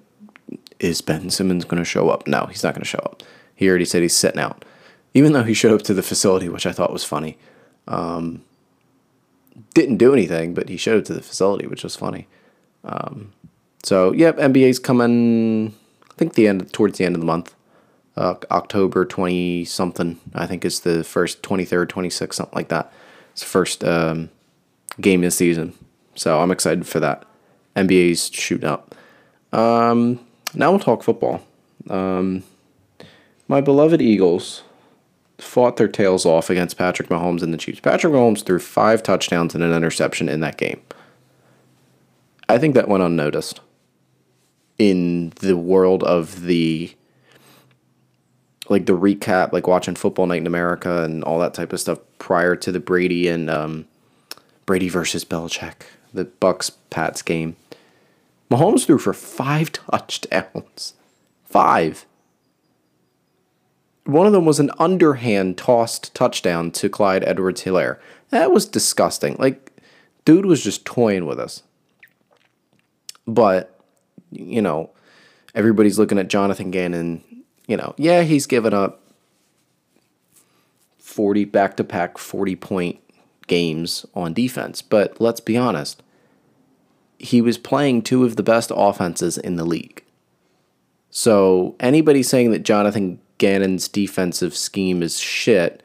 is 0.79 1.01
Ben 1.01 1.29
Simmons 1.29 1.65
going 1.65 1.81
to 1.81 1.85
show 1.85 2.09
up? 2.09 2.27
No, 2.27 2.45
he's 2.45 2.63
not 2.63 2.73
going 2.73 2.83
to 2.83 2.87
show 2.87 2.99
up. 2.99 3.23
He 3.55 3.67
already 3.67 3.83
said 3.83 4.03
he's 4.03 4.15
sitting 4.15 4.39
out 4.39 4.63
even 5.13 5.33
though 5.33 5.43
he 5.43 5.53
showed 5.53 5.73
up 5.73 5.81
to 5.83 5.93
the 5.93 6.03
facility, 6.03 6.49
which 6.49 6.65
I 6.65 6.71
thought 6.71 6.93
was 6.93 7.03
funny. 7.03 7.37
Um, 7.87 8.43
didn't 9.73 9.97
do 9.97 10.13
anything, 10.13 10.53
but 10.53 10.69
he 10.69 10.77
showed 10.77 10.99
up 10.99 11.05
to 11.05 11.13
the 11.13 11.21
facility, 11.21 11.67
which 11.67 11.83
was 11.83 11.95
funny. 11.95 12.27
Um, 12.83 13.33
so, 13.83 14.11
yep, 14.13 14.37
NBA's 14.37 14.79
coming. 14.79 15.75
I 16.09 16.13
think 16.15 16.33
the 16.33 16.47
end 16.47 16.71
towards 16.71 16.97
the 16.97 17.05
end 17.05 17.15
of 17.15 17.21
the 17.21 17.25
month, 17.25 17.55
uh, 18.15 18.35
October 18.49 19.05
twenty 19.05 19.65
something. 19.65 20.19
I 20.33 20.45
think 20.45 20.63
is 20.63 20.81
the 20.81 21.03
first 21.03 21.43
twenty 21.43 21.65
third, 21.65 21.89
twenty 21.89 22.09
sixth, 22.09 22.37
something 22.37 22.55
like 22.55 22.69
that. 22.69 22.91
It's 23.31 23.41
the 23.41 23.47
first 23.47 23.83
um, 23.83 24.29
game 24.99 25.21
of 25.21 25.27
the 25.27 25.31
season, 25.31 25.73
so 26.15 26.39
I'm 26.41 26.51
excited 26.51 26.87
for 26.87 26.99
that. 26.99 27.25
NBA's 27.75 28.29
shooting 28.33 28.69
up. 28.69 28.93
Um, 29.53 30.19
now 30.53 30.71
we'll 30.71 30.79
talk 30.79 31.03
football. 31.03 31.41
Um, 31.89 32.43
my 33.47 33.61
beloved 33.61 34.01
Eagles 34.01 34.63
fought 35.41 35.77
their 35.77 35.87
tails 35.87 36.25
off 36.25 36.49
against 36.49 36.77
Patrick 36.77 37.09
Mahomes 37.09 37.41
and 37.41 37.53
the 37.53 37.57
Chiefs. 37.57 37.79
Patrick 37.79 38.13
Mahomes 38.13 38.45
threw 38.45 38.59
five 38.59 39.03
touchdowns 39.03 39.55
and 39.55 39.63
an 39.63 39.73
interception 39.73 40.29
in 40.29 40.39
that 40.41 40.57
game. 40.57 40.81
I 42.47 42.57
think 42.57 42.75
that 42.75 42.87
went 42.87 43.03
unnoticed 43.03 43.61
in 44.77 45.29
the 45.41 45.55
world 45.55 46.03
of 46.03 46.43
the 46.43 46.93
like 48.69 48.85
the 48.85 48.97
recap, 48.97 49.51
like 49.51 49.67
watching 49.67 49.95
Football 49.95 50.27
Night 50.27 50.41
in 50.41 50.47
America 50.47 51.03
and 51.03 51.23
all 51.23 51.39
that 51.39 51.53
type 51.53 51.73
of 51.73 51.79
stuff 51.79 51.99
prior 52.19 52.55
to 52.55 52.71
the 52.71 52.79
Brady 52.79 53.27
and 53.27 53.49
um, 53.49 53.85
Brady 54.65 54.87
versus 54.87 55.25
Belichick, 55.25 55.83
the 56.13 56.25
Bucs 56.25 56.71
Pats 56.89 57.21
game. 57.21 57.57
Mahomes 58.49 58.85
threw 58.85 58.97
for 58.97 59.13
five 59.13 59.71
touchdowns. 59.73 60.93
Five. 61.45 62.05
One 64.05 64.25
of 64.25 64.33
them 64.33 64.45
was 64.45 64.59
an 64.59 64.71
underhand 64.79 65.57
tossed 65.57 66.13
touchdown 66.15 66.71
to 66.71 66.89
Clyde 66.89 67.23
Edwards 67.23 67.63
Helaire. 67.63 67.99
That 68.29 68.51
was 68.51 68.65
disgusting. 68.65 69.35
Like, 69.37 69.71
dude 70.25 70.45
was 70.45 70.63
just 70.63 70.85
toying 70.85 71.25
with 71.25 71.39
us. 71.39 71.63
But, 73.27 73.79
you 74.31 74.61
know, 74.61 74.89
everybody's 75.53 75.99
looking 75.99 76.17
at 76.17 76.29
Jonathan 76.29 76.71
Gannon. 76.71 77.23
You 77.67 77.77
know, 77.77 77.93
yeah, 77.97 78.23
he's 78.23 78.47
given 78.47 78.73
up 78.73 79.01
40 80.97 81.45
back 81.45 81.77
to 81.77 81.83
back 81.83 82.17
40 82.17 82.55
point 82.55 82.99
games 83.47 84.05
on 84.15 84.33
defense. 84.33 84.81
But 84.81 85.21
let's 85.21 85.41
be 85.41 85.57
honest, 85.57 86.01
he 87.19 87.41
was 87.41 87.57
playing 87.57 88.01
two 88.01 88.23
of 88.25 88.35
the 88.35 88.43
best 88.43 88.71
offenses 88.73 89.37
in 89.37 89.57
the 89.57 89.65
league. 89.65 90.03
So 91.09 91.75
anybody 91.79 92.23
saying 92.23 92.51
that 92.51 92.63
Jonathan 92.63 93.19
Gannon's 93.41 93.87
defensive 93.87 94.55
scheme 94.55 95.01
is 95.01 95.19
shit, 95.19 95.81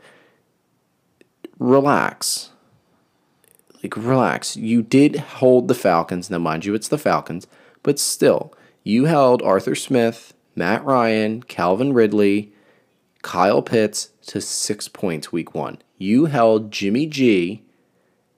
relax. 1.58 2.50
Like, 3.82 3.96
relax. 3.96 4.58
You 4.58 4.82
did 4.82 5.16
hold 5.16 5.66
the 5.66 5.74
Falcons. 5.74 6.28
Now, 6.28 6.36
mind 6.36 6.66
you, 6.66 6.74
it's 6.74 6.88
the 6.88 6.98
Falcons, 6.98 7.46
but 7.82 7.98
still, 7.98 8.52
you 8.84 9.06
held 9.06 9.40
Arthur 9.40 9.74
Smith, 9.74 10.34
Matt 10.54 10.84
Ryan, 10.84 11.42
Calvin 11.44 11.94
Ridley, 11.94 12.52
Kyle 13.22 13.62
Pitts 13.62 14.10
to 14.26 14.42
six 14.42 14.86
points 14.86 15.32
week 15.32 15.54
one. 15.54 15.78
You 15.96 16.26
held 16.26 16.70
Jimmy 16.70 17.06
G 17.06 17.62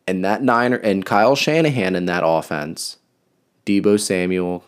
and 0.07 0.25
that 0.25 0.45
Niner 0.45 0.77
and 0.77 1.05
Kyle 1.05 1.35
Shanahan 1.35 1.97
in 1.97 2.07
that 2.07 2.23
offense, 2.25 2.99
Deebo 3.67 3.99
Samuel, 3.99 4.65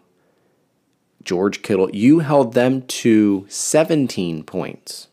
George 1.23 1.63
Kittle, 1.63 1.91
you 1.91 2.21
held 2.21 2.55
them 2.55 2.83
to 2.83 3.47
17 3.49 4.43
points. 4.45 5.09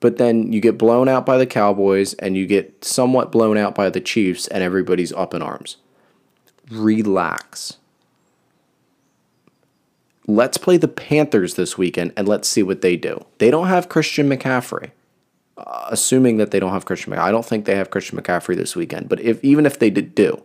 But 0.00 0.16
then 0.16 0.52
you 0.52 0.60
get 0.60 0.78
blown 0.78 1.08
out 1.08 1.24
by 1.24 1.38
the 1.38 1.46
Cowboys 1.46 2.14
and 2.14 2.36
you 2.36 2.46
get 2.46 2.84
somewhat 2.84 3.30
blown 3.30 3.56
out 3.56 3.74
by 3.74 3.88
the 3.88 4.00
Chiefs, 4.00 4.48
and 4.48 4.62
everybody's 4.62 5.12
up 5.12 5.32
in 5.32 5.42
arms. 5.42 5.76
Relax. 6.70 7.76
Let's 10.26 10.56
play 10.56 10.76
the 10.76 10.88
Panthers 10.88 11.54
this 11.54 11.76
weekend 11.78 12.12
and 12.16 12.26
let's 12.26 12.48
see 12.48 12.62
what 12.62 12.80
they 12.80 12.96
do. 12.96 13.24
They 13.38 13.50
don't 13.50 13.68
have 13.68 13.88
Christian 13.88 14.28
McCaffrey. 14.28 14.90
Uh, 15.56 15.88
assuming 15.90 16.38
that 16.38 16.50
they 16.50 16.58
don't 16.58 16.72
have 16.72 16.86
Christian 16.86 17.12
McCaffrey. 17.12 17.18
I 17.18 17.30
don't 17.30 17.44
think 17.44 17.66
they 17.66 17.76
have 17.76 17.90
Christian 17.90 18.18
McCaffrey 18.18 18.56
this 18.56 18.74
weekend, 18.74 19.10
but 19.10 19.20
if 19.20 19.42
even 19.44 19.66
if 19.66 19.78
they 19.78 19.90
did 19.90 20.14
do, 20.14 20.42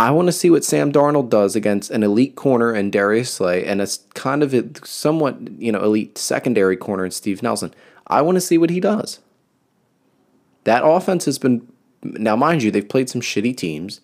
I 0.00 0.12
want 0.12 0.28
to 0.28 0.32
see 0.32 0.48
what 0.48 0.64
Sam 0.64 0.90
Darnold 0.90 1.28
does 1.28 1.54
against 1.54 1.90
an 1.90 2.02
elite 2.02 2.34
corner 2.34 2.72
and 2.72 2.90
Darius 2.90 3.34
Slay 3.34 3.66
and 3.66 3.82
a 3.82 3.88
kind 4.14 4.42
of 4.42 4.54
a 4.54 4.64
somewhat, 4.82 5.36
you 5.60 5.70
know, 5.70 5.84
elite 5.84 6.16
secondary 6.16 6.74
corner 6.74 7.04
in 7.04 7.10
Steve 7.10 7.42
Nelson. 7.42 7.74
I 8.06 8.22
want 8.22 8.36
to 8.36 8.40
see 8.40 8.56
what 8.56 8.70
he 8.70 8.80
does. 8.80 9.20
That 10.64 10.86
offense 10.86 11.26
has 11.26 11.38
been 11.38 11.70
now 12.02 12.34
mind 12.34 12.62
you, 12.62 12.70
they've 12.70 12.88
played 12.88 13.10
some 13.10 13.20
shitty 13.20 13.54
teams. 13.54 14.00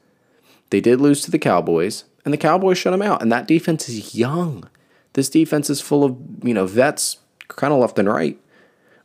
They 0.69 0.83
did 0.83 1.01
lose 1.01 1.23
to 1.23 1.31
the 1.31 1.39
Cowboys, 1.39 2.05
and 2.27 2.35
the 2.35 2.39
Cowboys 2.39 2.77
shut 2.77 2.93
them 2.93 3.01
out. 3.01 3.23
And 3.23 3.33
that 3.33 3.49
defense 3.49 3.89
is 3.89 4.15
young. 4.15 4.69
This 5.15 5.31
defense 5.31 5.71
is 5.71 5.81
full 5.81 6.05
of, 6.05 6.19
you 6.43 6.53
know, 6.53 6.67
vets 6.67 7.21
kind 7.49 7.73
of 7.73 7.81
left 7.81 7.99
and 7.99 8.07
right. 8.07 8.39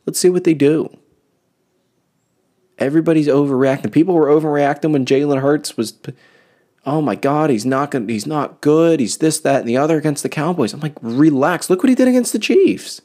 Let's 0.04 0.18
see 0.18 0.28
what 0.28 0.44
they 0.44 0.52
do. 0.52 0.94
Everybody's 2.76 3.28
overreacting. 3.28 3.92
People 3.92 4.14
were 4.14 4.26
overreacting 4.26 4.92
when 4.92 5.06
Jalen 5.06 5.40
Hurts 5.40 5.78
was 5.78 5.94
oh 6.84 7.00
my 7.00 7.14
God, 7.14 7.50
he's 7.50 7.66
not 7.66 7.90
going 7.90 8.08
he's 8.08 8.26
not 8.26 8.60
good. 8.60 9.00
He's 9.00 9.18
this, 9.18 9.40
that, 9.40 9.60
and 9.60 9.68
the 9.68 9.76
other 9.76 9.98
against 9.98 10.22
the 10.22 10.28
Cowboys. 10.28 10.72
I'm 10.72 10.80
like, 10.80 10.96
relax. 11.00 11.70
Look 11.70 11.82
what 11.82 11.88
he 11.88 11.94
did 11.94 12.08
against 12.08 12.32
the 12.32 12.38
Chiefs. 12.38 13.02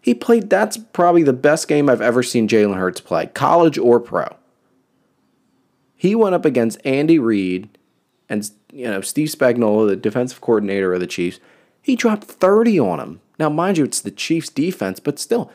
He 0.00 0.14
played 0.14 0.50
that's 0.50 0.76
probably 0.76 1.22
the 1.22 1.32
best 1.32 1.68
game 1.68 1.88
I've 1.88 2.00
ever 2.00 2.22
seen 2.22 2.48
Jalen 2.48 2.76
Hurts 2.76 3.00
play, 3.00 3.26
college 3.26 3.78
or 3.78 4.00
pro. 4.00 4.36
He 5.96 6.14
went 6.14 6.34
up 6.34 6.44
against 6.44 6.84
Andy 6.84 7.18
Reid 7.18 7.78
and 8.28 8.50
you 8.72 8.86
know 8.86 9.00
Steve 9.00 9.28
Spagnuolo, 9.28 9.88
the 9.88 9.96
defensive 9.96 10.40
coordinator 10.40 10.92
of 10.92 11.00
the 11.00 11.06
Chiefs. 11.06 11.40
He 11.80 11.96
dropped 11.96 12.24
30 12.24 12.78
on 12.80 13.00
him. 13.00 13.20
Now, 13.38 13.50
mind 13.50 13.78
you, 13.78 13.84
it's 13.84 14.00
the 14.00 14.10
Chiefs 14.10 14.48
defense, 14.48 15.00
but 15.00 15.18
still, 15.18 15.50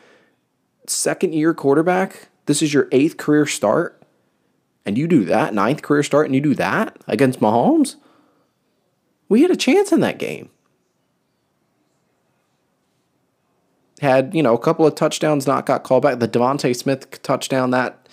second 0.86 1.34
year 1.34 1.54
quarterback. 1.54 2.28
This 2.46 2.62
is 2.62 2.74
your 2.74 2.88
eighth 2.90 3.16
career 3.16 3.46
start 3.46 3.99
and 4.90 4.98
you 4.98 5.06
do 5.06 5.24
that, 5.24 5.54
ninth 5.54 5.82
career 5.82 6.02
start, 6.02 6.26
and 6.26 6.34
you 6.34 6.40
do 6.40 6.52
that 6.56 6.96
against 7.06 7.38
Mahomes, 7.38 7.94
we 9.28 9.42
had 9.42 9.52
a 9.52 9.56
chance 9.56 9.92
in 9.92 10.00
that 10.00 10.18
game. 10.18 10.50
Had, 14.00 14.34
you 14.34 14.42
know, 14.42 14.52
a 14.52 14.58
couple 14.58 14.84
of 14.84 14.96
touchdowns 14.96 15.46
not 15.46 15.64
got 15.64 15.84
called 15.84 16.02
back. 16.02 16.18
The 16.18 16.26
DeVonta 16.26 16.74
Smith 16.74 17.22
touchdown, 17.22 17.70
that 17.70 18.08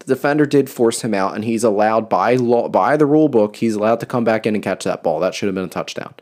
the 0.00 0.14
defender 0.14 0.44
did 0.44 0.68
force 0.68 1.00
him 1.00 1.14
out, 1.14 1.34
and 1.34 1.46
he's 1.46 1.64
allowed 1.64 2.10
by 2.10 2.34
law 2.34 2.68
by 2.68 2.98
the 2.98 3.06
rule 3.06 3.30
book, 3.30 3.56
he's 3.56 3.74
allowed 3.74 4.00
to 4.00 4.06
come 4.06 4.24
back 4.24 4.44
in 4.44 4.54
and 4.54 4.62
catch 4.62 4.84
that 4.84 5.02
ball. 5.02 5.20
That 5.20 5.34
should 5.34 5.46
have 5.46 5.54
been 5.54 5.64
a 5.64 5.68
touchdown. 5.68 6.12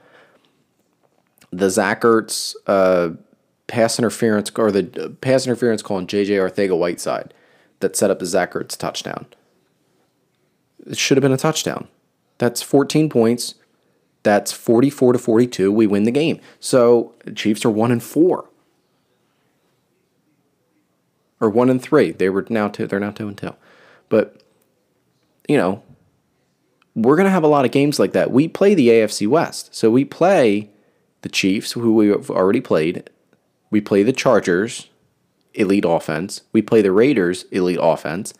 The 1.50 1.68
Zach 1.68 2.02
Ertz 2.02 2.54
uh, 2.68 3.16
pass 3.66 3.98
interference 3.98 4.52
or 4.57 4.70
the 4.70 5.04
uh, 5.04 5.09
pass 5.20 5.46
interference 5.46 5.82
call 5.82 5.96
on 5.96 6.07
JJ 6.07 6.28
Arcega 6.28 6.78
Whiteside 6.78 7.34
that 7.80 7.96
set 7.96 8.12
up 8.12 8.20
the 8.20 8.26
Zach 8.26 8.52
Ertz 8.52 8.76
touchdown. 8.76 9.26
It 10.87 10.99
should 10.99 11.16
have 11.16 11.22
been 11.22 11.32
a 11.32 11.37
touchdown. 11.37 11.89
That's 12.39 12.62
14 12.62 13.09
points. 13.09 13.55
That's 14.22 14.53
44 14.53 15.14
to 15.14 15.18
42. 15.18 15.72
We 15.72 15.87
win 15.87 16.05
the 16.05 16.11
game. 16.11 16.41
So 16.61 17.14
Chiefs 17.34 17.64
are 17.64 17.70
1 17.70 17.93
and 17.93 18.03
4. 18.03 18.49
or 21.41 21.51
one 21.51 21.70
and 21.70 21.80
three. 21.82 22.12
They 22.12 22.28
were 22.28 22.47
now 22.49 22.68
two. 22.68 22.87
They're 22.87 23.01
now 23.01 23.11
two 23.11 23.28
and 23.28 23.37
two. 23.37 23.55
But 24.09 24.41
you 25.49 25.57
know, 25.57 25.82
we're 26.95 27.16
gonna 27.16 27.30
have 27.30 27.45
a 27.45 27.49
lot 27.49 27.64
of 27.64 27.70
games 27.70 27.99
like 27.99 28.12
that. 28.12 28.30
We 28.30 28.49
play 28.49 28.74
the 28.74 28.89
AFC 28.89 29.26
West, 29.26 29.74
so 29.74 29.91
we 29.91 30.05
play 30.05 30.70
the 31.22 31.28
Chiefs, 31.28 31.72
who 31.72 31.95
we've 31.95 32.30
already 32.30 32.61
played. 32.61 33.11
We 33.70 33.80
play 33.80 34.03
the 34.03 34.12
Chargers, 34.12 34.89
elite 35.55 35.84
offense. 35.87 36.43
We 36.53 36.62
play 36.62 36.82
the 36.82 36.93
Raiders, 36.93 37.45
elite 37.51 37.78
offense. 37.80 38.32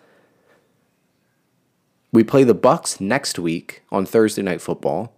We 2.17 2.25
play 2.25 2.45
the 2.45 2.55
Bucs 2.55 2.99
next 2.99 3.39
week 3.39 3.83
on 3.93 4.07
Thursday 4.07 4.41
Night 4.41 4.63
Football. 4.63 5.13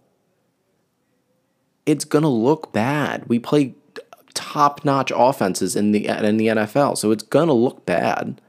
It's 1.85 2.03
gonna 2.03 2.27
look 2.27 2.73
bad. 2.73 3.25
We 3.29 3.39
play 3.39 3.75
top-notch 4.33 5.09
offenses 5.15 5.77
in 5.77 5.93
the 5.93 6.07
in 6.07 6.35
the 6.35 6.47
NFL, 6.47 6.97
so 6.97 7.11
it's 7.11 7.23
gonna 7.23 7.53
look 7.53 7.85
bad. 7.85 8.41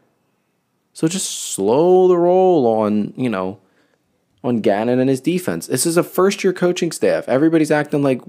So 0.93 1.07
just 1.07 1.31
slow 1.31 2.09
the 2.09 2.19
roll 2.19 2.67
on 2.67 3.15
you 3.17 3.31
know 3.31 3.61
on 4.43 4.63
Gannon 4.63 4.99
and 4.99 5.09
his 5.09 5.21
defense. 5.21 5.69
This 5.69 5.87
is 5.87 5.97
a 5.97 6.03
first-year 6.03 6.53
coaching 6.53 6.91
staff. 6.91 7.29
Everybody's 7.29 7.71
acting 7.71 8.03
like 8.03 8.21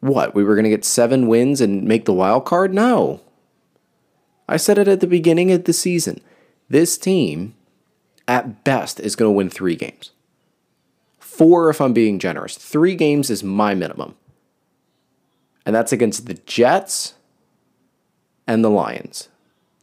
what 0.00 0.34
we 0.34 0.42
were 0.42 0.56
gonna 0.56 0.70
get 0.70 0.84
seven 0.84 1.28
wins 1.28 1.60
and 1.60 1.84
make 1.84 2.04
the 2.04 2.12
wild 2.12 2.46
card. 2.46 2.74
No, 2.74 3.20
I 4.48 4.56
said 4.56 4.76
it 4.76 4.88
at 4.88 4.98
the 4.98 5.06
beginning 5.06 5.52
of 5.52 5.66
the 5.66 5.72
season. 5.72 6.20
This 6.68 6.98
team, 6.98 7.54
at 8.28 8.64
best, 8.64 9.00
is 9.00 9.16
going 9.16 9.28
to 9.28 9.36
win 9.36 9.50
three 9.50 9.76
games. 9.76 10.10
Four, 11.18 11.70
if 11.70 11.80
I'm 11.80 11.92
being 11.92 12.18
generous. 12.18 12.56
Three 12.56 12.94
games 12.94 13.30
is 13.30 13.44
my 13.44 13.74
minimum. 13.74 14.16
And 15.64 15.74
that's 15.74 15.92
against 15.92 16.26
the 16.26 16.34
Jets 16.34 17.14
and 18.46 18.64
the 18.64 18.70
Lions. 18.70 19.28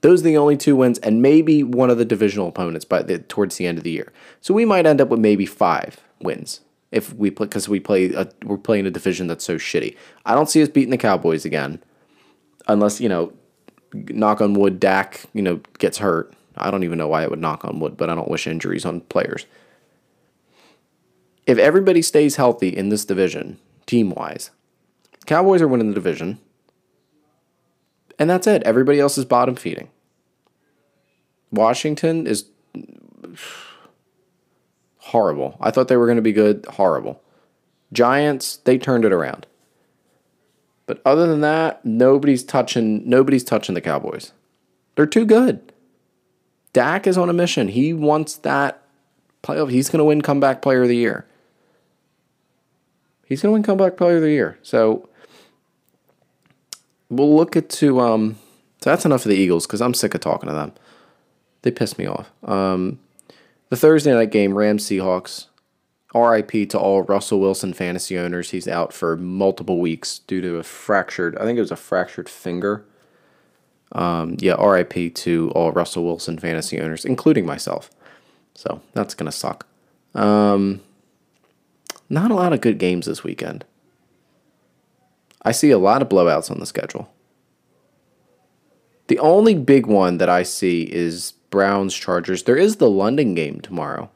Those 0.02 0.22
are 0.22 0.26
the 0.26 0.38
only 0.38 0.58
two 0.58 0.76
wins, 0.76 1.00
and 1.00 1.22
maybe 1.22 1.64
one 1.64 1.89
of 1.89 1.98
the 1.98 2.06
divisional 2.06 2.50
opponents 2.50 2.86
by 2.86 3.04
the, 3.04 3.20
towards 3.20 3.56
the 3.56 3.66
end 3.66 3.78
of 3.78 3.84
the 3.86 3.91
year. 3.91 4.12
So 4.41 4.54
we 4.54 4.66
might 4.66 4.86
end 4.86 5.00
up 5.00 5.10
with 5.10 5.20
maybe 5.20 5.46
five 5.46 6.02
wins 6.22 6.62
if 6.91 7.14
we 7.14 7.32
play 7.32 7.48
because 7.48 7.70
we 7.70 7.80
play 7.80 8.14
a, 8.14 8.28
we're 8.44 8.58
playing 8.58 8.86
a 8.86 8.91
division 8.91 9.28
that's 9.28 9.46
so 9.46 9.56
shitty. 9.56 9.96
I 10.26 10.36
don't 10.36 10.50
see 10.50 10.62
us 10.62 10.70
beating 10.70 10.91
the 10.91 10.98
Cowboys 10.98 11.46
again, 11.46 11.82
unless 12.68 13.00
you 13.00 13.08
know 13.08 13.34
knock 13.94 14.41
on 14.41 14.54
wood, 14.54 14.80
Dak, 14.80 15.26
you 15.34 15.41
know, 15.41 15.62
gets 15.80 16.00
hurt. 16.00 16.34
I 16.56 16.72
don't 16.72 16.84
even 16.84 16.97
know 16.97 17.08
why 17.08 17.24
it 17.24 17.30
would 17.30 17.39
knock 17.39 17.66
on 17.66 17.80
wood, 17.80 17.97
but 17.97 18.10
I 18.10 18.16
don't 18.16 18.30
wish 18.30 18.47
injuries 18.47 18.86
on 18.86 19.01
players. 19.01 19.45
If 21.45 21.58
everybody 21.58 22.01
stays 22.01 22.38
healthy 22.38 22.70
in 22.70 22.89
this 22.89 23.06
division, 23.06 23.60
team 23.86 24.12
wise, 24.12 24.51
Cowboys 25.26 25.62
are 25.62 25.68
winning 25.68 25.89
the 25.89 25.95
division. 25.95 26.39
And 28.20 28.30
that's 28.30 28.47
it. 28.47 28.64
Everybody 28.64 28.99
else 28.99 29.18
is 29.18 29.26
bottom 29.26 29.56
feeding. 29.56 29.89
Washington 31.51 32.28
is 32.28 32.45
horrible. 34.97 35.58
I 35.60 35.72
thought 35.72 35.88
they 35.88 35.97
were 35.97 36.06
going 36.06 36.18
to 36.18 36.22
be 36.22 36.34
good. 36.34 36.66
Horrible. 36.72 37.22
Giants, 37.91 38.58
they 38.58 38.78
turned 38.78 39.06
it 39.06 39.14
around. 39.14 39.45
But 40.86 41.01
other 41.06 41.28
than 41.28 41.41
that, 41.41 41.84
nobody's 41.86 42.43
touching 42.43 43.08
nobody's 43.08 43.43
touching 43.43 43.76
the 43.76 43.82
Cowboys. 43.82 44.34
They're 44.95 45.06
too 45.06 45.26
good. 45.26 45.72
Dak 46.74 47.07
is 47.07 47.17
on 47.17 47.30
a 47.30 47.34
mission. 47.34 47.67
He 47.67 47.93
wants 47.93 48.36
that 48.38 48.82
playoff. 49.43 49.71
He's 49.71 49.89
going 49.89 49.99
to 49.99 50.05
win 50.05 50.21
comeback 50.21 50.61
player 50.61 50.82
of 50.82 50.88
the 50.88 50.97
year. 50.97 51.26
He's 53.26 53.41
going 53.41 53.51
to 53.51 53.53
win 53.53 53.63
comeback 53.63 53.95
player 53.95 54.17
of 54.17 54.21
the 54.21 54.32
year. 54.32 54.57
So 54.63 55.07
we'll 57.09 57.36
look 57.36 57.55
at 57.55 57.69
to 57.69 57.99
um 57.99 58.38
so 58.82 58.89
that's 58.89 59.05
enough 59.05 59.26
of 59.26 59.30
the 59.30 59.36
Eagles 59.36 59.67
cuz 59.67 59.82
I'm 59.82 59.93
sick 59.93 60.15
of 60.15 60.21
talking 60.21 60.49
to 60.49 60.55
them. 60.55 60.74
They 61.61 61.71
piss 61.71 61.97
me 61.97 62.07
off. 62.07 62.32
Um 62.43 62.99
the 63.69 63.76
Thursday 63.76 64.13
night 64.13 64.32
game 64.32 64.57
Rams 64.57 64.86
Seahawks 64.86 65.47
RIP 66.13 66.69
to 66.69 66.80
all 66.80 67.01
Russell 67.03 67.39
Wilson 67.39 67.74
fantasy 67.74 68.17
owners. 68.17 68.51
He's 68.51 68.67
out 68.67 68.93
for 68.93 69.17
multiple 69.17 69.80
weeks 69.80 70.19
due 70.19 70.41
to 70.41 70.57
a 70.57 70.63
fractured, 70.63 71.36
I 71.38 71.43
think 71.43 71.57
it 71.57 71.61
was 71.61 71.71
a 71.71 71.76
fractured 71.76 72.30
finger. 72.30 72.86
Um, 73.94 74.38
yeah, 74.39 74.56
RIP 74.56 75.14
to 75.16 75.52
all 75.56 75.72
Russell 75.72 76.04
Wilson 76.04 76.38
fantasy 76.38 76.80
owners, 76.80 77.06
including 77.06 77.46
myself. 77.46 77.89
So 78.56 78.82
that's 78.94 79.14
going 79.14 79.28
to 79.28 79.32
suck. 79.32 79.66
Um, 80.16 80.82
not 82.10 82.32
a 82.32 82.36
lot 82.36 82.54
of 82.54 82.62
good 82.62 82.78
games 82.78 83.06
this 83.06 83.24
weekend. 83.24 83.66
I 85.44 85.52
see 85.52 85.72
a 85.72 85.78
lot 85.78 86.02
of 86.02 86.10
blowouts 86.10 86.50
on 86.50 86.60
the 86.60 86.66
schedule. 86.66 87.10
The 89.08 89.20
only 89.20 89.56
big 89.56 89.86
one 89.86 90.18
that 90.18 90.30
I 90.30 90.44
see 90.44 90.84
is 90.84 91.34
Browns 91.50 91.94
Chargers. 91.94 92.44
There 92.44 92.58
is 92.58 92.78
the 92.78 92.89
London 92.89 93.36
game 93.36 93.60
tomorrow. 93.60 94.10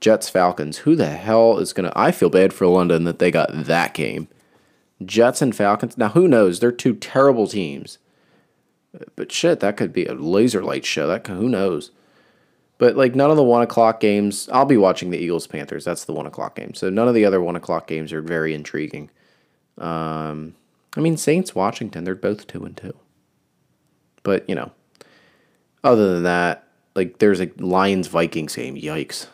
Jets 0.00 0.28
Falcons. 0.28 0.78
Who 0.78 0.96
the 0.96 1.10
hell 1.10 1.58
is 1.58 1.72
going 1.72 1.90
to. 1.90 1.98
I 1.98 2.10
feel 2.10 2.30
bad 2.30 2.52
for 2.52 2.66
London 2.66 3.04
that 3.04 3.18
they 3.18 3.30
got 3.30 3.50
that 3.52 3.92
game. 3.92 4.28
Jets 5.04 5.42
and 5.42 5.54
Falcons. 5.54 5.98
Now, 5.98 6.08
who 6.10 6.28
knows? 6.28 6.60
They're 6.60 6.72
two 6.72 6.94
terrible 6.94 7.46
teams. 7.46 7.98
But 9.14 9.30
shit, 9.30 9.60
that 9.60 9.76
could 9.76 9.92
be 9.92 10.06
a 10.06 10.14
laser 10.14 10.62
light 10.62 10.84
show. 10.84 11.06
That 11.06 11.26
who 11.26 11.48
knows? 11.48 11.90
But 12.78 12.96
like 12.96 13.14
none 13.14 13.30
of 13.30 13.36
the 13.36 13.44
one 13.44 13.62
o'clock 13.62 14.00
games. 14.00 14.48
I'll 14.52 14.64
be 14.64 14.76
watching 14.76 15.10
the 15.10 15.18
Eagles 15.18 15.46
Panthers. 15.46 15.84
That's 15.84 16.04
the 16.04 16.12
one 16.12 16.26
o'clock 16.26 16.56
game. 16.56 16.74
So 16.74 16.90
none 16.90 17.08
of 17.08 17.14
the 17.14 17.24
other 17.24 17.40
one 17.40 17.56
o'clock 17.56 17.86
games 17.86 18.12
are 18.12 18.22
very 18.22 18.54
intriguing. 18.54 19.10
Um, 19.78 20.54
I 20.96 21.00
mean 21.00 21.16
Saints 21.16 21.54
Washington. 21.54 22.04
They're 22.04 22.14
both 22.14 22.46
two 22.46 22.64
and 22.64 22.76
two. 22.76 22.96
But 24.22 24.48
you 24.48 24.54
know, 24.54 24.72
other 25.84 26.14
than 26.14 26.24
that, 26.24 26.66
like 26.94 27.18
there's 27.18 27.40
a 27.40 27.50
Lions 27.58 28.08
Vikings 28.08 28.56
game. 28.56 28.76
Yikes. 28.76 29.26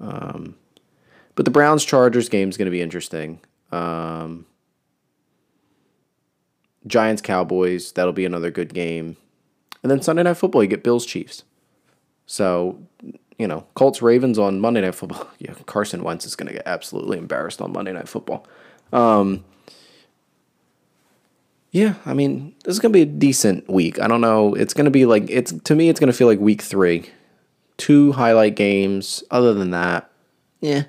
Um, 0.00 0.56
but 1.34 1.44
the 1.44 1.50
Browns 1.50 1.84
Chargers 1.84 2.28
game 2.28 2.48
is 2.48 2.56
going 2.56 2.66
to 2.66 2.70
be 2.72 2.82
interesting. 2.82 3.40
Um, 3.70 4.46
Giants 6.86 7.22
Cowboys, 7.22 7.92
that'll 7.92 8.12
be 8.12 8.24
another 8.24 8.50
good 8.50 8.74
game. 8.74 9.16
And 9.82 9.90
then 9.90 10.02
Sunday 10.02 10.22
Night 10.22 10.36
Football, 10.36 10.62
you 10.62 10.68
get 10.68 10.82
Bills 10.82 11.04
Chiefs. 11.04 11.44
So, 12.26 12.80
you 13.38 13.46
know, 13.46 13.66
Colts 13.74 14.00
Ravens 14.00 14.38
on 14.38 14.60
Monday 14.60 14.80
Night 14.80 14.94
Football. 14.94 15.28
Yeah, 15.38 15.54
Carson 15.66 16.02
Wentz 16.02 16.24
is 16.24 16.36
going 16.36 16.46
to 16.46 16.54
get 16.54 16.62
absolutely 16.64 17.18
embarrassed 17.18 17.60
on 17.60 17.72
Monday 17.72 17.92
Night 17.92 18.08
Football. 18.08 18.46
Um, 18.92 19.44
yeah, 21.70 21.96
I 22.06 22.14
mean, 22.14 22.54
this 22.64 22.72
is 22.72 22.78
going 22.80 22.92
to 22.92 22.96
be 22.96 23.02
a 23.02 23.06
decent 23.06 23.68
week. 23.68 24.00
I 24.00 24.06
don't 24.06 24.22
know. 24.22 24.54
It's 24.54 24.72
going 24.72 24.86
to 24.86 24.90
be 24.90 25.04
like, 25.04 25.28
it's 25.28 25.52
to 25.52 25.74
me, 25.74 25.90
it's 25.90 26.00
going 26.00 26.10
to 26.10 26.16
feel 26.16 26.28
like 26.28 26.38
week 26.38 26.62
three 26.62 27.10
two 27.76 28.12
highlight 28.12 28.56
games. 28.56 29.22
Other 29.30 29.54
than 29.54 29.70
that, 29.70 30.10
yeah, 30.60 30.84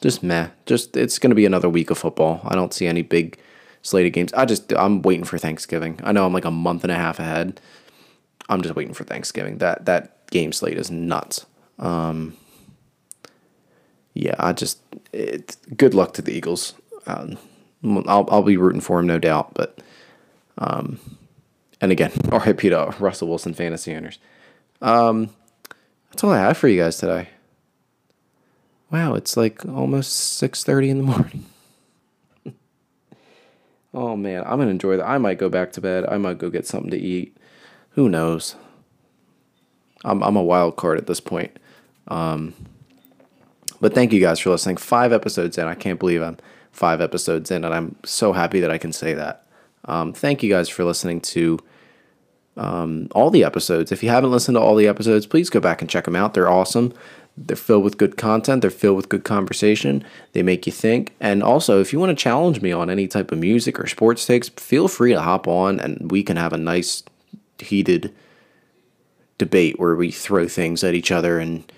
just 0.00 0.22
meh. 0.22 0.48
Just 0.66 0.96
it's 0.96 1.18
going 1.18 1.30
to 1.30 1.36
be 1.36 1.46
another 1.46 1.68
week 1.68 1.90
of 1.90 1.98
football. 1.98 2.40
I 2.44 2.54
don't 2.54 2.72
see 2.72 2.86
any 2.86 3.02
big 3.02 3.38
slated 3.84 4.14
games. 4.14 4.32
I 4.32 4.44
just 4.46 4.72
I'm 4.72 5.02
waiting 5.02 5.24
for 5.24 5.38
Thanksgiving. 5.38 6.00
I 6.02 6.10
know 6.10 6.26
I'm 6.26 6.32
like 6.32 6.44
a 6.44 6.50
month 6.50 6.82
and 6.82 6.90
a 6.90 6.96
half 6.96 7.20
ahead. 7.20 7.60
I'm 8.48 8.62
just 8.62 8.74
waiting 8.74 8.94
for 8.94 9.04
Thanksgiving. 9.04 9.58
That 9.58 9.84
that 9.86 10.26
game 10.30 10.52
slate 10.52 10.78
is 10.78 10.90
nuts. 10.90 11.46
Um, 11.78 12.36
yeah, 14.14 14.34
I 14.38 14.52
just 14.52 14.80
it, 15.12 15.56
good 15.76 15.94
luck 15.94 16.14
to 16.14 16.22
the 16.22 16.32
Eagles. 16.32 16.74
Um, 17.06 17.38
I'll 17.84 18.26
I'll 18.30 18.42
be 18.42 18.56
rooting 18.56 18.80
for 18.80 18.98
him, 18.98 19.06
no 19.06 19.18
doubt. 19.18 19.54
But 19.54 19.78
um, 20.58 20.98
and 21.80 21.92
again, 21.92 22.12
RIP 22.32 22.60
to 22.60 22.94
Russell 22.98 23.28
Wilson 23.28 23.54
fantasy 23.54 23.94
owners. 23.94 24.18
Um, 24.82 25.30
that's 26.10 26.24
all 26.24 26.32
I 26.32 26.38
have 26.38 26.56
for 26.56 26.68
you 26.68 26.80
guys 26.80 26.96
today. 26.96 27.28
Wow, 28.90 29.14
it's 29.14 29.36
like 29.36 29.64
almost 29.66 30.12
six 30.14 30.64
thirty 30.64 30.88
in 30.88 30.98
the 30.98 31.04
morning. 31.04 31.46
Oh 33.94 34.16
man, 34.16 34.42
I'm 34.44 34.58
gonna 34.58 34.70
enjoy 34.70 34.96
that. 34.96 35.08
I 35.08 35.18
might 35.18 35.38
go 35.38 35.48
back 35.48 35.72
to 35.72 35.80
bed. 35.80 36.04
I 36.08 36.18
might 36.18 36.38
go 36.38 36.50
get 36.50 36.66
something 36.66 36.90
to 36.90 36.98
eat. 36.98 37.36
Who 37.90 38.08
knows? 38.08 38.56
I'm 40.04 40.22
I'm 40.22 40.36
a 40.36 40.42
wild 40.42 40.76
card 40.76 40.98
at 40.98 41.06
this 41.06 41.20
point. 41.20 41.58
Um, 42.08 42.54
but 43.80 43.94
thank 43.94 44.12
you 44.12 44.20
guys 44.20 44.38
for 44.38 44.50
listening. 44.50 44.76
Five 44.76 45.12
episodes 45.12 45.58
in. 45.58 45.66
I 45.66 45.74
can't 45.74 45.98
believe 45.98 46.22
I'm 46.22 46.38
five 46.72 47.00
episodes 47.00 47.50
in, 47.50 47.64
and 47.64 47.74
I'm 47.74 47.96
so 48.04 48.32
happy 48.32 48.60
that 48.60 48.70
I 48.70 48.78
can 48.78 48.92
say 48.92 49.14
that. 49.14 49.46
Um, 49.86 50.12
thank 50.12 50.42
you 50.42 50.50
guys 50.50 50.68
for 50.68 50.84
listening 50.84 51.20
to 51.20 51.58
um, 52.56 53.08
all 53.14 53.30
the 53.30 53.44
episodes. 53.44 53.92
If 53.92 54.02
you 54.02 54.08
haven't 54.08 54.30
listened 54.30 54.56
to 54.56 54.60
all 54.60 54.74
the 54.74 54.88
episodes, 54.88 55.26
please 55.26 55.50
go 55.50 55.60
back 55.60 55.80
and 55.80 55.90
check 55.90 56.04
them 56.04 56.16
out. 56.16 56.34
They're 56.34 56.50
awesome. 56.50 56.92
They're 57.36 57.56
filled 57.56 57.82
with 57.82 57.98
good 57.98 58.16
content. 58.16 58.62
They're 58.62 58.70
filled 58.70 58.96
with 58.96 59.08
good 59.08 59.24
conversation. 59.24 60.04
They 60.32 60.42
make 60.42 60.66
you 60.66 60.72
think. 60.72 61.14
And 61.18 61.42
also, 61.42 61.80
if 61.80 61.92
you 61.92 61.98
want 61.98 62.16
to 62.16 62.22
challenge 62.22 62.62
me 62.62 62.70
on 62.70 62.90
any 62.90 63.08
type 63.08 63.32
of 63.32 63.38
music 63.38 63.80
or 63.80 63.88
sports 63.88 64.24
takes, 64.24 64.48
feel 64.50 64.86
free 64.86 65.12
to 65.12 65.20
hop 65.20 65.48
on 65.48 65.80
and 65.80 66.10
we 66.12 66.22
can 66.22 66.36
have 66.36 66.52
a 66.52 66.58
nice, 66.58 67.02
heated 67.58 68.14
debate 69.38 69.80
where 69.80 69.96
we 69.96 70.10
throw 70.10 70.46
things 70.46 70.84
at 70.84 70.94
each 70.94 71.10
other 71.10 71.40
and 71.40 71.70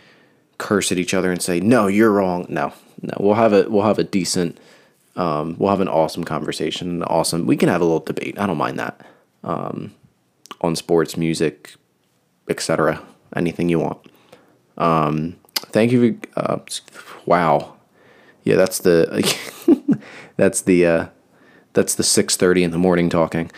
curse 0.59 0.93
at 0.93 0.99
each 0.99 1.15
other 1.15 1.31
and 1.31 1.41
say, 1.41 1.61
"No, 1.61 1.87
you're 1.87 2.11
wrong." 2.13 2.47
No, 2.49 2.73
no, 3.01 3.15
we'll 3.19 3.35
have 3.35 3.53
a 3.53 3.69
we'll 3.69 3.85
have 3.85 3.99
a 3.99 4.05
decent, 4.05 4.59
um, 5.17 5.57
we'll 5.59 5.71
have 5.71 5.81
an 5.81 5.89
awesome 5.89 6.25
conversation. 6.25 7.03
Awesome. 7.05 7.47
We 7.47 7.57
can 7.57 7.69
have 7.69 7.81
a 7.81 7.85
little 7.85 8.01
debate. 8.01 8.39
I 8.39 8.47
don't 8.47 8.59
mind 8.59 8.79
that. 8.79 9.01
Um, 9.43 9.95
on 10.61 10.77
sports, 10.77 11.17
music, 11.17 11.75
etc. 12.49 13.03
Anything 13.35 13.69
you 13.69 13.81
want. 13.81 13.99
Um, 14.79 15.37
thank 15.57 15.93
you. 15.93 16.19
Uh, 16.37 16.59
wow. 17.25 17.77
Yeah, 18.45 18.57
that's 18.57 18.79
the 18.79 20.01
that's 20.37 20.63
the 20.63 20.87
uh, 20.87 21.07
that's 21.73 21.95
the 21.95 22.05
six 22.05 22.37
thirty 22.37 22.63
in 22.63 22.71
the 22.71 22.79
morning 22.79 23.09
talking. 23.09 23.51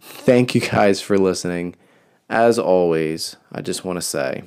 Thank 0.00 0.54
you 0.54 0.60
guys 0.60 1.00
for 1.02 1.18
listening. 1.18 1.76
As 2.28 2.58
always, 2.58 3.36
I 3.52 3.60
just 3.60 3.84
want 3.84 3.96
to 3.96 4.02
say, 4.02 4.44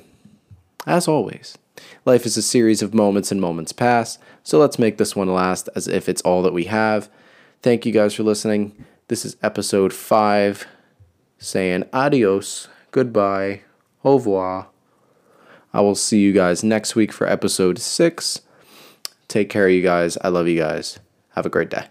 as 0.86 1.06
always, 1.06 1.56
life 2.04 2.26
is 2.26 2.36
a 2.36 2.42
series 2.42 2.82
of 2.82 2.94
moments 2.94 3.30
and 3.30 3.40
moments 3.40 3.72
pass. 3.72 4.18
So 4.42 4.58
let's 4.58 4.78
make 4.78 4.98
this 4.98 5.14
one 5.14 5.32
last 5.32 5.68
as 5.76 5.86
if 5.86 6.08
it's 6.08 6.22
all 6.22 6.42
that 6.42 6.52
we 6.52 6.64
have. 6.64 7.08
Thank 7.62 7.86
you 7.86 7.92
guys 7.92 8.14
for 8.14 8.22
listening. 8.22 8.84
This 9.08 9.24
is 9.24 9.36
episode 9.42 9.92
five, 9.92 10.66
saying 11.38 11.84
adios, 11.92 12.68
goodbye, 12.90 13.60
au 14.02 14.14
revoir. 14.14 14.68
I 15.74 15.80
will 15.80 15.96
see 15.96 16.20
you 16.20 16.32
guys 16.32 16.62
next 16.62 16.94
week 16.94 17.12
for 17.12 17.26
episode 17.26 17.80
six. 17.80 18.40
Take 19.26 19.50
care, 19.50 19.68
you 19.68 19.82
guys. 19.82 20.16
I 20.22 20.28
love 20.28 20.46
you 20.46 20.56
guys. 20.56 21.00
Have 21.30 21.44
a 21.44 21.50
great 21.50 21.68
day. 21.68 21.88